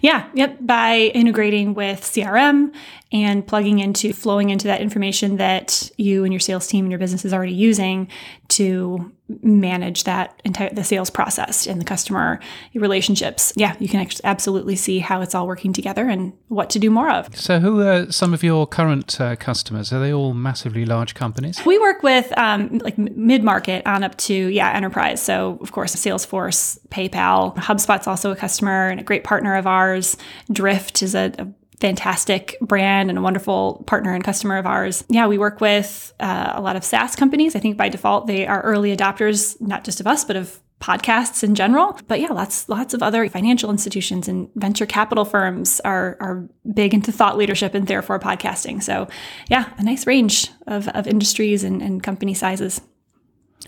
yeah, 0.01 0.29
yep. 0.33 0.57
By 0.61 1.11
integrating 1.13 1.73
with 1.73 2.01
CRM 2.01 2.73
and 3.11 3.45
plugging 3.47 3.79
into, 3.79 4.13
flowing 4.13 4.49
into 4.49 4.67
that 4.67 4.81
information 4.81 5.37
that 5.37 5.89
you 5.97 6.23
and 6.23 6.33
your 6.33 6.39
sales 6.39 6.67
team 6.67 6.85
and 6.85 6.91
your 6.91 6.99
business 6.99 7.23
is 7.23 7.33
already 7.33 7.53
using 7.53 8.07
to 8.49 9.11
manage 9.41 10.05
that 10.05 10.41
entire 10.45 10.69
the 10.69 10.83
sales 10.83 11.09
process 11.09 11.67
and 11.67 11.81
the 11.81 11.85
customer 11.85 12.39
relationships. 12.73 13.51
Yeah, 13.55 13.75
you 13.79 13.89
can 13.89 14.07
absolutely 14.23 14.75
see 14.75 14.99
how 14.99 15.21
it's 15.21 15.35
all 15.35 15.47
working 15.47 15.73
together 15.73 16.07
and 16.07 16.33
what 16.47 16.69
to 16.71 16.79
do 16.79 16.89
more 16.89 17.09
of. 17.09 17.35
So, 17.35 17.59
who 17.59 17.81
are 17.81 18.11
some 18.11 18.33
of 18.33 18.43
your 18.43 18.65
current 18.65 19.19
uh, 19.19 19.35
customers? 19.35 19.91
Are 19.91 19.99
they 19.99 20.13
all 20.13 20.33
massively 20.33 20.85
large 20.85 21.13
companies? 21.13 21.59
We 21.65 21.77
work 21.77 22.03
with 22.03 22.35
um, 22.37 22.77
like 22.79 22.97
mid 22.97 23.43
market 23.43 23.85
on 23.85 24.03
up 24.03 24.17
to 24.17 24.33
yeah 24.33 24.71
enterprise. 24.73 25.21
So, 25.21 25.57
of 25.61 25.71
course, 25.71 25.95
Salesforce, 25.95 26.79
PayPal, 26.89 27.55
HubSpot's 27.55 28.07
also 28.07 28.31
a 28.31 28.35
customer 28.35 28.87
and 28.87 28.99
a 28.99 29.03
great 29.03 29.23
partner 29.23 29.55
of 29.55 29.67
ours. 29.67 30.15
Drift 30.51 31.03
is 31.03 31.15
a, 31.15 31.33
a 31.37 31.47
fantastic 31.79 32.57
brand 32.59 33.09
and 33.09 33.19
a 33.19 33.21
wonderful 33.21 33.83
partner 33.85 34.13
and 34.13 34.23
customer 34.23 34.57
of 34.57 34.65
ours. 34.65 35.03
Yeah, 35.09 35.27
we 35.27 35.37
work 35.37 35.61
with 35.61 36.13
uh, 36.19 36.53
a 36.55 36.61
lot 36.61 36.75
of 36.75 36.83
SaaS 36.83 37.15
companies. 37.15 37.55
I 37.55 37.59
think 37.59 37.77
by 37.77 37.89
default 37.89 38.27
they 38.27 38.47
are 38.47 38.61
early 38.61 38.95
adopters, 38.95 39.59
not 39.61 39.83
just 39.83 39.99
of 39.99 40.07
us, 40.07 40.25
but 40.25 40.35
of 40.35 40.59
podcasts 40.79 41.43
in 41.43 41.55
general. 41.55 41.99
But 42.07 42.19
yeah, 42.19 42.29
lots 42.29 42.69
lots 42.69 42.93
of 42.93 43.01
other 43.01 43.27
financial 43.29 43.71
institutions 43.71 44.27
and 44.27 44.49
venture 44.55 44.85
capital 44.85 45.25
firms 45.25 45.79
are 45.81 46.17
are 46.19 46.47
big 46.71 46.93
into 46.93 47.11
thought 47.11 47.37
leadership 47.37 47.73
and 47.73 47.87
therefore 47.87 48.19
podcasting. 48.19 48.81
So 48.83 49.07
yeah, 49.49 49.71
a 49.77 49.83
nice 49.83 50.05
range 50.05 50.49
of, 50.67 50.87
of 50.89 51.07
industries 51.07 51.63
and, 51.63 51.81
and 51.81 52.03
company 52.03 52.33
sizes. 52.33 52.81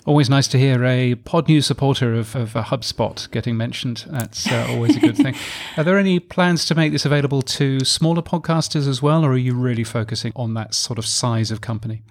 Always 0.10 0.28
nice 0.28 0.48
to 0.48 0.58
hear 0.58 0.84
a 0.86 1.13
Podnews 1.13 1.65
supporter 1.65 2.15
of, 2.15 2.36
of 2.36 2.56
a 2.56 2.63
HubSpot 2.63 3.30
getting 3.30 3.56
mentioned. 3.56 4.06
That's 4.08 4.52
uh, 4.52 4.65
always 4.72 4.98
a 4.98 5.00
good 5.00 5.15
thing. 5.15 5.36
Are 5.78 5.84
there 5.84 6.00
any 6.00 6.19
plans 6.19 6.65
to 6.65 6.74
make 6.74 6.91
this 6.91 7.06
available 7.06 7.43
to 7.43 7.82
smaller 7.82 8.24
podcasters 8.24 8.88
as 8.88 9.04
well, 9.04 9.24
or 9.24 9.34
are 9.34 9.38
you 9.38 9.54
really 9.54 9.84
focusing 9.84 10.34
on 10.36 10.56
that 10.56 10.74
sort 10.74 10.98
of 10.98 11.06
size 11.06 11.52
of 11.52 11.62
company? 11.62 12.02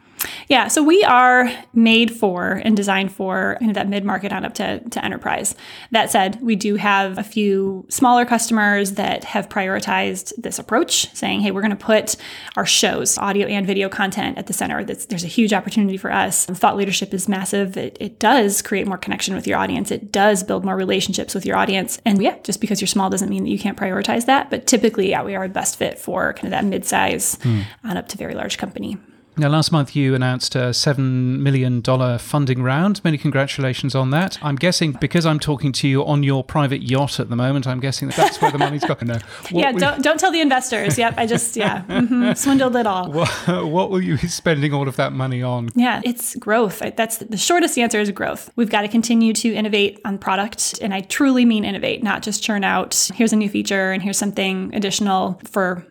Yeah, 0.48 0.68
so 0.68 0.82
we 0.82 1.04
are 1.04 1.50
made 1.72 2.10
for 2.10 2.60
and 2.64 2.76
designed 2.76 3.12
for 3.12 3.56
kind 3.60 3.70
of 3.70 3.74
that 3.74 3.88
mid 3.88 4.04
market 4.04 4.32
on 4.32 4.44
up 4.44 4.54
to, 4.54 4.80
to 4.80 5.04
enterprise. 5.04 5.54
That 5.90 6.10
said, 6.10 6.40
we 6.40 6.56
do 6.56 6.76
have 6.76 7.18
a 7.18 7.22
few 7.22 7.86
smaller 7.88 8.24
customers 8.24 8.92
that 8.92 9.24
have 9.24 9.48
prioritized 9.48 10.32
this 10.36 10.58
approach, 10.58 11.14
saying, 11.14 11.40
hey, 11.40 11.50
we're 11.50 11.60
going 11.60 11.70
to 11.70 11.76
put 11.76 12.16
our 12.56 12.66
shows, 12.66 13.18
audio 13.18 13.46
and 13.46 13.66
video 13.66 13.88
content 13.88 14.38
at 14.38 14.46
the 14.46 14.52
center. 14.52 14.84
That's, 14.84 15.06
there's 15.06 15.24
a 15.24 15.28
huge 15.28 15.52
opportunity 15.52 15.96
for 15.96 16.12
us. 16.12 16.46
Thought 16.46 16.76
leadership 16.76 17.12
is 17.12 17.28
massive. 17.28 17.76
It, 17.76 17.96
it 18.00 18.18
does 18.18 18.62
create 18.62 18.86
more 18.86 18.98
connection 18.98 19.34
with 19.34 19.46
your 19.46 19.58
audience, 19.58 19.90
it 19.90 20.10
does 20.12 20.42
build 20.42 20.64
more 20.64 20.76
relationships 20.76 21.34
with 21.34 21.44
your 21.44 21.56
audience. 21.56 22.00
And 22.04 22.22
yeah, 22.22 22.38
just 22.42 22.60
because 22.60 22.80
you're 22.80 22.88
small 22.88 23.10
doesn't 23.10 23.28
mean 23.28 23.44
that 23.44 23.50
you 23.50 23.58
can't 23.58 23.78
prioritize 23.78 24.26
that. 24.26 24.50
But 24.50 24.66
typically, 24.66 25.10
yeah, 25.10 25.22
we 25.22 25.34
are 25.34 25.46
the 25.46 25.54
best 25.54 25.76
fit 25.76 25.98
for 25.98 26.32
kind 26.32 26.46
of 26.46 26.50
that 26.50 26.64
mid 26.64 26.84
size 26.84 27.36
mm. 27.36 27.64
on 27.84 27.96
up 27.96 28.08
to 28.08 28.16
very 28.16 28.34
large 28.34 28.58
company. 28.58 28.96
Now, 29.38 29.48
last 29.48 29.70
month 29.70 29.94
you 29.94 30.16
announced 30.16 30.56
a 30.56 30.70
$7 30.70 31.38
million 31.38 31.80
funding 32.18 32.60
round. 32.60 33.04
Many 33.04 33.16
congratulations 33.16 33.94
on 33.94 34.10
that. 34.10 34.36
I'm 34.42 34.56
guessing 34.56 34.92
because 34.92 35.24
I'm 35.24 35.38
talking 35.38 35.70
to 35.74 35.86
you 35.86 36.04
on 36.04 36.24
your 36.24 36.42
private 36.42 36.82
yacht 36.82 37.20
at 37.20 37.30
the 37.30 37.36
moment, 37.36 37.64
I'm 37.68 37.78
guessing 37.78 38.08
that 38.08 38.16
that's 38.16 38.42
where 38.42 38.50
the 38.50 38.58
money's 38.58 38.84
going. 38.84 39.06
No. 39.06 39.18
What 39.50 39.60
yeah, 39.60 39.72
don't, 39.72 40.02
don't 40.02 40.18
tell 40.18 40.32
the 40.32 40.40
investors. 40.40 40.98
Yep, 40.98 41.14
I 41.16 41.26
just, 41.26 41.56
yeah, 41.56 41.84
mm-hmm, 41.84 42.32
swindled 42.34 42.74
it 42.76 42.86
all. 42.86 43.10
What, 43.10 43.30
what 43.66 43.90
will 43.90 44.02
you 44.02 44.18
be 44.18 44.26
spending 44.26 44.74
all 44.74 44.88
of 44.88 44.96
that 44.96 45.12
money 45.12 45.42
on? 45.42 45.68
Yeah, 45.74 46.02
it's 46.04 46.34
growth. 46.34 46.82
That's 46.96 47.18
the 47.18 47.36
shortest 47.36 47.78
answer 47.78 48.00
is 48.00 48.10
growth. 48.10 48.50
We've 48.56 48.68
got 48.68 48.82
to 48.82 48.88
continue 48.88 49.32
to 49.34 49.54
innovate 49.54 50.00
on 50.04 50.18
product. 50.18 50.80
And 50.82 50.92
I 50.92 51.02
truly 51.02 51.44
mean 51.44 51.64
innovate, 51.64 52.02
not 52.02 52.22
just 52.22 52.42
churn 52.42 52.64
out, 52.64 53.10
here's 53.14 53.32
a 53.32 53.36
new 53.36 53.48
feature 53.48 53.92
and 53.92 54.02
here's 54.02 54.18
something 54.18 54.74
additional 54.74 55.40
for 55.44 55.86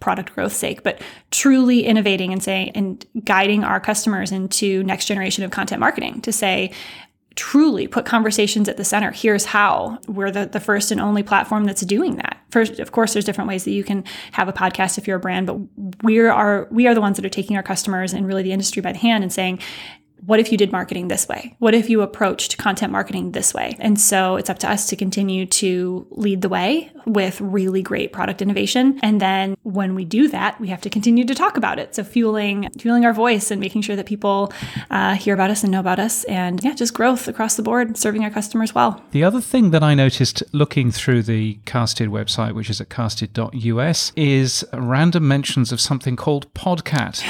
product 0.00 0.34
growth 0.34 0.52
sake, 0.52 0.82
but 0.82 1.00
truly 1.30 1.84
innovating 1.84 2.32
and 2.32 2.42
saying 2.42 2.70
and 2.74 3.04
guiding 3.24 3.62
our 3.64 3.80
customers 3.80 4.32
into 4.32 4.82
next 4.82 5.04
generation 5.04 5.44
of 5.44 5.50
content 5.50 5.80
marketing 5.80 6.20
to 6.22 6.32
say, 6.32 6.72
truly 7.36 7.86
put 7.86 8.04
conversations 8.04 8.68
at 8.68 8.76
the 8.76 8.84
center. 8.84 9.12
Here's 9.12 9.44
how. 9.44 9.98
We're 10.08 10.30
the, 10.30 10.46
the 10.46 10.60
first 10.60 10.90
and 10.90 11.00
only 11.00 11.22
platform 11.22 11.64
that's 11.64 11.82
doing 11.82 12.16
that. 12.16 12.38
First, 12.50 12.80
of 12.80 12.92
course, 12.92 13.12
there's 13.12 13.24
different 13.24 13.48
ways 13.48 13.64
that 13.64 13.70
you 13.70 13.84
can 13.84 14.04
have 14.32 14.48
a 14.48 14.52
podcast 14.52 14.98
if 14.98 15.06
you're 15.06 15.16
a 15.16 15.20
brand, 15.20 15.46
but 15.46 15.56
we 16.02 16.18
are 16.18 16.66
we 16.70 16.88
are 16.88 16.94
the 16.94 17.00
ones 17.00 17.16
that 17.16 17.24
are 17.24 17.30
taking 17.30 17.56
our 17.56 17.62
customers 17.62 18.12
and 18.12 18.26
really 18.26 18.42
the 18.42 18.52
industry 18.52 18.82
by 18.82 18.92
the 18.92 18.98
hand 18.98 19.22
and 19.22 19.32
saying, 19.32 19.60
what 20.26 20.40
if 20.40 20.52
you 20.52 20.58
did 20.58 20.72
marketing 20.72 21.08
this 21.08 21.28
way? 21.28 21.54
What 21.58 21.74
if 21.74 21.88
you 21.88 22.02
approached 22.02 22.58
content 22.58 22.92
marketing 22.92 23.32
this 23.32 23.54
way? 23.54 23.76
And 23.78 24.00
so 24.00 24.36
it's 24.36 24.50
up 24.50 24.58
to 24.60 24.70
us 24.70 24.86
to 24.88 24.96
continue 24.96 25.46
to 25.46 26.06
lead 26.10 26.42
the 26.42 26.48
way 26.48 26.92
with 27.06 27.40
really 27.40 27.82
great 27.82 28.12
product 28.12 28.42
innovation. 28.42 29.00
And 29.02 29.20
then 29.20 29.56
when 29.62 29.94
we 29.94 30.04
do 30.04 30.28
that, 30.28 30.60
we 30.60 30.68
have 30.68 30.80
to 30.82 30.90
continue 30.90 31.24
to 31.24 31.34
talk 31.34 31.56
about 31.56 31.78
it. 31.78 31.94
So 31.94 32.04
fueling, 32.04 32.68
fueling 32.78 33.04
our 33.04 33.12
voice 33.12 33.50
and 33.50 33.60
making 33.60 33.82
sure 33.82 33.96
that 33.96 34.06
people 34.06 34.52
uh, 34.90 35.14
hear 35.14 35.34
about 35.34 35.50
us 35.50 35.62
and 35.62 35.72
know 35.72 35.80
about 35.80 35.98
us. 35.98 36.24
And 36.24 36.62
yeah, 36.62 36.74
just 36.74 36.94
growth 36.94 37.28
across 37.28 37.56
the 37.56 37.62
board, 37.62 37.96
serving 37.96 38.24
our 38.24 38.30
customers 38.30 38.74
well. 38.74 39.02
The 39.12 39.24
other 39.24 39.40
thing 39.40 39.70
that 39.70 39.82
I 39.82 39.94
noticed 39.94 40.42
looking 40.52 40.90
through 40.90 41.22
the 41.22 41.58
Casted 41.64 42.08
website, 42.08 42.54
which 42.54 42.70
is 42.70 42.80
at 42.80 42.88
casted.us, 42.88 44.12
is 44.16 44.64
random 44.72 45.26
mentions 45.26 45.72
of 45.72 45.80
something 45.80 46.16
called 46.16 46.52
Podcat. 46.54 47.24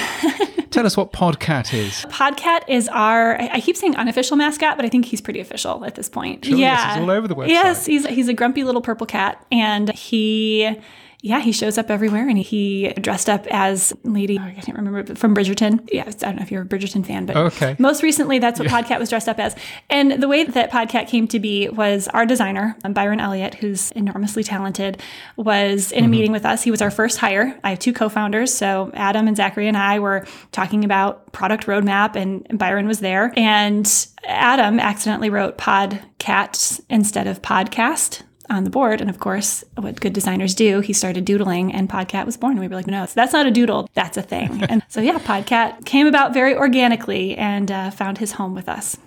Tell 0.70 0.87
us 0.87 0.96
what 0.96 1.12
Podcat 1.12 1.74
is. 1.74 2.04
Podcat 2.11 2.62
is 2.68 2.88
our, 2.88 3.40
I 3.40 3.61
keep 3.61 3.76
saying 3.76 3.96
unofficial 3.96 4.37
mascot, 4.37 4.76
but 4.76 4.85
I 4.85 4.88
think 4.88 5.04
he's 5.04 5.20
pretty 5.20 5.40
official 5.40 5.85
at 5.85 5.96
this 5.96 6.09
point. 6.09 6.44
Sure, 6.44 6.56
yeah. 6.56 6.74
Yes, 6.74 6.94
he's 6.94 7.02
all 7.02 7.11
over 7.11 7.28
the 7.28 7.35
website. 7.35 7.48
Yes, 7.48 7.87
he's, 7.87 8.06
he's 8.06 8.28
a 8.28 8.35
grumpy 8.35 8.62
little 8.64 8.80
purple 8.80 9.06
cat. 9.06 9.44
And 9.50 9.92
he 9.92 10.78
yeah, 11.22 11.40
he 11.40 11.52
shows 11.52 11.76
up 11.76 11.90
everywhere 11.90 12.28
and 12.28 12.38
he 12.38 12.92
dressed 12.94 13.28
up 13.28 13.46
as 13.50 13.92
lady, 14.04 14.38
oh, 14.38 14.42
I 14.42 14.52
can't 14.52 14.76
remember, 14.76 15.14
from 15.14 15.35
Bridgerton. 15.35 15.87
Yeah, 15.92 16.04
I 16.06 16.11
don't 16.11 16.37
know 16.37 16.42
if 16.42 16.50
you're 16.50 16.62
a 16.62 16.66
Bridgerton 16.66 17.04
fan, 17.06 17.26
but 17.26 17.37
okay. 17.37 17.76
most 17.78 18.02
recently 18.02 18.38
that's 18.38 18.59
what 18.59 18.70
yeah. 18.70 18.83
Podcat 18.83 18.98
was 18.98 19.11
dressed 19.11 19.28
up 19.28 19.38
as. 19.38 19.54
And 19.90 20.22
the 20.22 20.28
way 20.28 20.44
that 20.44 20.70
Podcat 20.70 21.09
came 21.09 21.28
to 21.28 21.38
be 21.38 21.68
was 21.68 22.09
our 22.09 22.24
designer, 22.24 22.76
Byron 22.88 23.20
Elliott, 23.20 23.54
who's 23.54 23.90
enormously 23.92 24.42
talented, 24.42 25.00
was 25.37 25.92
in 25.92 25.98
a 25.98 26.02
mm-hmm. 26.02 26.11
meeting 26.11 26.33
with 26.33 26.46
us. 26.46 26.62
He 26.62 26.70
was 26.70 26.80
our 26.80 26.90
first 26.90 27.18
hire. 27.18 27.59
I 27.62 27.70
have 27.70 27.78
two 27.78 27.92
co-founders, 27.92 28.52
so 28.54 28.90
Adam 28.94 29.28
and 29.28 29.37
Zachary 29.37 29.68
and 29.68 29.76
I 29.76 29.98
were 29.98 30.26
talking 30.52 30.85
about 30.85 31.33
product 31.33 31.66
roadmap 31.66 32.16
and 32.16 32.46
Byron 32.59 32.87
was 32.87 33.00
there. 33.00 33.33
And 33.37 33.87
Adam 34.24 34.80
accidentally 34.80 35.28
wrote 35.28 35.59
Podcat 35.59 36.80
instead 36.88 37.26
of 37.26 37.42
podcast 37.42 38.22
on 38.50 38.64
the 38.64 38.70
board. 38.70 39.00
And 39.00 39.08
of 39.08 39.20
course, 39.20 39.64
what 39.76 40.00
good 40.00 40.12
designers 40.12 40.54
do, 40.54 40.80
he 40.80 40.92
started 40.92 41.24
doodling 41.24 41.72
and 41.72 41.88
Podcat 41.88 42.26
was 42.26 42.36
born. 42.36 42.52
And 42.52 42.60
we 42.60 42.68
were 42.68 42.74
like, 42.74 42.86
no, 42.86 43.06
that's 43.06 43.32
not 43.32 43.46
a 43.46 43.50
doodle, 43.50 43.88
that's 43.94 44.16
a 44.16 44.22
thing. 44.22 44.62
and 44.68 44.82
so, 44.88 45.00
yeah, 45.00 45.18
Podcat 45.18 45.86
came 45.86 46.06
about 46.06 46.34
very 46.34 46.54
organically 46.54 47.36
and 47.36 47.70
uh, 47.70 47.90
found 47.90 48.18
his 48.18 48.32
home 48.32 48.54
with 48.54 48.68
us. 48.68 48.98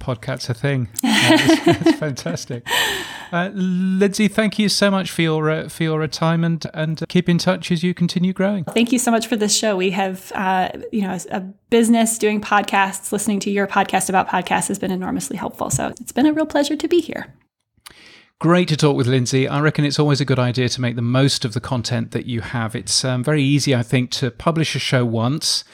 Podcat's 0.00 0.48
a 0.48 0.54
thing. 0.54 0.88
That's, 1.02 1.64
that's 1.64 1.98
fantastic. 1.98 2.66
Uh, 3.32 3.50
Lindsay, 3.52 4.28
thank 4.28 4.58
you 4.58 4.68
so 4.68 4.90
much 4.90 5.10
for 5.10 5.22
your 5.22 5.50
uh, 5.50 5.68
for 5.68 5.82
your 5.82 6.06
time 6.06 6.44
and 6.44 6.64
and 6.72 7.02
keep 7.08 7.28
in 7.28 7.36
touch 7.36 7.70
as 7.70 7.82
you 7.82 7.92
continue 7.94 8.32
growing. 8.32 8.64
Thank 8.64 8.92
you 8.92 8.98
so 8.98 9.10
much 9.10 9.26
for 9.26 9.36
this 9.36 9.54
show. 9.56 9.76
We 9.76 9.90
have 9.90 10.32
uh, 10.34 10.70
you 10.92 11.02
know 11.02 11.18
a 11.30 11.40
business 11.68 12.16
doing 12.16 12.40
podcasts. 12.40 13.12
Listening 13.12 13.40
to 13.40 13.50
your 13.50 13.66
podcast 13.66 14.08
about 14.08 14.28
podcasts 14.28 14.68
has 14.68 14.78
been 14.78 14.92
enormously 14.92 15.36
helpful. 15.36 15.68
So 15.68 15.88
it's 16.00 16.12
been 16.12 16.26
a 16.26 16.32
real 16.32 16.46
pleasure 16.46 16.76
to 16.76 16.88
be 16.88 17.00
here. 17.00 17.34
Great 18.40 18.68
to 18.68 18.76
talk 18.76 18.96
with 18.96 19.08
Lindsay. 19.08 19.48
I 19.48 19.58
reckon 19.58 19.84
it's 19.84 19.98
always 19.98 20.20
a 20.20 20.24
good 20.24 20.38
idea 20.38 20.68
to 20.68 20.80
make 20.80 20.94
the 20.94 21.02
most 21.02 21.44
of 21.44 21.54
the 21.54 21.60
content 21.60 22.12
that 22.12 22.26
you 22.26 22.40
have. 22.40 22.76
It's 22.76 23.04
um, 23.04 23.24
very 23.24 23.42
easy, 23.42 23.74
I 23.74 23.82
think, 23.82 24.12
to 24.12 24.30
publish 24.30 24.76
a 24.76 24.78
show 24.78 25.04
once, 25.04 25.64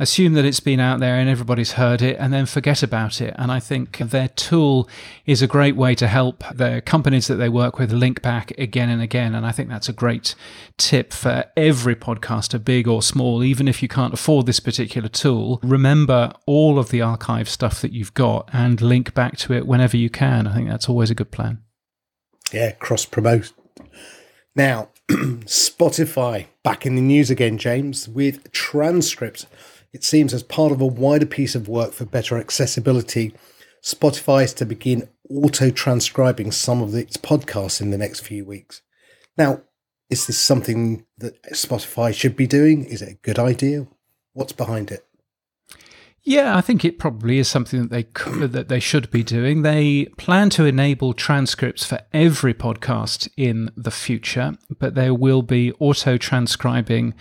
assume 0.00 0.32
that 0.32 0.44
it's 0.44 0.58
been 0.58 0.80
out 0.80 0.98
there 0.98 1.14
and 1.14 1.30
everybody's 1.30 1.74
heard 1.74 2.02
it, 2.02 2.16
and 2.18 2.32
then 2.32 2.44
forget 2.44 2.82
about 2.82 3.20
it. 3.20 3.36
And 3.38 3.52
I 3.52 3.60
think 3.60 3.98
their 3.98 4.26
tool 4.26 4.88
is 5.26 5.42
a 5.42 5.46
great 5.46 5.76
way 5.76 5.94
to 5.94 6.08
help 6.08 6.42
the 6.52 6.82
companies 6.84 7.28
that 7.28 7.36
they 7.36 7.48
work 7.48 7.78
with 7.78 7.92
link 7.92 8.20
back 8.20 8.50
again 8.58 8.88
and 8.88 9.00
again. 9.00 9.32
And 9.36 9.46
I 9.46 9.52
think 9.52 9.68
that's 9.68 9.88
a 9.88 9.92
great 9.92 10.34
tip 10.76 11.12
for 11.12 11.44
every 11.56 11.94
podcaster, 11.94 12.62
big 12.64 12.88
or 12.88 13.00
small, 13.00 13.44
even 13.44 13.68
if 13.68 13.80
you 13.80 13.86
can't 13.86 14.12
afford 14.12 14.46
this 14.46 14.58
particular 14.58 15.08
tool. 15.08 15.60
Remember 15.62 16.32
all 16.46 16.80
of 16.80 16.90
the 16.90 17.00
archive 17.00 17.48
stuff 17.48 17.80
that 17.80 17.92
you've 17.92 18.14
got 18.14 18.50
and 18.52 18.80
link 18.80 19.14
back 19.14 19.36
to 19.36 19.52
it 19.52 19.68
whenever 19.68 19.96
you 19.96 20.10
can. 20.10 20.48
I 20.48 20.54
think 20.56 20.68
that's 20.68 20.88
always 20.88 21.12
a 21.12 21.14
good 21.14 21.30
plan. 21.30 21.62
Yeah, 22.52 22.72
cross 22.72 23.04
promote. 23.04 23.52
Now, 24.54 24.88
Spotify 25.08 26.46
back 26.62 26.84
in 26.84 26.96
the 26.96 27.02
news 27.02 27.30
again, 27.30 27.58
James, 27.58 28.08
with 28.08 28.50
transcript. 28.52 29.46
It 29.92 30.04
seems 30.04 30.34
as 30.34 30.42
part 30.42 30.72
of 30.72 30.80
a 30.80 30.86
wider 30.86 31.26
piece 31.26 31.54
of 31.54 31.68
work 31.68 31.92
for 31.92 32.04
better 32.04 32.38
accessibility, 32.38 33.34
Spotify 33.82 34.44
is 34.44 34.52
to 34.54 34.66
begin 34.66 35.08
auto 35.30 35.70
transcribing 35.70 36.52
some 36.52 36.82
of 36.82 36.94
its 36.94 37.16
podcasts 37.16 37.80
in 37.80 37.90
the 37.90 37.98
next 37.98 38.20
few 38.20 38.44
weeks. 38.44 38.82
Now, 39.36 39.62
is 40.10 40.26
this 40.26 40.38
something 40.38 41.06
that 41.18 41.42
Spotify 41.52 42.14
should 42.14 42.36
be 42.36 42.46
doing? 42.46 42.84
Is 42.84 43.02
it 43.02 43.12
a 43.12 43.14
good 43.22 43.38
idea? 43.38 43.86
What's 44.32 44.52
behind 44.52 44.90
it? 44.90 45.06
Yeah, 46.28 46.58
I 46.58 46.60
think 46.60 46.84
it 46.84 46.98
probably 46.98 47.38
is 47.38 47.48
something 47.48 47.80
that 47.80 47.90
they 47.90 48.02
could, 48.02 48.52
that 48.52 48.68
they 48.68 48.80
should 48.80 49.10
be 49.10 49.22
doing. 49.22 49.62
They 49.62 50.04
plan 50.18 50.50
to 50.50 50.66
enable 50.66 51.14
transcripts 51.14 51.86
for 51.86 52.02
every 52.12 52.52
podcast 52.52 53.30
in 53.38 53.70
the 53.78 53.90
future, 53.90 54.58
but 54.78 54.94
they 54.94 55.10
will 55.10 55.40
be 55.40 55.72
auto 55.78 56.18
transcribing 56.18 57.14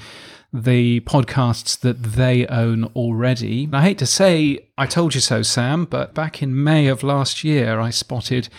the 0.52 1.00
podcasts 1.02 1.80
that 1.80 2.04
they 2.04 2.48
own 2.48 2.84
already. 2.98 3.70
I 3.72 3.82
hate 3.82 3.98
to 4.00 4.06
say 4.06 4.68
I 4.78 4.86
told 4.88 5.16
you 5.16 5.22
so, 5.22 5.42
Sam, 5.42 5.86
but 5.86 6.14
back 6.14 6.44
in 6.44 6.62
May 6.62 6.88
of 6.88 7.02
last 7.02 7.46
year, 7.46 7.80
I 7.80 7.92
spotted 7.92 8.50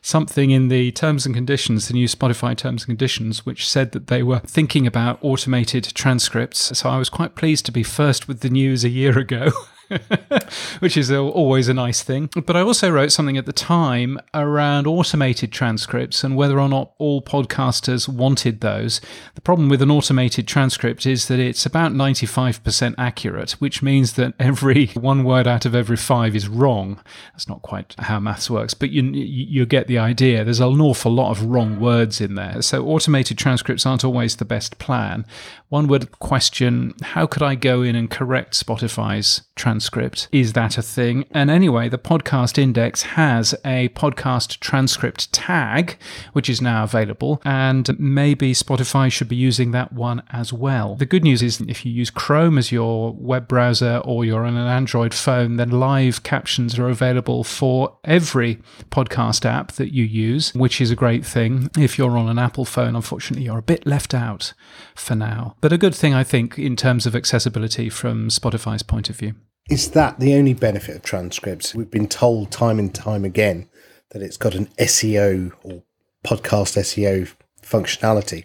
something 0.00 0.50
in 0.50 0.68
the 0.68 0.90
terms 0.92 1.26
and 1.26 1.34
conditions, 1.34 1.88
the 1.88 1.92
new 1.92 2.08
Spotify 2.08 2.56
terms 2.56 2.84
and 2.84 2.98
conditions, 2.98 3.44
which 3.44 3.68
said 3.68 3.92
that 3.92 4.06
they 4.06 4.22
were 4.22 4.38
thinking 4.38 4.86
about 4.86 5.18
automated 5.20 5.84
transcripts. 5.94 6.78
So 6.78 6.88
I 6.88 6.96
was 6.96 7.10
quite 7.10 7.34
pleased 7.34 7.66
to 7.66 7.72
be 7.72 7.82
first 7.82 8.26
with 8.26 8.40
the 8.40 8.48
news 8.48 8.84
a 8.84 8.88
year 8.88 9.18
ago. 9.18 9.50
which 10.80 10.96
is 10.96 11.10
always 11.10 11.68
a 11.68 11.74
nice 11.74 12.02
thing. 12.02 12.28
But 12.46 12.56
I 12.56 12.60
also 12.60 12.90
wrote 12.90 13.12
something 13.12 13.36
at 13.36 13.46
the 13.46 13.52
time 13.52 14.18
around 14.34 14.86
automated 14.86 15.52
transcripts 15.52 16.22
and 16.22 16.36
whether 16.36 16.60
or 16.60 16.68
not 16.68 16.92
all 16.98 17.22
podcasters 17.22 18.08
wanted 18.08 18.60
those. 18.60 19.00
The 19.34 19.40
problem 19.40 19.68
with 19.68 19.82
an 19.82 19.90
automated 19.90 20.46
transcript 20.46 21.06
is 21.06 21.28
that 21.28 21.38
it's 21.38 21.66
about 21.66 21.92
95% 21.92 22.94
accurate, 22.98 23.52
which 23.52 23.82
means 23.82 24.14
that 24.14 24.34
every 24.38 24.86
one 24.94 25.24
word 25.24 25.46
out 25.46 25.64
of 25.64 25.74
every 25.74 25.96
five 25.96 26.36
is 26.36 26.48
wrong. 26.48 27.00
That's 27.32 27.48
not 27.48 27.62
quite 27.62 27.94
how 27.98 28.20
maths 28.20 28.50
works, 28.50 28.74
but 28.74 28.90
you, 28.90 29.02
you 29.02 29.66
get 29.66 29.86
the 29.86 29.98
idea. 29.98 30.44
There's 30.44 30.60
an 30.60 30.80
awful 30.80 31.12
lot 31.12 31.30
of 31.30 31.44
wrong 31.44 31.80
words 31.80 32.20
in 32.20 32.34
there. 32.34 32.62
So 32.62 32.86
automated 32.86 33.38
transcripts 33.38 33.86
aren't 33.86 34.04
always 34.04 34.36
the 34.36 34.44
best 34.44 34.78
plan. 34.78 35.24
One 35.68 35.86
would 35.88 36.18
question 36.18 36.94
how 37.02 37.26
could 37.26 37.42
I 37.42 37.54
go 37.54 37.82
in 37.82 37.94
and 37.94 38.10
correct 38.10 38.54
Spotify's 38.54 39.42
transcript? 39.54 40.28
Is 40.32 40.54
that 40.54 40.78
a 40.78 40.82
thing? 40.82 41.26
And 41.30 41.50
anyway, 41.50 41.90
the 41.90 41.98
podcast 41.98 42.56
index 42.56 43.02
has 43.02 43.54
a 43.66 43.90
podcast 43.90 44.60
transcript 44.60 45.30
tag, 45.30 45.98
which 46.32 46.48
is 46.48 46.62
now 46.62 46.84
available, 46.84 47.42
and 47.44 47.98
maybe 47.98 48.54
Spotify 48.54 49.12
should 49.12 49.28
be 49.28 49.36
using 49.36 49.72
that 49.72 49.92
one 49.92 50.22
as 50.30 50.54
well. 50.54 50.94
The 50.94 51.04
good 51.04 51.22
news 51.22 51.42
is 51.42 51.60
if 51.60 51.84
you 51.84 51.92
use 51.92 52.08
Chrome 52.08 52.56
as 52.56 52.72
your 52.72 53.12
web 53.12 53.46
browser 53.46 54.00
or 54.06 54.24
you're 54.24 54.46
on 54.46 54.56
an 54.56 54.66
Android 54.66 55.12
phone, 55.12 55.56
then 55.56 55.70
live 55.70 56.22
captions 56.22 56.78
are 56.78 56.88
available 56.88 57.44
for 57.44 57.98
every 58.04 58.56
podcast 58.90 59.44
app 59.44 59.72
that 59.72 59.92
you 59.92 60.04
use, 60.04 60.54
which 60.54 60.80
is 60.80 60.90
a 60.90 60.96
great 60.96 61.26
thing. 61.26 61.70
If 61.76 61.98
you're 61.98 62.16
on 62.16 62.30
an 62.30 62.38
Apple 62.38 62.64
phone, 62.64 62.96
unfortunately, 62.96 63.44
you're 63.44 63.58
a 63.58 63.62
bit 63.62 63.86
left 63.86 64.14
out 64.14 64.54
for 64.94 65.14
now 65.14 65.56
but 65.60 65.72
a 65.72 65.78
good 65.78 65.94
thing, 65.94 66.14
I 66.14 66.24
think, 66.24 66.58
in 66.58 66.76
terms 66.76 67.06
of 67.06 67.14
accessibility 67.14 67.88
from 67.88 68.28
Spotify's 68.28 68.82
point 68.82 69.10
of 69.10 69.16
view. 69.16 69.34
Is 69.68 69.90
that 69.90 70.18
the 70.18 70.34
only 70.34 70.54
benefit 70.54 70.96
of 70.96 71.02
transcripts? 71.02 71.74
We've 71.74 71.90
been 71.90 72.08
told 72.08 72.50
time 72.50 72.78
and 72.78 72.94
time 72.94 73.24
again 73.24 73.68
that 74.10 74.22
it's 74.22 74.38
got 74.38 74.54
an 74.54 74.66
SEO 74.78 75.52
or 75.62 75.82
podcast 76.24 76.78
SEO 76.78 77.32
functionality. 77.62 78.44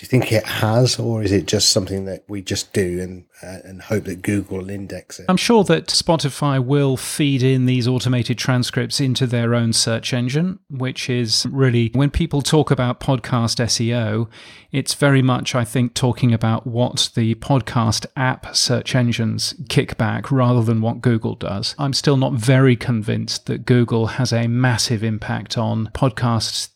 Do 0.00 0.04
you 0.04 0.08
think 0.08 0.32
it 0.32 0.46
has, 0.46 0.98
or 0.98 1.22
is 1.22 1.30
it 1.30 1.46
just 1.46 1.68
something 1.68 2.06
that 2.06 2.24
we 2.26 2.40
just 2.40 2.72
do 2.72 3.02
and 3.02 3.26
uh, 3.42 3.58
and 3.68 3.82
hope 3.82 4.04
that 4.04 4.22
Google 4.22 4.56
will 4.56 4.70
index 4.70 5.20
it? 5.20 5.26
I'm 5.28 5.36
sure 5.36 5.62
that 5.64 5.88
Spotify 5.88 6.58
will 6.58 6.96
feed 6.96 7.42
in 7.42 7.66
these 7.66 7.86
automated 7.86 8.38
transcripts 8.38 8.98
into 8.98 9.26
their 9.26 9.54
own 9.54 9.74
search 9.74 10.14
engine, 10.14 10.58
which 10.70 11.10
is 11.10 11.44
really 11.50 11.90
when 11.92 12.08
people 12.08 12.40
talk 12.40 12.70
about 12.70 12.98
podcast 12.98 13.62
SEO, 13.62 14.30
it's 14.72 14.94
very 14.94 15.20
much, 15.20 15.54
I 15.54 15.66
think, 15.66 15.92
talking 15.92 16.32
about 16.32 16.66
what 16.66 17.10
the 17.14 17.34
podcast 17.34 18.06
app 18.16 18.56
search 18.56 18.94
engines 18.94 19.52
kick 19.68 19.98
back 19.98 20.32
rather 20.32 20.62
than 20.62 20.80
what 20.80 21.02
Google 21.02 21.34
does. 21.34 21.74
I'm 21.78 21.92
still 21.92 22.16
not 22.16 22.32
very 22.32 22.74
convinced 22.74 23.44
that 23.48 23.66
Google 23.66 24.06
has 24.06 24.32
a 24.32 24.46
massive 24.46 25.04
impact 25.04 25.58
on 25.58 25.88
podcasts 25.88 26.70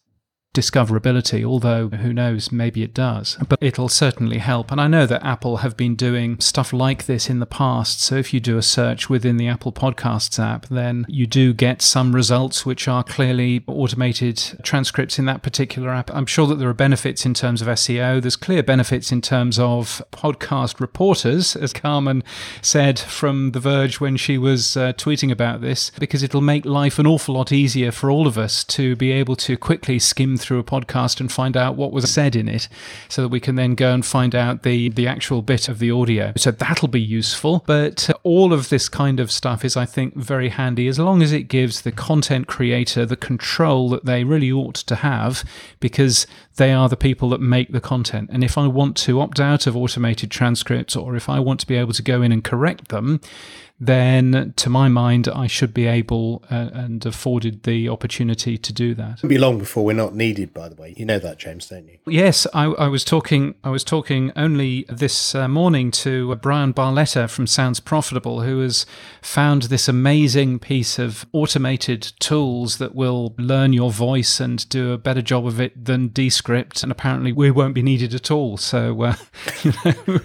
discoverability, 0.54 1.44
although 1.44 1.88
who 1.88 2.12
knows, 2.12 2.50
maybe 2.50 2.82
it 2.82 2.94
does. 2.94 3.36
But 3.48 3.58
it'll 3.60 3.88
certainly 3.88 4.38
help. 4.38 4.70
And 4.70 4.80
I 4.80 4.86
know 4.86 5.04
that 5.04 5.24
Apple 5.24 5.58
have 5.58 5.76
been 5.76 5.96
doing 5.96 6.38
stuff 6.40 6.72
like 6.72 7.04
this 7.06 7.28
in 7.28 7.40
the 7.40 7.46
past. 7.46 8.00
So 8.00 8.14
if 8.14 8.32
you 8.32 8.40
do 8.40 8.56
a 8.56 8.62
search 8.62 9.10
within 9.10 9.36
the 9.36 9.48
Apple 9.48 9.72
Podcasts 9.72 10.38
app, 10.38 10.66
then 10.66 11.04
you 11.08 11.26
do 11.26 11.52
get 11.52 11.82
some 11.82 12.14
results 12.14 12.64
which 12.64 12.86
are 12.88 13.02
clearly 13.02 13.64
automated 13.66 14.36
transcripts 14.62 15.18
in 15.18 15.26
that 15.26 15.42
particular 15.42 15.90
app. 15.90 16.10
I'm 16.14 16.26
sure 16.26 16.46
that 16.46 16.56
there 16.56 16.68
are 16.68 16.74
benefits 16.74 17.26
in 17.26 17.34
terms 17.34 17.60
of 17.60 17.68
SEO. 17.68 18.22
There's 18.22 18.36
clear 18.36 18.62
benefits 18.62 19.10
in 19.10 19.20
terms 19.20 19.58
of 19.58 20.00
podcast 20.12 20.78
reporters, 20.80 21.56
as 21.56 21.72
Carmen 21.72 22.22
said 22.62 22.98
from 23.00 23.50
The 23.50 23.60
Verge 23.60 24.00
when 24.00 24.16
she 24.16 24.38
was 24.38 24.76
uh, 24.76 24.92
tweeting 24.92 25.32
about 25.32 25.60
this, 25.60 25.90
because 25.98 26.22
it'll 26.22 26.40
make 26.40 26.64
life 26.64 27.00
an 27.00 27.06
awful 27.08 27.34
lot 27.34 27.50
easier 27.50 27.90
for 27.90 28.08
all 28.10 28.28
of 28.28 28.38
us 28.38 28.62
to 28.64 28.94
be 28.94 29.10
able 29.10 29.34
to 29.36 29.56
quickly 29.56 29.98
skim 29.98 30.36
through 30.44 30.58
a 30.58 30.64
podcast 30.64 31.20
and 31.20 31.32
find 31.32 31.56
out 31.56 31.76
what 31.76 31.92
was 31.92 32.12
said 32.12 32.36
in 32.36 32.48
it 32.48 32.68
so 33.08 33.22
that 33.22 33.28
we 33.28 33.40
can 33.40 33.54
then 33.54 33.74
go 33.74 33.92
and 33.92 34.04
find 34.04 34.34
out 34.34 34.62
the, 34.62 34.88
the 34.90 35.06
actual 35.06 35.42
bit 35.42 35.68
of 35.68 35.78
the 35.78 35.90
audio. 35.90 36.32
So 36.36 36.50
that'll 36.50 36.88
be 36.88 37.00
useful. 37.00 37.64
But 37.66 38.10
uh, 38.10 38.14
all 38.22 38.52
of 38.52 38.68
this 38.68 38.88
kind 38.88 39.20
of 39.20 39.30
stuff 39.30 39.64
is, 39.64 39.76
I 39.76 39.86
think, 39.86 40.14
very 40.16 40.50
handy 40.50 40.88
as 40.88 40.98
long 40.98 41.22
as 41.22 41.32
it 41.32 41.44
gives 41.44 41.82
the 41.82 41.92
content 41.92 42.46
creator 42.46 43.06
the 43.06 43.16
control 43.16 43.88
that 43.90 44.04
they 44.04 44.24
really 44.24 44.52
ought 44.52 44.74
to 44.76 44.96
have 44.96 45.44
because 45.80 46.26
they 46.56 46.72
are 46.72 46.88
the 46.88 46.96
people 46.96 47.28
that 47.30 47.40
make 47.40 47.72
the 47.72 47.80
content. 47.80 48.30
And 48.32 48.44
if 48.44 48.56
I 48.56 48.66
want 48.66 48.96
to 48.98 49.20
opt 49.20 49.40
out 49.40 49.66
of 49.66 49.76
automated 49.76 50.30
transcripts 50.30 50.94
or 50.94 51.16
if 51.16 51.28
I 51.28 51.40
want 51.40 51.60
to 51.60 51.66
be 51.66 51.76
able 51.76 51.92
to 51.92 52.02
go 52.02 52.22
in 52.22 52.32
and 52.32 52.44
correct 52.44 52.88
them, 52.88 53.20
then 53.80 54.54
to 54.56 54.70
my 54.70 54.88
mind, 54.88 55.26
I 55.28 55.48
should 55.48 55.74
be 55.74 55.86
able 55.86 56.44
uh, 56.50 56.70
and 56.72 57.04
afforded 57.04 57.64
the 57.64 57.88
opportunity 57.88 58.56
to 58.56 58.72
do 58.72 58.94
that. 58.94 59.18
It'll 59.18 59.28
be 59.28 59.38
long 59.38 59.58
before 59.58 59.84
we're 59.84 59.94
not 59.94 60.14
needed, 60.14 60.54
by 60.54 60.68
the 60.68 60.76
way. 60.76 60.94
You 60.96 61.04
know 61.04 61.18
that, 61.18 61.38
James, 61.38 61.68
don't 61.68 61.88
you? 61.88 61.98
Yes, 62.06 62.46
I, 62.54 62.66
I 62.66 62.86
was 62.86 63.04
talking. 63.04 63.56
I 63.64 63.70
was 63.70 63.82
talking 63.82 64.30
only 64.36 64.86
this 64.88 65.34
uh, 65.34 65.48
morning 65.48 65.90
to 65.90 66.36
Bryan 66.36 66.72
Barletta 66.72 67.28
from 67.28 67.48
Sounds 67.48 67.80
Profitable, 67.80 68.42
who 68.42 68.60
has 68.60 68.86
found 69.20 69.64
this 69.64 69.88
amazing 69.88 70.60
piece 70.60 70.98
of 70.98 71.26
automated 71.32 72.12
tools 72.20 72.78
that 72.78 72.94
will 72.94 73.34
learn 73.38 73.72
your 73.72 73.90
voice 73.90 74.38
and 74.38 74.68
do 74.68 74.92
a 74.92 74.98
better 74.98 75.22
job 75.22 75.46
of 75.46 75.60
it 75.60 75.84
than 75.84 76.08
Descript. 76.44 76.82
And 76.82 76.92
apparently, 76.92 77.32
we 77.32 77.50
won't 77.50 77.74
be 77.74 77.82
needed 77.82 78.12
at 78.12 78.30
all. 78.30 78.58
So, 78.58 79.02
uh, 79.02 79.16
you 79.62 79.72
know, 79.84 80.20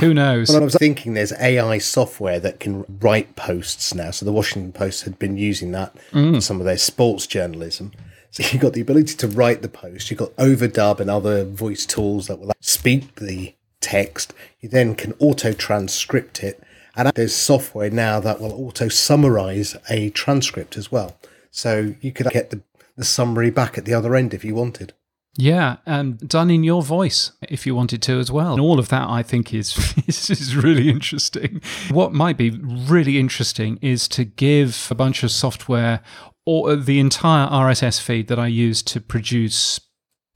who 0.00 0.12
knows? 0.12 0.48
Well, 0.48 0.62
I 0.62 0.64
was 0.64 0.74
thinking 0.74 1.14
there's 1.14 1.32
AI 1.34 1.78
software 1.78 2.40
that 2.40 2.58
can 2.58 2.84
write 3.00 3.36
posts 3.36 3.94
now. 3.94 4.10
So 4.10 4.26
the 4.26 4.32
Washington 4.32 4.72
Post 4.72 5.04
had 5.04 5.16
been 5.20 5.36
using 5.36 5.70
that 5.70 5.94
mm. 6.10 6.34
for 6.34 6.40
some 6.40 6.58
of 6.58 6.66
their 6.66 6.76
sports 6.76 7.28
journalism. 7.28 7.92
So 8.32 8.42
you've 8.42 8.60
got 8.60 8.72
the 8.72 8.80
ability 8.80 9.14
to 9.14 9.28
write 9.28 9.62
the 9.62 9.68
post. 9.68 10.10
You've 10.10 10.18
got 10.18 10.34
overdub 10.36 10.98
and 10.98 11.08
other 11.08 11.44
voice 11.44 11.86
tools 11.86 12.26
that 12.26 12.40
will 12.40 12.52
speak 12.60 13.16
the 13.16 13.54
text. 13.80 14.34
You 14.60 14.68
then 14.68 14.96
can 14.96 15.14
auto 15.20 15.52
transcript 15.52 16.42
it. 16.42 16.60
And 16.96 17.08
there's 17.14 17.34
software 17.34 17.90
now 17.90 18.18
that 18.18 18.40
will 18.40 18.52
auto 18.52 18.88
summarize 18.88 19.76
a 19.88 20.10
transcript 20.10 20.76
as 20.76 20.90
well. 20.90 21.16
So 21.52 21.94
you 22.00 22.10
could 22.10 22.28
get 22.30 22.50
the, 22.50 22.62
the 22.96 23.04
summary 23.04 23.50
back 23.50 23.78
at 23.78 23.84
the 23.84 23.94
other 23.94 24.16
end 24.16 24.34
if 24.34 24.44
you 24.44 24.56
wanted. 24.56 24.92
Yeah, 25.36 25.76
and 25.86 26.18
done 26.28 26.50
in 26.50 26.64
your 26.64 26.82
voice 26.82 27.32
if 27.48 27.66
you 27.66 27.74
wanted 27.74 28.02
to 28.02 28.18
as 28.18 28.32
well. 28.32 28.52
And 28.52 28.60
all 28.60 28.78
of 28.78 28.88
that 28.88 29.08
I 29.08 29.22
think 29.22 29.54
is, 29.54 29.76
is, 30.06 30.30
is 30.30 30.56
really 30.56 30.88
interesting. 30.88 31.62
What 31.90 32.12
might 32.12 32.36
be 32.36 32.50
really 32.50 33.18
interesting 33.18 33.78
is 33.80 34.08
to 34.08 34.24
give 34.24 34.88
a 34.90 34.94
bunch 34.94 35.22
of 35.22 35.30
software 35.30 36.00
or 36.46 36.70
uh, 36.70 36.76
the 36.76 36.98
entire 36.98 37.48
RSS 37.48 38.00
feed 38.00 38.28
that 38.28 38.38
I 38.38 38.46
use 38.46 38.82
to 38.84 39.00
produce 39.00 39.80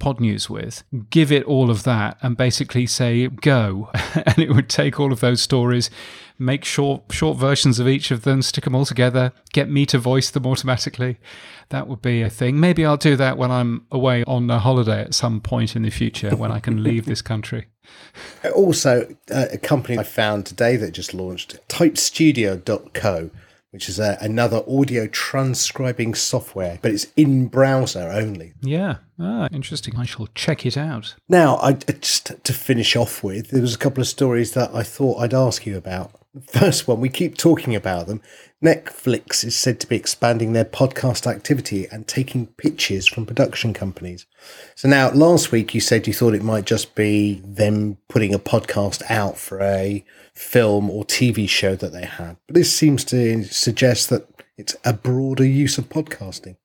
pod 0.05 0.21
news 0.21 0.51
with, 0.51 0.85
give 1.09 1.33
it 1.33 1.45
all 1.45 1.71
of 1.71 1.83
that 1.85 2.19
and 2.21 2.37
basically 2.37 2.85
say 2.85 3.27
go. 3.27 3.89
and 4.27 4.39
it 4.39 4.51
would 4.51 4.69
take 4.69 5.01
all 5.01 5.15
of 5.15 5.21
those 5.21 5.41
stories, 5.41 5.89
make 6.39 6.63
short 6.63 7.05
short 7.11 7.39
versions 7.39 7.79
of 7.79 7.89
each 7.89 8.11
of 8.11 8.21
them, 8.21 8.43
stick 8.43 8.65
them 8.65 8.75
all 8.75 8.85
together, 8.85 9.33
get 9.55 9.71
me 9.71 9.87
to 9.87 9.97
voice 9.97 10.29
them 10.29 10.47
automatically. 10.53 11.17
That 11.71 11.89
would 11.89 12.03
be 12.03 12.21
a 12.21 12.29
thing. 12.29 12.61
Maybe 12.61 12.85
I'll 12.85 12.99
do 12.99 13.17
that 13.17 13.39
when 13.39 13.51
I'm 13.51 13.87
away 13.91 14.25
on 14.25 14.51
a 14.51 14.59
holiday 14.59 15.01
at 15.01 15.15
some 15.15 15.41
point 15.41 15.75
in 15.75 15.81
the 15.81 15.91
future 15.91 16.37
when 16.37 16.53
I 16.53 16.61
can 16.61 16.83
leave 16.83 17.07
this 17.07 17.23
country. 17.23 17.67
Also, 18.55 19.15
uh, 19.31 19.47
a 19.53 19.59
company 19.59 19.99
I 19.99 20.05
found 20.05 20.47
today 20.47 20.77
that 20.77 20.93
just 20.93 21.13
launched, 21.13 21.59
typestudio.co 21.69 23.31
which 23.75 23.89
is 23.89 23.99
a, 23.99 24.17
another 24.21 24.63
audio 24.69 25.09
transcribing 25.09 26.15
software, 26.15 26.79
but 26.81 26.93
it's 26.93 27.09
in 27.17 27.49
browser 27.49 28.09
only. 28.09 28.53
Yeah, 28.63 28.99
ah, 29.19 29.49
interesting. 29.51 29.97
I 29.97 30.05
shall 30.05 30.29
check 30.29 30.65
it 30.65 30.77
out. 30.77 31.17
Now, 31.29 31.57
I 31.57 31.73
just 31.73 32.45
to 32.45 32.53
finish 32.53 32.95
off 32.95 33.25
with, 33.25 33.51
there 33.51 33.61
was 33.61 33.75
a 33.75 33.79
couple 33.79 34.01
of 34.01 34.07
stories 34.07 34.53
that 34.53 34.73
I 34.73 34.85
thought 34.85 35.19
I'd 35.21 35.35
ask 35.35 35.67
you 35.67 35.77
about. 35.77 36.13
First 36.49 36.89
one, 36.89 37.01
we 37.01 37.09
keep 37.11 37.37
talking 37.37 37.77
about 37.77 38.09
them. 38.09 38.21
Netflix 38.63 39.45
is 39.45 39.55
said 39.55 39.79
to 39.81 39.87
be 39.87 39.95
expanding 39.95 40.53
their 40.53 40.65
podcast 40.65 41.29
activity 41.29 41.87
and 41.93 42.09
taking 42.09 42.47
pitches 42.47 43.07
from 43.07 43.25
production 43.25 43.73
companies. 43.73 44.27
So 44.75 44.89
now, 44.89 45.11
last 45.13 45.53
week 45.53 45.75
you 45.75 45.81
said 45.81 46.09
you 46.09 46.13
thought 46.13 46.35
it 46.35 46.43
might 46.43 46.65
just 46.65 46.97
be 46.97 47.41
them 47.45 47.99
putting 48.09 48.35
a 48.35 48.41
podcast 48.41 49.03
out 49.09 49.39
for 49.39 49.61
a 49.61 50.05
film 50.35 50.91
or 50.91 51.05
TV 51.05 51.49
show 51.49 51.77
that 51.77 51.93
they 51.93 52.05
had. 52.05 52.37
But 52.49 52.57
this 52.57 52.75
seems 52.75 53.05
to 53.07 53.45
suggest 53.45 54.11
that 54.11 54.27
it's 54.57 54.75
a 54.85 54.93
broader 54.93 55.47
use 55.47 55.79
of 55.79 55.89
podcasting. 55.89 56.57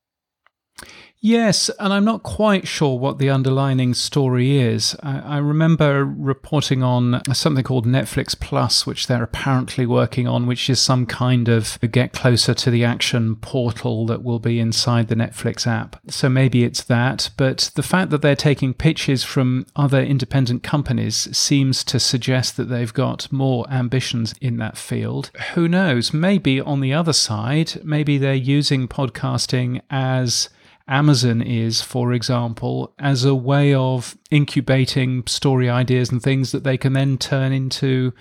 Yes, 1.22 1.70
and 1.80 1.92
I'm 1.92 2.06
not 2.06 2.24
quite 2.24 2.66
sure 2.66 2.98
what 2.98 3.18
the 3.18 3.30
underlining 3.30 3.94
story 3.94 4.58
is. 4.58 4.96
I, 5.04 5.20
I, 5.20 5.38
remember 5.40 6.06
reporting 6.06 6.82
on 6.82 7.22
something 7.34 7.64
called 7.64 7.86
Netflix 7.86 8.40
Plus, 8.40 8.88
which 8.88 9.08
they're 9.08 9.24
apparently 9.24 9.86
working 9.86 10.30
on, 10.30 10.48
which 10.48 10.70
is 10.70 10.80
some 10.80 11.06
kind 11.06 11.50
of 11.50 11.78
get 11.92 12.14
closer 12.14 12.54
to 12.54 12.72
the 12.72 12.86
action 12.86 13.36
portal 13.36 14.06
that 14.06 14.24
will 14.24 14.40
be 14.40 14.62
inside 14.62 15.10
the 15.10 15.16
Netflix 15.16 15.68
app. 15.68 15.98
So 16.08 16.30
maybe 16.30 16.64
it's 16.64 16.84
that, 16.86 17.32
but 17.36 17.72
the 17.76 17.84
fact 17.84 18.12
that 18.12 18.22
they're 18.22 18.36
taking 18.38 18.74
pitches 18.74 19.26
from 19.26 19.66
other 19.76 20.02
independent 20.02 20.64
companies 20.64 21.36
seems 21.38 21.84
to 21.86 22.00
suggest 22.00 22.56
that 22.56 22.70
they've 22.70 22.94
got 22.94 23.30
more 23.30 23.70
ambitions 23.70 24.36
in 24.40 24.56
that 24.58 24.78
field. 24.78 25.32
Who 25.54 25.68
knows? 25.68 26.14
Maybe 26.14 26.62
on 26.62 26.80
the 26.80 26.94
other 26.94 27.14
side, 27.14 27.82
maybe 27.84 28.18
they're 28.18 28.34
using 28.34 28.88
podcasting 28.88 29.82
as 29.90 30.48
Amazon 30.90 31.42
is, 31.42 31.82
for 31.82 32.12
example, 32.14 32.94
as 32.98 33.24
a 33.24 33.36
way 33.36 33.74
of 33.76 34.18
incubating 34.32 35.26
story 35.28 35.70
ideas 35.70 36.12
and 36.12 36.22
things 36.22 36.52
that 36.52 36.64
they 36.64 36.78
can 36.78 36.94
then 36.94 37.18
turn 37.18 37.52
into 37.52 38.12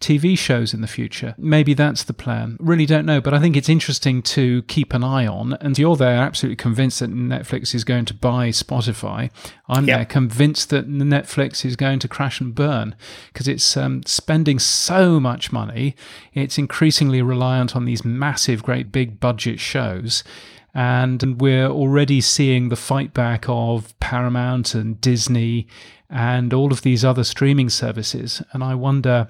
TV 0.00 0.36
shows 0.36 0.74
in 0.74 0.80
the 0.80 0.86
future. 0.86 1.34
Maybe 1.38 1.72
that's 1.72 2.02
the 2.02 2.12
plan. 2.12 2.56
Really 2.60 2.86
don't 2.86 3.06
know, 3.06 3.20
but 3.20 3.32
I 3.32 3.40
think 3.40 3.56
it's 3.56 3.68
interesting 3.68 4.22
to 4.22 4.62
keep 4.64 4.92
an 4.92 5.04
eye 5.04 5.26
on. 5.26 5.54
And 5.60 5.78
you're 5.78 5.96
there 5.96 6.16
absolutely 6.16 6.56
convinced 6.56 7.00
that 7.00 7.10
Netflix 7.10 7.74
is 7.74 7.84
going 7.84 8.04
to 8.06 8.14
buy 8.14 8.48
Spotify. 8.48 9.30
I'm 9.68 9.86
yep. 9.86 9.98
there 9.98 10.04
convinced 10.04 10.70
that 10.70 10.88
Netflix 10.88 11.64
is 11.64 11.76
going 11.76 12.00
to 12.00 12.08
crash 12.08 12.40
and 12.40 12.54
burn 12.54 12.94
because 13.32 13.48
it's 13.48 13.76
um, 13.76 14.02
spending 14.04 14.58
so 14.58 15.20
much 15.20 15.52
money. 15.52 15.94
It's 16.32 16.58
increasingly 16.58 17.22
reliant 17.22 17.76
on 17.76 17.84
these 17.84 18.04
massive, 18.04 18.62
great 18.62 18.92
big 18.92 19.20
budget 19.20 19.60
shows 19.60 20.24
and 20.74 21.40
we're 21.40 21.68
already 21.68 22.20
seeing 22.20 22.68
the 22.68 22.76
fight 22.76 23.14
back 23.14 23.44
of 23.48 23.98
Paramount 24.00 24.74
and 24.74 25.00
Disney 25.00 25.68
and 26.10 26.52
all 26.52 26.72
of 26.72 26.82
these 26.82 27.04
other 27.04 27.24
streaming 27.24 27.70
services. 27.70 28.42
And 28.52 28.64
I 28.64 28.74
wonder 28.74 29.28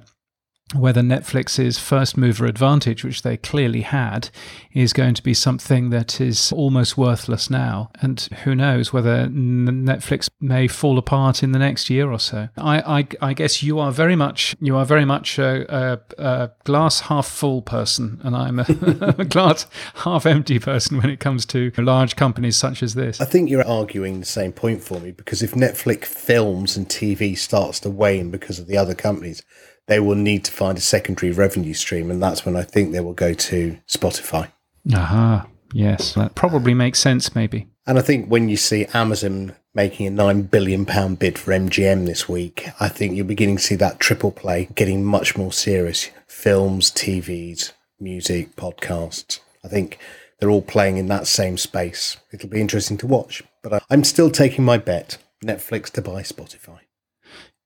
whether 0.73 1.03
Netflix's 1.03 1.79
first 1.79 2.17
mover 2.17 2.47
advantage, 2.47 3.05
which 3.05 3.23
they 3.23 3.37
clearly 3.37 3.83
had, 3.83 4.31
is 4.73 4.93
going 4.93 5.15
to 5.15 5.23
be 5.23 5.35
something 5.35 5.91
that 5.91 6.21
is 6.21 6.53
almost 6.53 6.97
worthless 6.97 7.51
now. 7.51 7.91
And 8.01 8.21
who 8.45 8.55
knows 8.55 8.93
whether 8.93 9.27
Netflix 9.29 10.31
may 10.41 10.67
fall 10.67 10.97
apart 10.97 11.43
in 11.43 11.53
the 11.53 11.59
next 11.59 11.91
year 11.91 12.11
or 12.11 12.19
so. 12.19 12.49
I, 12.57 13.01
I, 13.01 13.09
I 13.21 13.35
guess 13.35 13.63
you 13.63 13.79
are 13.79 13.93
very 13.93 14.17
much 14.17 14.57
you 14.61 14.77
are 14.77 14.87
very 14.87 15.05
much 15.05 15.39
a, 15.39 16.01
a, 16.19 16.23
a 16.23 16.51
glass 16.65 17.01
half 17.01 17.27
full 17.27 17.61
person, 17.61 18.21
and 18.25 18.35
I'm 18.35 18.59
a, 18.59 18.67
a 19.19 19.25
glass 19.25 19.67
half 19.97 20.25
empty 20.25 20.59
person 20.59 20.97
when 20.97 21.11
it 21.11 21.21
comes 21.21 21.45
to 21.47 21.73
large 21.77 22.17
companies 22.17 22.57
such 22.57 22.83
as 22.83 22.95
this. 22.95 23.21
I 23.21 23.27
think 23.27 23.51
you're 23.51 23.67
arguing 23.67 24.21
the 24.21 24.27
same 24.27 24.53
point 24.53 24.83
for 24.83 24.99
me 24.99 25.11
because 25.11 25.43
if 25.43 25.53
Netflix 25.53 26.07
films 26.07 26.77
and 26.77 26.89
TV 26.89 27.37
starts 27.37 27.81
to 27.81 27.91
wane 27.91 28.31
because 28.31 28.59
of 28.59 28.67
the 28.67 28.79
other 28.79 28.95
companies, 28.95 29.43
they 29.87 30.01
will 30.01 30.15
need 30.15 30.45
to 30.45 30.53
find 30.53 30.79
a 30.79 30.83
secondary 30.83 31.33
revenue 31.33 31.75
stream, 31.75 32.11
and 32.11 32.23
that's 32.23 32.45
when 32.45 32.57
I 32.57 32.63
think 32.63 32.93
they 32.93 33.01
will 33.01 33.13
go 33.13 33.35
to 33.35 33.79
Spotify. 33.87 34.51
Aha, 34.95 35.47
yes, 35.73 36.15
that 36.15 36.35
probably 36.35 36.75
makes 36.75 36.99
sense, 36.99 37.35
maybe. 37.35 37.69
And 37.87 37.99
I 37.99 38.03
think 38.03 38.29
when 38.29 38.49
you 38.49 38.57
see 38.57 38.87
Amazon 38.95 39.55
making 39.75 40.07
a 40.07 40.11
nine 40.11 40.43
billion 40.43 40.87
pound 40.87 41.19
bid 41.19 41.39
for 41.39 41.53
MGM 41.53 42.07
this 42.07 42.29
week, 42.29 42.69
I 42.81 42.89
think 42.89 43.15
you're 43.15 43.25
beginning 43.25 43.57
to 43.57 43.63
see 43.63 43.75
that 43.77 44.01
triple 44.01 44.31
play 44.31 44.69
getting 44.75 45.05
much 45.05 45.37
more 45.37 45.53
serious. 45.53 46.09
Films, 46.27 46.91
TVs, 46.91 47.73
music, 48.01 48.57
podcasts. 48.57 49.41
I 49.63 49.69
think 49.69 49.99
they're 50.39 50.51
all 50.51 50.63
playing 50.63 50.97
in 50.97 51.09
that 51.09 51.27
same 51.27 51.59
space. 51.59 52.17
It'll 52.33 52.49
be 52.49 52.61
interesting 52.61 52.97
to 52.99 53.07
watch. 53.07 53.43
But 53.63 53.73
uh, 53.73 53.81
I'm 53.91 54.05
still 54.05 54.31
taking 54.31 54.65
my 54.65 54.79
bet 54.79 55.19
Netflix 55.45 55.91
to 55.93 56.03
buy 56.03 56.23
Spotify. 56.23 56.81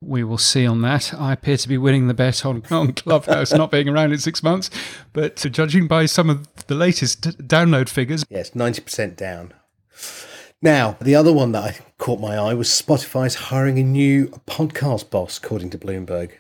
We 0.01 0.23
will 0.23 0.39
see 0.39 0.67
on 0.67 0.83
that. 0.83 1.13
I 1.13 1.33
appear 1.33 1.57
to 1.57 1.69
be 1.69 1.77
winning 1.77 2.07
the 2.07 2.15
bet 2.15 2.45
on, 2.47 2.63
on 2.71 2.93
Clubhouse 2.93 3.53
not 3.53 3.71
being 3.71 3.89
around 3.89 4.13
in 4.13 4.19
six 4.19 4.43
months, 4.43 4.71
but 5.13 5.37
judging 5.37 5.89
by 5.89 6.07
some 6.07 6.31
of 6.31 6.67
the 6.67 6.75
latest 6.75 7.23
download 7.49 7.89
figures. 7.89 8.25
Yes, 8.31 8.51
90% 8.51 9.17
down. 9.17 9.55
Now, 10.61 10.97
the 11.01 11.15
other 11.15 11.33
one 11.33 11.53
that 11.53 11.65
I 11.65 11.79
caught 11.99 12.21
my 12.21 12.37
eye 12.37 12.55
was 12.55 12.69
Spotify's 12.69 13.37
hiring 13.37 13.79
a 13.79 13.85
new 13.85 14.29
podcast 14.47 15.11
boss, 15.11 15.39
according 15.39 15.71
to 15.71 15.79
Bloomberg. 15.79 16.33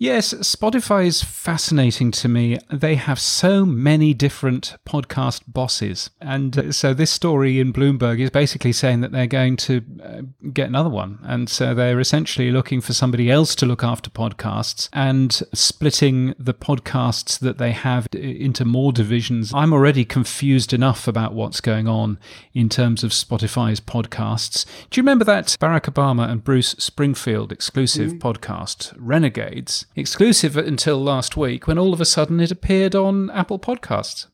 Yes, 0.00 0.32
Spotify 0.32 1.06
is 1.06 1.24
fascinating 1.24 2.12
to 2.12 2.28
me. 2.28 2.56
They 2.70 2.94
have 2.94 3.18
so 3.18 3.66
many 3.66 4.14
different 4.14 4.76
podcast 4.86 5.42
bosses. 5.48 6.10
And 6.20 6.56
uh, 6.56 6.72
so 6.72 6.94
this 6.94 7.10
story 7.10 7.58
in 7.58 7.72
Bloomberg 7.72 8.20
is 8.20 8.30
basically 8.30 8.72
saying 8.72 9.00
that 9.00 9.10
they're 9.10 9.26
going 9.26 9.56
to 9.56 9.82
uh, 10.00 10.20
get 10.52 10.68
another 10.68 10.88
one. 10.88 11.18
And 11.24 11.50
so 11.50 11.74
they're 11.74 11.98
essentially 11.98 12.52
looking 12.52 12.80
for 12.80 12.92
somebody 12.92 13.28
else 13.28 13.56
to 13.56 13.66
look 13.66 13.82
after 13.82 14.08
podcasts 14.08 14.88
and 14.92 15.32
splitting 15.52 16.32
the 16.38 16.54
podcasts 16.54 17.36
that 17.40 17.58
they 17.58 17.72
have 17.72 18.06
into 18.12 18.64
more 18.64 18.92
divisions. 18.92 19.52
I'm 19.52 19.72
already 19.72 20.04
confused 20.04 20.72
enough 20.72 21.08
about 21.08 21.34
what's 21.34 21.60
going 21.60 21.88
on 21.88 22.20
in 22.54 22.68
terms 22.68 23.02
of 23.02 23.10
Spotify's 23.10 23.80
podcasts. 23.80 24.64
Do 24.90 25.00
you 25.00 25.02
remember 25.02 25.24
that 25.24 25.56
Barack 25.60 25.92
Obama 25.92 26.30
and 26.30 26.44
Bruce 26.44 26.76
Springfield 26.78 27.50
exclusive 27.50 28.12
mm. 28.12 28.20
podcast, 28.20 28.94
Renegades? 28.96 29.86
Exclusive 29.98 30.56
until 30.56 31.02
last 31.02 31.36
week 31.36 31.66
when 31.66 31.78
all 31.78 31.92
of 31.92 32.00
a 32.00 32.04
sudden 32.04 32.40
it 32.40 32.50
appeared 32.50 32.94
on 32.94 33.30
Apple 33.30 33.58
Podcasts. 33.58 34.26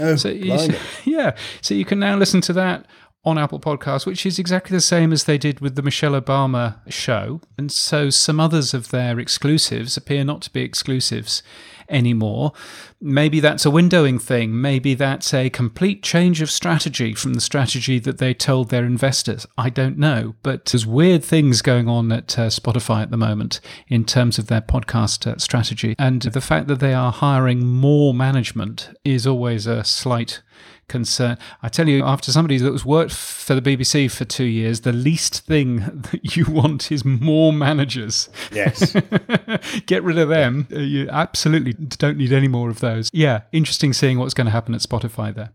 Oh, 0.00 0.16
so 0.16 0.28
you, 0.28 0.74
yeah. 1.04 1.36
So 1.60 1.74
you 1.74 1.84
can 1.84 1.98
now 1.98 2.16
listen 2.16 2.40
to 2.42 2.52
that 2.54 2.86
on 3.24 3.38
Apple 3.38 3.60
Podcasts, 3.60 4.06
which 4.06 4.24
is 4.24 4.38
exactly 4.38 4.76
the 4.76 4.80
same 4.80 5.12
as 5.12 5.24
they 5.24 5.38
did 5.38 5.60
with 5.60 5.74
the 5.74 5.82
Michelle 5.82 6.18
Obama 6.20 6.78
show. 6.90 7.40
And 7.56 7.70
so 7.70 8.10
some 8.10 8.40
others 8.40 8.74
of 8.74 8.90
their 8.90 9.18
exclusives 9.18 9.96
appear 9.96 10.24
not 10.24 10.42
to 10.42 10.52
be 10.52 10.62
exclusives 10.62 11.42
anymore. 11.88 12.52
Maybe 13.00 13.40
that's 13.40 13.64
a 13.64 13.70
windowing 13.70 14.20
thing. 14.20 14.60
Maybe 14.60 14.94
that's 14.94 15.32
a 15.32 15.50
complete 15.50 16.02
change 16.02 16.42
of 16.42 16.50
strategy 16.50 17.14
from 17.14 17.34
the 17.34 17.40
strategy 17.40 17.98
that 18.00 18.18
they 18.18 18.34
told 18.34 18.70
their 18.70 18.84
investors. 18.84 19.46
I 19.56 19.70
don't 19.70 19.98
know. 19.98 20.34
But 20.42 20.66
there's 20.66 20.86
weird 20.86 21.24
things 21.24 21.62
going 21.62 21.88
on 21.88 22.10
at 22.12 22.38
uh, 22.38 22.48
Spotify 22.48 23.02
at 23.02 23.10
the 23.10 23.16
moment 23.16 23.60
in 23.88 24.04
terms 24.04 24.38
of 24.38 24.48
their 24.48 24.60
podcast 24.60 25.26
uh, 25.26 25.38
strategy. 25.38 25.94
And 25.98 26.22
the 26.22 26.40
fact 26.40 26.68
that 26.68 26.80
they 26.80 26.94
are 26.94 27.12
hiring 27.12 27.66
more 27.66 28.12
management 28.14 28.90
is 29.04 29.26
always 29.26 29.66
a 29.66 29.84
slight 29.84 30.42
concern. 30.88 31.38
I 31.62 31.68
tell 31.68 31.88
you, 31.88 32.04
after 32.04 32.32
somebody 32.32 32.58
that 32.58 32.72
was 32.72 32.84
worked 32.84 33.12
for 33.12 33.54
the 33.54 33.62
BBC 33.62 34.10
for 34.10 34.24
two 34.24 34.44
years, 34.44 34.80
the 34.80 34.92
least 34.92 35.46
thing 35.46 35.76
that 36.10 36.36
you 36.36 36.46
want 36.46 36.90
is 36.90 37.04
more 37.04 37.52
managers. 37.52 38.28
Yes. 38.52 38.92
Get 39.86 40.02
rid 40.02 40.18
of 40.18 40.28
them. 40.28 40.66
You 40.70 41.08
absolutely 41.10 41.74
don't 41.74 42.16
need 42.16 42.32
any 42.32 42.48
more 42.48 42.70
of 42.70 42.80
those. 42.80 43.10
Yeah, 43.12 43.42
interesting 43.52 43.92
seeing 43.92 44.18
what's 44.18 44.34
going 44.34 44.46
to 44.46 44.50
happen 44.50 44.74
at 44.74 44.80
Spotify 44.80 45.34
there. 45.34 45.52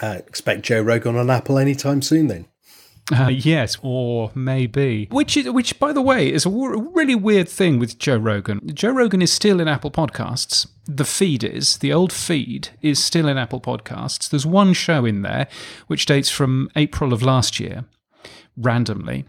Uh, 0.00 0.18
expect 0.26 0.62
Joe 0.62 0.80
Rogan 0.80 1.16
on 1.16 1.28
Apple 1.28 1.58
anytime 1.58 2.02
soon 2.02 2.28
then. 2.28 2.46
Uh, 3.10 3.28
yes, 3.28 3.78
or 3.82 4.30
maybe. 4.34 5.08
Which 5.10 5.36
is, 5.36 5.48
which, 5.50 5.78
by 5.78 5.92
the 5.92 6.02
way, 6.02 6.30
is 6.30 6.44
a 6.44 6.50
w- 6.50 6.90
really 6.94 7.14
weird 7.14 7.48
thing 7.48 7.78
with 7.78 7.98
Joe 7.98 8.18
Rogan. 8.18 8.60
Joe 8.74 8.90
Rogan 8.90 9.22
is 9.22 9.32
still 9.32 9.60
in 9.60 9.68
Apple 9.68 9.90
Podcasts. 9.90 10.66
The 10.86 11.04
feed 11.04 11.42
is 11.42 11.78
the 11.78 11.92
old 11.92 12.12
feed 12.12 12.70
is 12.82 13.02
still 13.02 13.28
in 13.28 13.38
Apple 13.38 13.60
Podcasts. 13.60 14.28
There's 14.28 14.46
one 14.46 14.72
show 14.72 15.04
in 15.04 15.22
there 15.22 15.48
which 15.86 16.06
dates 16.06 16.30
from 16.30 16.70
April 16.76 17.12
of 17.12 17.22
last 17.22 17.58
year, 17.58 17.84
randomly, 18.56 19.24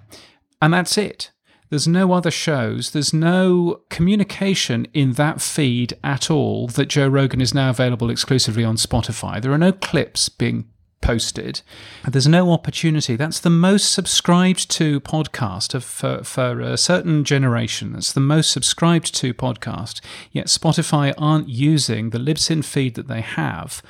and 0.62 0.74
that's 0.74 0.98
it. 0.98 1.32
There's 1.70 1.88
no 1.88 2.14
other 2.14 2.32
shows. 2.32 2.92
There's 2.92 3.14
no 3.14 3.82
communication 3.90 4.88
in 4.94 5.14
that 5.14 5.40
feed 5.40 5.94
at 6.04 6.32
all 6.32 6.68
that 6.70 6.88
Joe 6.88 7.08
Rogan 7.08 7.42
is 7.42 7.54
now 7.54 7.70
available 7.70 8.10
exclusively 8.10 8.64
on 8.64 8.76
Spotify. 8.76 9.40
There 9.40 9.52
are 9.52 9.58
no 9.58 9.72
clips 9.72 10.30
being 10.30 10.68
posted. 11.02 11.62
There's 12.08 12.28
no 12.28 12.52
opportunity. 12.52 13.16
That's 13.16 13.40
the 13.40 13.50
most 13.50 13.92
subscribed 13.92 14.70
to 14.72 15.00
podcast 15.02 15.74
of, 15.74 15.84
for, 15.84 16.24
for 16.24 16.60
a 16.60 16.78
certain 16.78 17.24
generation. 17.24 17.94
That's 17.94 18.14
the 18.14 18.20
most 18.20 18.52
subscribed 18.52 19.16
to 19.16 19.34
podcast. 19.34 20.02
Yet 20.32 20.48
Spotify 20.48 21.14
aren't 21.18 21.50
using 21.50 22.10
the 22.10 22.20
Libsyn 22.20 22.64
feed 22.64 22.96
that 22.96 23.08
they 23.08 23.22
have 23.22 23.82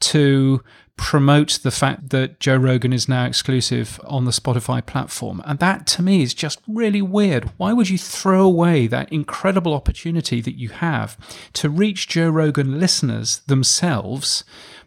to 0.00 0.62
promote 0.96 1.58
the 1.62 1.70
fact 1.70 2.10
that 2.10 2.38
Joe 2.38 2.56
Rogan 2.56 2.92
is 2.92 3.08
now 3.08 3.24
exclusive 3.24 4.00
on 4.04 4.26
the 4.26 4.30
Spotify 4.30 4.84
platform. 4.84 5.42
And 5.44 5.58
that 5.58 5.86
to 5.88 6.02
me 6.02 6.22
is 6.22 6.34
just 6.34 6.60
really 6.68 7.02
weird. 7.02 7.50
Why 7.56 7.72
would 7.72 7.88
you 7.88 7.98
throw 7.98 8.42
away 8.42 8.86
that 8.86 9.12
incredible 9.12 9.74
opportunity 9.74 10.40
that 10.40 10.56
you 10.56 10.68
have 10.68 11.18
to 11.54 11.68
reach 11.68 12.08
Joe 12.08 12.30
Rogan 12.30 12.78
listeners 12.78 13.38
themselves? 13.46 14.44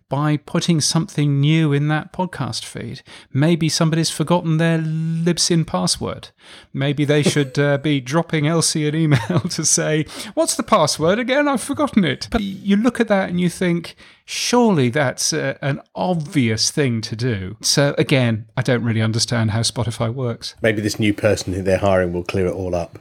By 0.09 0.37
putting 0.37 0.79
something 0.79 1.39
new 1.39 1.73
in 1.73 1.87
that 1.89 2.13
podcast 2.13 2.63
feed. 2.63 3.01
Maybe 3.33 3.69
somebody's 3.69 4.09
forgotten 4.09 4.57
their 4.57 4.79
Libsyn 4.79 5.65
password. 5.65 6.29
Maybe 6.73 7.05
they 7.05 7.23
should 7.33 7.57
uh, 7.59 7.77
be 7.77 7.99
dropping 7.99 8.47
Elsie 8.47 8.87
an 8.87 8.95
email 8.95 9.39
to 9.49 9.65
say, 9.65 10.05
What's 10.33 10.55
the 10.55 10.63
password 10.63 11.19
again? 11.19 11.47
I've 11.47 11.61
forgotten 11.61 12.05
it. 12.05 12.27
But 12.31 12.41
you 12.41 12.77
look 12.77 12.99
at 12.99 13.07
that 13.07 13.29
and 13.29 13.39
you 13.39 13.49
think, 13.49 13.95
Surely 14.29 14.89
that's 14.89 15.31
a, 15.31 15.57
an 15.61 15.81
obvious 15.95 16.69
thing 16.69 16.99
to 16.99 17.15
do. 17.15 17.55
So, 17.61 17.95
again, 17.97 18.45
I 18.57 18.61
don't 18.61 18.83
really 18.83 19.01
understand 19.01 19.51
how 19.51 19.61
Spotify 19.61 20.13
works. 20.13 20.53
Maybe 20.61 20.81
this 20.81 20.99
new 20.99 21.13
person 21.13 21.53
who 21.53 21.61
they're 21.61 21.77
hiring 21.77 22.11
will 22.11 22.25
clear 22.25 22.47
it 22.47 22.53
all 22.53 22.75
up. 22.75 22.99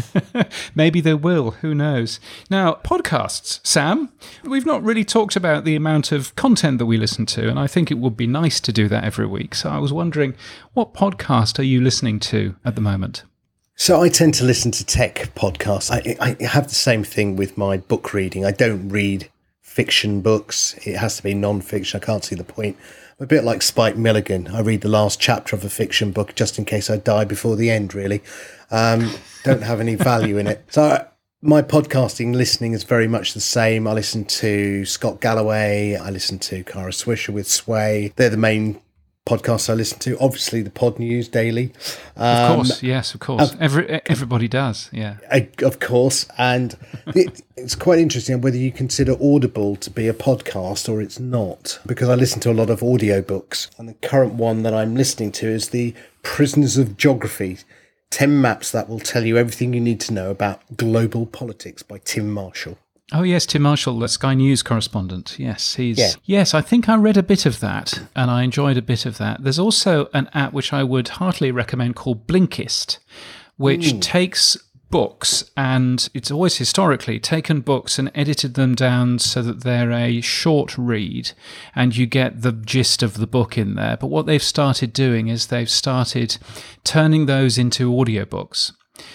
Maybe 0.74 1.00
they 1.00 1.14
will. 1.14 1.52
Who 1.52 1.74
knows? 1.74 2.20
Now, 2.50 2.74
podcasts, 2.84 3.60
Sam. 3.66 4.12
We've 4.44 4.66
not 4.66 4.82
really 4.82 5.04
talked 5.04 5.36
about 5.36 5.64
the 5.64 5.76
amount 5.76 6.12
of 6.12 6.34
content 6.36 6.78
that 6.78 6.86
we 6.86 6.96
listen 6.96 7.26
to, 7.26 7.48
and 7.48 7.58
I 7.58 7.66
think 7.66 7.90
it 7.90 7.98
would 7.98 8.16
be 8.16 8.26
nice 8.26 8.60
to 8.60 8.72
do 8.72 8.88
that 8.88 9.04
every 9.04 9.26
week. 9.26 9.54
So 9.54 9.70
I 9.70 9.78
was 9.78 9.92
wondering, 9.92 10.34
what 10.74 10.94
podcast 10.94 11.58
are 11.58 11.64
you 11.64 11.80
listening 11.80 12.20
to 12.20 12.56
at 12.64 12.74
the 12.74 12.80
moment? 12.80 13.24
So 13.74 14.02
I 14.02 14.08
tend 14.08 14.34
to 14.34 14.44
listen 14.44 14.70
to 14.72 14.86
tech 14.86 15.32
podcasts. 15.34 15.90
I, 15.90 16.16
I 16.20 16.44
have 16.44 16.68
the 16.68 16.74
same 16.74 17.04
thing 17.04 17.36
with 17.36 17.58
my 17.58 17.78
book 17.78 18.12
reading. 18.12 18.44
I 18.44 18.52
don't 18.52 18.88
read 18.88 19.28
fiction 19.60 20.20
books. 20.20 20.74
It 20.86 20.96
has 20.96 21.16
to 21.16 21.22
be 21.22 21.34
non-fiction. 21.34 22.00
I 22.00 22.04
can't 22.04 22.24
see 22.24 22.36
the 22.36 22.44
point. 22.44 22.76
A 23.22 23.26
bit 23.26 23.44
like 23.44 23.62
Spike 23.62 23.96
Milligan. 23.96 24.48
I 24.48 24.62
read 24.62 24.80
the 24.80 24.88
last 24.88 25.20
chapter 25.20 25.54
of 25.54 25.64
a 25.64 25.70
fiction 25.70 26.10
book 26.10 26.34
just 26.34 26.58
in 26.58 26.64
case 26.64 26.90
I 26.90 26.96
die 26.96 27.24
before 27.24 27.54
the 27.54 27.70
end. 27.70 27.94
Really, 27.94 28.20
um, 28.72 29.12
don't 29.44 29.62
have 29.62 29.78
any 29.78 29.94
value 29.94 30.38
in 30.38 30.48
it. 30.48 30.64
So 30.70 31.06
my 31.40 31.62
podcasting 31.62 32.34
listening 32.34 32.72
is 32.72 32.82
very 32.82 33.06
much 33.06 33.34
the 33.34 33.40
same. 33.40 33.86
I 33.86 33.92
listen 33.92 34.24
to 34.24 34.84
Scott 34.84 35.20
Galloway. 35.20 35.94
I 35.94 36.10
listen 36.10 36.40
to 36.40 36.64
Kara 36.64 36.90
Swisher 36.90 37.28
with 37.28 37.46
Sway. 37.46 38.12
They're 38.16 38.28
the 38.28 38.36
main 38.36 38.80
podcasts 39.26 39.70
I 39.70 39.74
listen 39.74 39.98
to. 40.00 40.18
Obviously, 40.18 40.62
the 40.62 40.70
Pod 40.70 40.98
News 40.98 41.28
Daily. 41.28 41.72
Um, 42.16 42.26
of 42.26 42.56
course, 42.56 42.82
yes, 42.82 43.14
of 43.14 43.20
course. 43.20 43.54
Every 43.60 43.88
everybody 44.06 44.48
does, 44.48 44.88
yeah. 44.92 45.16
Of 45.62 45.80
course, 45.80 46.26
and 46.38 46.76
it, 47.08 47.42
it's 47.56 47.74
quite 47.74 47.98
interesting 47.98 48.40
whether 48.40 48.56
you 48.56 48.72
consider 48.72 49.16
Audible 49.22 49.76
to 49.76 49.90
be 49.90 50.08
a 50.08 50.14
podcast 50.14 50.88
or 50.88 51.00
it's 51.00 51.20
not, 51.20 51.78
because 51.86 52.08
I 52.08 52.14
listen 52.14 52.40
to 52.40 52.50
a 52.50 52.54
lot 52.54 52.70
of 52.70 52.80
audiobooks, 52.80 53.68
and 53.78 53.88
the 53.88 53.94
current 53.94 54.34
one 54.34 54.62
that 54.62 54.74
I'm 54.74 54.94
listening 54.94 55.32
to 55.32 55.48
is 55.48 55.70
the 55.70 55.94
Prisoners 56.22 56.78
of 56.78 56.96
Geography 56.96 57.58
10 58.10 58.40
Maps 58.40 58.70
That 58.70 58.90
Will 58.90 59.00
Tell 59.00 59.24
You 59.24 59.38
Everything 59.38 59.72
You 59.72 59.80
Need 59.80 59.98
to 60.02 60.12
Know 60.12 60.30
About 60.30 60.76
Global 60.76 61.24
Politics 61.24 61.82
by 61.82 61.98
Tim 62.04 62.30
Marshall. 62.30 62.76
Oh 63.12 63.22
yes, 63.22 63.46
Tim 63.46 63.62
Marshall, 63.62 63.98
the 63.98 64.08
Sky 64.08 64.34
News 64.34 64.62
correspondent. 64.62 65.38
Yes, 65.38 65.74
he's 65.74 65.98
Yeah. 65.98 66.12
yes. 66.24 66.54
I 66.54 66.62
think 66.62 66.88
I 66.88 66.96
read 66.96 67.16
a 67.16 67.22
bit 67.22 67.44
of 67.46 67.60
that, 67.60 68.02
and 68.16 68.30
I 68.30 68.42
enjoyed 68.42 68.76
a 68.76 68.82
bit 68.82 69.04
of 69.04 69.18
that. 69.18 69.42
There's 69.42 69.58
also 69.58 70.08
an 70.14 70.30
app 70.32 70.52
which 70.52 70.72
I 70.72 70.82
would 70.82 71.08
heartily 71.08 71.50
recommend 71.50 71.94
called 71.96 72.26
Blinkist, 72.26 72.98
which 73.56 73.92
hmm. 73.92 74.00
takes 74.00 74.56
books 74.92 75.50
and 75.56 76.10
it's 76.12 76.30
always 76.30 76.58
historically 76.58 77.18
taken 77.18 77.62
books 77.62 77.98
and 77.98 78.12
edited 78.14 78.54
them 78.54 78.74
down 78.74 79.18
so 79.18 79.42
that 79.42 79.64
they're 79.64 79.90
a 79.90 80.20
short 80.20 80.76
read 80.76 81.32
and 81.74 81.96
you 81.96 82.04
get 82.06 82.42
the 82.42 82.52
gist 82.52 83.02
of 83.02 83.14
the 83.14 83.26
book 83.26 83.58
in 83.58 83.74
there. 83.74 83.96
But 83.96 84.08
what 84.08 84.26
they've 84.26 84.42
started 84.42 84.92
doing 84.92 85.28
is 85.28 85.46
they've 85.46 85.68
started 85.68 86.36
turning 86.84 87.26
those 87.26 87.58
into 87.58 87.90
audiobooks. 87.90 88.72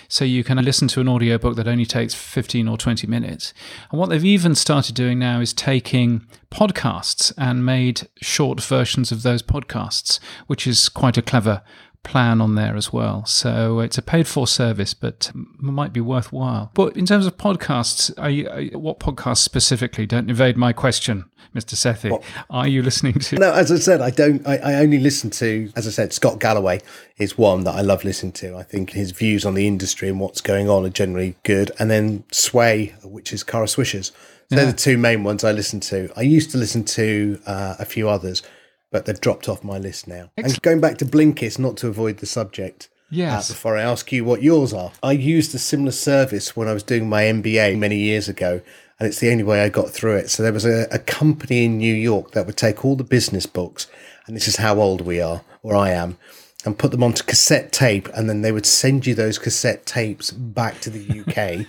So 0.07 0.25
you 0.25 0.43
can 0.43 0.57
listen 0.63 0.87
to 0.89 1.01
an 1.01 1.07
audiobook 1.07 1.55
that 1.55 1.67
only 1.67 1.85
takes 1.85 2.13
15 2.13 2.67
or 2.67 2.77
20 2.77 3.07
minutes. 3.07 3.53
And 3.91 3.99
what 3.99 4.09
they've 4.09 4.23
even 4.23 4.55
started 4.55 4.95
doing 4.95 5.19
now 5.19 5.39
is 5.39 5.53
taking 5.53 6.25
podcasts 6.51 7.33
and 7.37 7.65
made 7.65 8.07
short 8.21 8.61
versions 8.61 9.11
of 9.11 9.23
those 9.23 9.43
podcasts, 9.43 10.19
which 10.47 10.65
is 10.65 10.89
quite 10.89 11.17
a 11.17 11.21
clever 11.21 11.61
plan 12.07 12.39
on 12.41 12.55
there 12.55 12.75
as 12.75 12.93
well. 12.93 13.25
So 13.25 13.79
it's 13.81 13.97
a 13.97 14.01
paid 14.01 14.27
for 14.27 14.47
service, 14.47 14.93
but 14.93 15.29
might 15.59 15.91
be 15.93 15.99
worthwhile. 16.01 16.71
But 16.73 16.95
in 16.95 17.05
terms 17.05 17.25
of 17.25 17.37
podcasts, 17.37 18.11
are 18.17 18.29
you, 18.29 18.49
you- 18.57 18.79
what 18.79 18.99
podcasts 18.99 19.39
specifically? 19.39 20.05
Don't 20.05 20.29
evade 20.29 20.55
my 20.55 20.71
question, 20.73 21.25
Mr. 21.53 21.75
Sethi. 21.75 22.23
Are 22.49 22.67
you 22.67 22.81
listening 22.81 23.13
to? 23.19 23.35
No, 23.37 23.51
as 23.53 23.71
I 23.71 23.75
said, 23.75 24.01
I 24.01 24.09
don't. 24.09 24.47
I, 24.47 24.57
I 24.57 24.75
only 24.75 24.99
listen 24.99 25.29
to, 25.31 25.69
as 25.75 25.85
I 25.85 25.89
said, 25.91 26.13
Scott 26.13 26.39
Galloway 26.39 26.79
is 27.17 27.37
one 27.37 27.63
that 27.65 27.75
I 27.75 27.81
love 27.81 28.03
listening 28.05 28.31
to. 28.33 28.55
I 28.55 28.63
think 28.63 28.91
his 28.91 29.11
views 29.11 29.45
on 29.45 29.53
the 29.53 29.67
industry 29.67 30.07
and 30.09 30.19
what's 30.19 30.41
going 30.41 30.69
on 30.69 30.85
are 30.85 30.89
generally 30.89 31.35
good. 31.43 31.71
And 31.79 31.91
then 31.91 32.23
Sway, 32.31 32.95
which 33.03 33.33
is 33.33 33.43
Kara 33.43 33.65
Swishers. 33.65 34.11
So 34.49 34.55
They're 34.55 34.67
the 34.67 34.73
two 34.73 34.97
main 34.97 35.23
ones 35.25 35.43
I 35.43 35.51
listen 35.51 35.81
to. 35.81 36.09
I 36.15 36.21
used 36.21 36.51
to 36.51 36.57
listen 36.57 36.85
to 36.85 37.37
uh, 37.45 37.75
a 37.79 37.85
few 37.85 38.07
others, 38.07 38.43
but 38.91 39.05
they've 39.05 39.19
dropped 39.19 39.49
off 39.49 39.63
my 39.63 39.77
list 39.77 40.07
now. 40.07 40.31
And 40.37 40.61
going 40.61 40.79
back 40.79 40.97
to 40.99 41.05
Blinkist, 41.05 41.59
not 41.59 41.77
to 41.77 41.87
avoid 41.87 42.17
the 42.17 42.25
subject. 42.25 42.89
Yes. 43.09 43.49
Uh, 43.49 43.53
before 43.53 43.77
I 43.77 43.83
ask 43.83 44.11
you 44.11 44.25
what 44.25 44.43
yours 44.43 44.73
are, 44.73 44.91
I 45.01 45.13
used 45.13 45.55
a 45.55 45.59
similar 45.59 45.91
service 45.91 46.55
when 46.55 46.67
I 46.67 46.73
was 46.73 46.83
doing 46.83 47.07
my 47.07 47.23
MBA 47.23 47.77
many 47.77 47.97
years 47.97 48.27
ago, 48.27 48.61
and 48.99 49.07
it's 49.07 49.19
the 49.19 49.31
only 49.31 49.43
way 49.43 49.61
I 49.61 49.69
got 49.69 49.89
through 49.89 50.17
it. 50.17 50.29
So 50.29 50.43
there 50.43 50.53
was 50.53 50.65
a, 50.65 50.87
a 50.91 50.99
company 50.99 51.65
in 51.65 51.77
New 51.77 51.93
York 51.93 52.31
that 52.31 52.45
would 52.45 52.57
take 52.57 52.83
all 52.83 52.95
the 52.95 53.03
business 53.03 53.45
books, 53.45 53.87
and 54.25 54.35
this 54.35 54.47
is 54.47 54.57
how 54.57 54.79
old 54.79 55.01
we 55.01 55.21
are, 55.21 55.41
or 55.63 55.75
I 55.75 55.91
am, 55.91 56.17
and 56.65 56.77
put 56.77 56.91
them 56.91 57.03
onto 57.03 57.23
cassette 57.23 57.71
tape, 57.71 58.09
and 58.09 58.29
then 58.29 58.41
they 58.41 58.51
would 58.51 58.65
send 58.65 59.05
you 59.05 59.15
those 59.15 59.39
cassette 59.39 59.85
tapes 59.85 60.31
back 60.31 60.81
to 60.81 60.89
the 60.89 61.21
UK. 61.21 61.65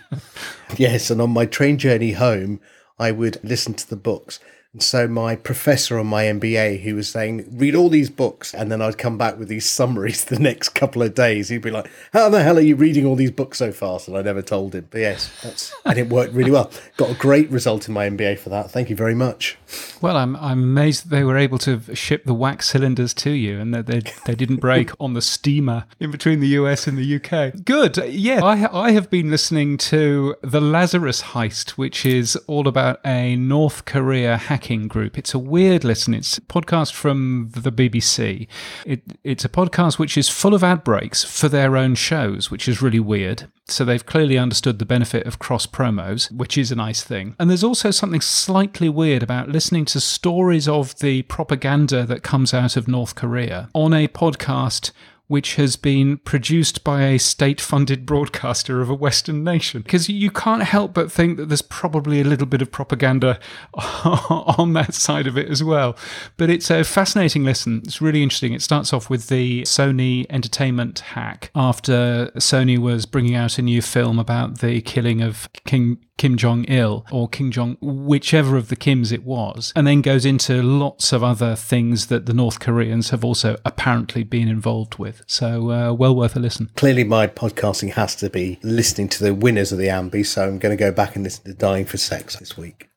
yes, 0.77 1.11
and 1.11 1.21
on 1.21 1.31
my 1.31 1.47
train 1.47 1.79
journey 1.79 2.13
home, 2.13 2.61
I 2.99 3.13
would 3.13 3.39
listen 3.45 3.75
to 3.75 3.89
the 3.89 3.97
books. 3.97 4.41
So 4.83 5.09
my 5.09 5.37
professor 5.37 5.99
on 5.99 6.07
my 6.07 6.25
MBA, 6.25 6.83
who 6.83 6.95
was 6.95 7.09
saying, 7.09 7.47
read 7.51 7.75
all 7.75 7.89
these 7.89 8.11
books, 8.11 8.55
and 8.55 8.71
then 8.71 8.83
I'd 8.83 8.99
come 8.99 9.19
back 9.19 9.39
with 9.39 9.49
these 9.49 9.69
summaries 9.71 10.25
the 10.25 10.39
next 10.39 10.71
couple 10.71 11.03
of 11.03 11.15
days. 11.15 11.49
He'd 11.49 11.63
be 11.63 11.71
like, 11.71 11.91
how 12.13 12.29
the 12.29 12.43
hell 12.43 12.59
are 12.59 12.63
you 12.63 12.77
reading 12.77 13.07
all 13.07 13.17
these 13.17 13.31
books 13.31 13.59
so 13.59 13.73
fast? 13.73 14.09
And 14.09 14.17
I 14.17 14.23
never 14.23 14.43
told 14.43 14.75
him. 14.75 14.89
But 14.91 15.01
yes, 15.01 15.31
that's 15.43 15.75
and 15.85 15.99
it 15.99 16.09
worked 16.09 16.35
really 16.35 16.51
well. 16.51 16.71
Got 16.97 17.11
a 17.11 17.15
great 17.15 17.51
result 17.51 17.89
in 17.89 17.95
my 17.95 18.09
MBA 18.09 18.39
for 18.39 18.51
that. 18.51 18.71
Thank 18.71 18.91
you 18.91 18.97
very 18.97 19.15
much. 19.15 19.57
Well, 20.01 20.17
I'm 20.17 20.37
I'm 20.37 20.63
amazed 20.63 21.05
that 21.05 21.11
they 21.11 21.25
were 21.25 21.37
able 21.37 21.59
to 21.59 21.95
ship 21.95 22.25
the 22.25 22.35
wax 22.35 22.69
cylinders 22.71 23.15
to 23.15 23.31
you 23.31 23.61
and 23.61 23.75
that 23.75 23.87
they 23.87 24.03
they 24.27 24.35
didn't 24.35 24.57
break 24.57 24.91
on 25.01 25.15
the 25.15 25.23
steamer 25.23 25.85
in 26.01 26.11
between 26.11 26.41
the 26.41 26.49
US 26.49 26.87
and 26.87 26.97
the 26.97 27.17
UK. 27.17 27.65
Good. 27.65 27.97
Yeah, 28.09 28.45
I 28.45 28.89
I 28.89 28.91
have 28.93 29.11
been 29.11 29.31
listening 29.31 29.77
to 29.79 30.37
The 30.43 30.61
Lazarus 30.61 31.23
Heist, 31.23 31.71
which 31.71 32.07
is 32.07 32.37
all 32.47 32.69
about 32.69 33.01
a 33.05 33.37
North 33.37 33.85
Korea 33.85 34.37
hacking 34.37 34.68
group. 34.89 35.19
It's 35.19 35.35
a 35.35 35.39
weird 35.39 35.83
listen. 35.83 36.15
It's 36.15 36.37
a 36.37 36.43
podcast 36.43 36.93
from 36.93 37.51
the 37.55 37.73
BBC. 37.73 38.47
It 38.85 39.03
it's 39.25 39.45
a 39.45 39.49
podcast 39.49 39.99
which 39.99 40.19
is 40.19 40.29
full 40.29 40.55
of 40.55 40.63
ad 40.63 40.85
breaks 40.85 41.25
for 41.25 41.49
their 41.49 41.77
own 41.77 41.95
shows, 41.95 42.51
which 42.51 42.69
is 42.69 42.83
really 42.83 43.01
weird. 43.01 43.51
So 43.67 43.85
they've 43.85 44.05
clearly 44.05 44.39
understood 44.39 44.79
the 44.79 44.87
benefit 44.87 45.27
of 45.27 45.39
cross 45.39 45.67
promos, 45.67 46.31
which 46.31 46.59
is 46.59 46.71
a 46.71 46.77
nice 46.77 47.03
thing. 47.03 47.35
And 47.39 47.49
there's 47.49 47.65
also 47.65 47.91
something 47.91 48.21
slightly 48.21 48.89
weird 48.89 49.23
about 49.23 49.49
listening 49.49 49.85
to 49.87 50.01
stories 50.01 50.69
of 50.69 50.99
the 50.99 51.23
propaganda 51.23 52.05
that 52.05 52.23
comes 52.23 52.53
out 52.53 52.77
of 52.77 52.89
North 52.89 53.15
Korea 53.15 53.69
on 53.75 53.93
a 53.93 54.09
podcast 54.09 54.91
which 55.29 55.57
has 55.57 55.77
been 55.77 56.17
produced 56.19 56.83
by 56.83 57.05
a 57.05 57.19
state 57.19 57.61
funded 57.61 58.05
broadcaster 58.05 58.81
of 58.81 58.89
a 58.91 58.95
Western 58.95 59.45
nation. 59.45 59.83
Because 59.83 60.09
you 60.09 60.31
can't 60.31 60.63
help 60.63 60.95
but 60.95 61.13
think 61.13 61.37
that 61.37 61.49
there's 61.49 61.63
probably 61.63 62.21
a 62.21 62.25
little 62.25 62.47
bit 62.47 62.63
of 62.63 62.73
propaganda 62.73 63.39
on 63.75 64.73
that 64.73 64.95
side 64.95 65.27
of 65.27 65.37
it 65.37 65.49
as 65.49 65.63
well. 65.63 65.97
But 66.39 66.51
it's 66.51 66.71
a 66.71 66.83
fascinating 66.83 67.45
listen. 67.45 67.83
It's 67.85 68.01
really 68.01 68.23
interesting. 68.23 68.55
It 68.55 68.63
starts 68.63 68.93
off 68.93 69.11
with 69.11 69.29
the 69.29 69.63
Sony 69.63 70.27
entertainment 70.31 71.01
hack 71.01 71.51
after 71.55 72.33
Sony 72.37 72.79
was 72.79 73.05
bringing 73.07 73.35
out 73.35 73.59
a 73.59 73.63
new 73.63 73.83
film 73.83 74.19
about 74.19 74.59
the 74.61 74.81
killing 74.81 75.21
of 75.21 75.49
King. 75.67 75.99
Kim 76.19 76.37
Jong 76.37 76.65
il 76.65 77.07
or 77.11 77.29
Kim 77.29 77.51
Jong, 77.51 77.79
whichever 77.81 78.57
of 78.57 78.69
the 78.69 78.77
Kims 78.77 79.13
it 79.13 79.25
was, 79.25 79.73
and 79.75 79.87
then 79.87 80.03
goes 80.03 80.27
into 80.27 80.63
lots 80.63 81.13
of 81.13 81.25
other 81.25 81.57
things 81.57 82.09
that 82.09 82.27
the 82.27 82.35
North 82.35 82.61
Koreans 82.61 83.11
have 83.11 83.25
also 83.25 83.57
apparently 83.65 84.25
been 84.25 84.49
involved 84.49 84.99
with. 84.99 85.23
So, 85.27 85.71
uh, 85.71 85.93
well 85.93 86.15
worth 86.15 86.37
a 86.37 86.41
listen. 86.41 86.71
Clearly, 86.77 87.05
my 87.05 87.27
podcasting 87.27 87.93
has 87.95 88.15
to 88.17 88.29
be 88.29 88.59
listening 88.63 89.09
to 89.11 89.25
the 89.25 89.33
winners 89.33 89.73
of 89.73 89.79
the 89.79 89.87
Ambi, 89.87 90.27
so 90.27 90.47
I'm 90.47 90.59
going 90.59 90.77
to 90.77 90.81
go 90.81 90.93
back 90.93 91.15
and 91.15 91.25
listen 91.25 91.45
to 91.45 91.55
Dying 91.55 91.87
for 91.87 91.97
Sex 91.97 92.37
this 92.37 92.57
week. 92.57 92.88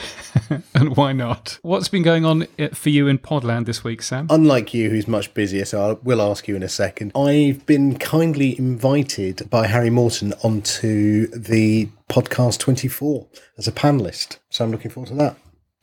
and 0.74 0.96
why 0.96 1.12
not? 1.12 1.58
What's 1.62 1.88
been 1.88 2.02
going 2.02 2.24
on 2.24 2.46
uh, 2.58 2.68
for 2.68 2.90
you 2.90 3.08
in 3.08 3.18
Podland 3.18 3.66
this 3.66 3.84
week, 3.84 4.02
Sam? 4.02 4.26
Unlike 4.30 4.74
you, 4.74 4.90
who's 4.90 5.08
much 5.08 5.32
busier, 5.34 5.64
so 5.64 5.90
I 5.90 5.92
will 6.02 6.20
ask 6.20 6.48
you 6.48 6.56
in 6.56 6.62
a 6.62 6.68
second. 6.68 7.12
I've 7.14 7.64
been 7.66 7.98
kindly 7.98 8.58
invited 8.58 9.48
by 9.50 9.66
Harry 9.66 9.90
Morton 9.90 10.32
onto 10.42 11.26
the 11.28 11.88
podcast 12.08 12.58
24 12.58 13.26
as 13.58 13.68
a 13.68 13.72
panelist, 13.72 14.38
so 14.50 14.64
I'm 14.64 14.70
looking 14.70 14.90
forward 14.90 15.08
to 15.08 15.14
that. 15.16 15.36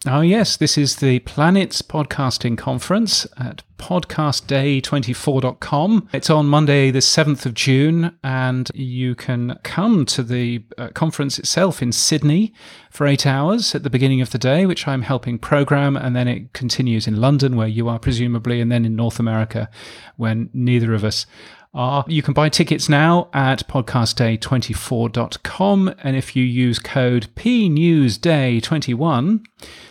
Oh, 0.07 0.21
yes, 0.21 0.55
this 0.55 0.77
is 0.77 0.95
the 0.95 1.19
Planets 1.19 1.81
Podcasting 1.81 2.57
Conference 2.57 3.27
at 3.37 3.63
podcastday24.com. 3.77 6.07
It's 6.13 6.29
on 6.29 6.45
Monday, 6.45 6.89
the 6.89 6.99
7th 6.99 7.45
of 7.45 7.53
June, 7.53 8.17
and 8.23 8.71
you 8.73 9.13
can 9.13 9.59
come 9.63 10.05
to 10.05 10.23
the 10.23 10.63
uh, 10.77 10.87
conference 10.93 11.37
itself 11.37 11.81
in 11.81 11.91
Sydney 11.91 12.53
for 12.89 13.07
eight 13.07 13.27
hours 13.27 13.75
at 13.75 13.83
the 13.83 13.89
beginning 13.89 14.21
of 14.21 14.29
the 14.29 14.37
day, 14.37 14.65
which 14.65 14.87
I'm 14.87 15.01
helping 15.01 15.37
program, 15.37 15.97
and 15.97 16.15
then 16.15 16.29
it 16.29 16.53
continues 16.53 17.05
in 17.05 17.19
London, 17.19 17.57
where 17.57 17.67
you 17.67 17.89
are 17.89 17.99
presumably, 17.99 18.61
and 18.61 18.71
then 18.71 18.85
in 18.85 18.95
North 18.95 19.19
America, 19.19 19.69
when 20.15 20.49
neither 20.53 20.93
of 20.93 21.03
us 21.03 21.25
are. 21.73 22.05
You 22.07 22.21
can 22.21 22.33
buy 22.33 22.49
tickets 22.49 22.89
now 22.89 23.29
at 23.33 23.65
podcastday24.com. 23.67 25.95
And 26.03 26.15
if 26.15 26.35
you 26.35 26.43
use 26.43 26.77
code 26.79 27.27
PNewsDay21, 27.35 29.45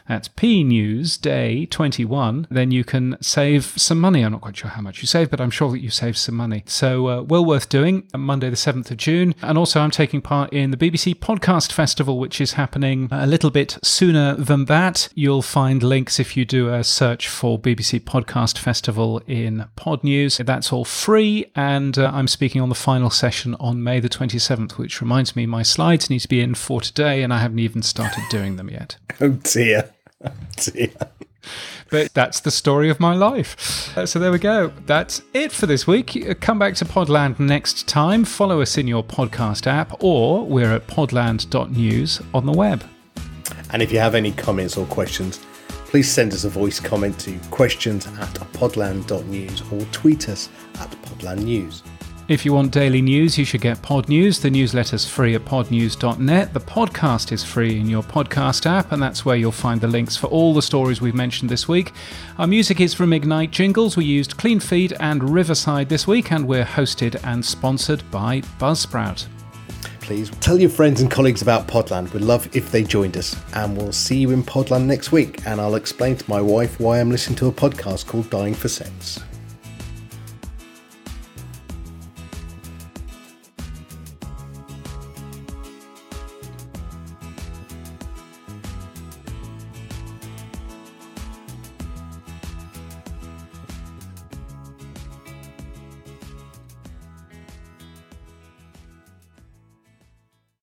that's 0.09 0.29
PNewsDay21, 0.29 2.47
then 2.51 2.71
you 2.71 2.85
can 2.85 3.17
save 3.21 3.65
some 3.65 4.01
money. 4.01 4.23
I'm 4.23 4.33
not 4.33 4.41
quite 4.41 4.57
sure 4.57 4.71
how 4.71 4.81
much 4.81 5.03
you 5.03 5.07
save, 5.07 5.31
but 5.31 5.41
I'm 5.41 5.51
sure 5.51 5.71
that 5.71 5.81
you 5.81 5.91
save 5.91 6.17
some 6.17 6.35
money. 6.35 6.65
So, 6.67 7.07
uh, 7.09 7.23
well 7.23 7.45
worth 7.45 7.69
doing 7.69 8.09
on 8.15 8.23
Monday, 8.23 8.51
the 8.51 8.57
7th 8.57 8.91
of 8.91 8.97
June. 8.97 9.35
And 9.43 9.59
also, 9.59 9.81
I'm 9.81 9.91
taking 9.91 10.23
part 10.23 10.53
in 10.53 10.71
the 10.71 10.77
BBC 10.77 11.15
Podcast 11.15 11.73
Festival, 11.73 12.19
which 12.19 12.41
is 12.41 12.55
happening 12.55 13.09
a 13.11 13.27
little 13.27 13.51
bit 13.51 13.79
sooner 13.83 14.35
than 14.35 14.65
that. 14.65 15.09
You'll 15.15 15.43
find 15.43 15.83
links 15.83 16.19
if 16.19 16.37
you 16.37 16.45
do 16.45 16.73
a 16.73 16.85
search 16.85 17.29
for 17.29 17.59
BBC 17.59 18.01
Podcast 18.01 18.59
Festival 18.59 19.23
in 19.27 19.67
Pod 19.77 20.05
News. 20.05 20.39
That's 20.39 20.73
all 20.73 20.85
free. 20.85 21.51
And 21.55 21.99
uh, 21.99 22.11
I'm 22.13 22.29
speaking 22.29 22.61
on 22.61 22.69
the 22.69 22.75
final 22.75 23.11
session 23.11 23.55
on 23.61 23.83
May 23.83 24.01
the 24.01 24.09
27th, 24.09 24.73
which 24.73 25.01
reminds 25.01 25.37
me 25.37 25.47
my 25.47 25.63
slides 25.63 26.09
need 26.09 26.21
to 26.21 26.29
be 26.29 26.41
in 26.41 26.55
for 26.55 26.81
today, 26.81 27.23
and 27.23 27.33
I 27.33 27.41
haven't 27.41 27.59
even 27.59 27.83
started 27.83 28.25
doing 28.31 28.57
them 28.57 28.71
yet. 28.71 28.97
Oh 29.21 29.31
dear. 29.31 29.91
But 31.91 32.13
that's 32.13 32.41
the 32.41 32.51
story 32.51 32.91
of 32.91 33.01
my 33.01 33.15
life. 33.15 33.97
Uh, 33.97 34.05
so 34.05 34.19
there 34.19 34.31
we 34.31 34.39
go. 34.39 34.73
That's 34.87 35.23
it 35.33 35.53
for 35.53 35.67
this 35.67 35.87
week. 35.87 36.17
Uh, 36.17 36.35
Come 36.39 36.59
back 36.59 36.75
to 36.77 36.85
Podland 36.85 37.39
next 37.39 37.89
time. 37.89 38.25
Follow 38.25 38.61
us 38.61 38.77
in 38.77 38.87
your 38.87 39.03
podcast 39.03 39.67
app, 39.67 40.03
or 40.03 40.45
we're 40.45 40.75
at 40.75 40.87
podland.news 40.87 42.21
on 42.35 42.47
the 42.47 42.53
web. 42.53 42.85
And 43.71 43.83
if 43.83 43.91
you 43.91 43.99
have 43.99 44.15
any 44.15 44.33
comments 44.33 44.77
or 44.77 44.87
questions, 44.87 45.39
please 45.87 46.11
send 46.11 46.35
us 46.35 46.45
a 46.45 46.51
voice 46.51 46.79
comment 46.81 47.19
to 47.21 47.39
questions 47.51 48.07
at 48.07 48.35
podland.news 48.53 49.63
or 49.73 49.81
tweet 49.93 50.29
us 50.29 50.51
at 50.81 50.91
podlandnews. 51.03 51.83
If 52.29 52.45
you 52.45 52.53
want 52.53 52.73
daily 52.73 53.01
news, 53.01 53.39
you 53.39 53.47
should 53.47 53.63
get 53.63 53.81
Pod 53.81 54.11
News. 54.11 54.39
The 54.39 54.51
newsletter's 54.51 55.09
free 55.09 55.35
at 55.35 55.47
podnews.net. 55.47 56.53
The 56.53 56.61
podcast 56.61 57.33
is 57.33 57.43
free 57.43 57.81
in 57.81 57.89
your 57.89 58.03
podcast 58.03 58.67
app, 58.67 58.93
and 58.93 59.03
that's 59.03 59.25
where 59.25 59.37
you'll 59.37 59.51
find 59.51 59.81
the 59.81 59.89
links 59.89 60.15
for 60.15 60.27
all 60.27 60.53
the 60.53 60.61
stories 60.61 61.01
we've 61.01 61.15
mentioned 61.15 61.49
this 61.49 61.67
week. 61.67 61.93
Our 62.37 62.47
music 62.47 62.83
is 62.83 62.93
from 62.93 63.15
Ignite 63.15 63.51
Jingles. 63.51 63.97
We 63.97 64.05
used 64.05 64.37
Clean 64.37 64.61
Feed 64.61 64.93
and 65.01 65.31
Riverside 65.31 65.89
this 65.89 66.07
week, 66.07 66.31
and 66.31 66.47
we're 66.47 66.67
hosted 66.67 67.19
and 67.25 67.43
sponsored 67.43 68.03
by 68.11 68.43
Buzzsprout. 68.61 69.27
Please 70.01 70.29
tell 70.41 70.61
your 70.61 70.69
friends 70.69 71.01
and 71.01 71.11
colleagues 71.11 71.41
about 71.41 71.67
Podland. 71.67 72.13
We'd 72.13 72.25
love 72.25 72.55
if 72.55 72.71
they 72.71 72.83
joined 72.83 73.17
us. 73.17 73.37
And 73.55 73.75
we'll 73.75 73.93
see 73.93 74.19
you 74.19 74.33
in 74.33 74.43
Podland 74.43 74.85
next 74.85 75.13
week. 75.13 75.47
And 75.47 75.63
I'll 75.63 75.77
explain 75.77 76.17
to 76.17 76.31
my 76.31 76.43
wife 76.43 76.79
why 76.79 77.01
I'm 77.01 77.11
listening 77.11 77.37
to 77.37 77.47
a 77.47 77.53
podcast 77.53 78.07
called 78.07 78.29
Dying 78.29 78.55
for 78.55 78.69
Sex. 78.69 79.21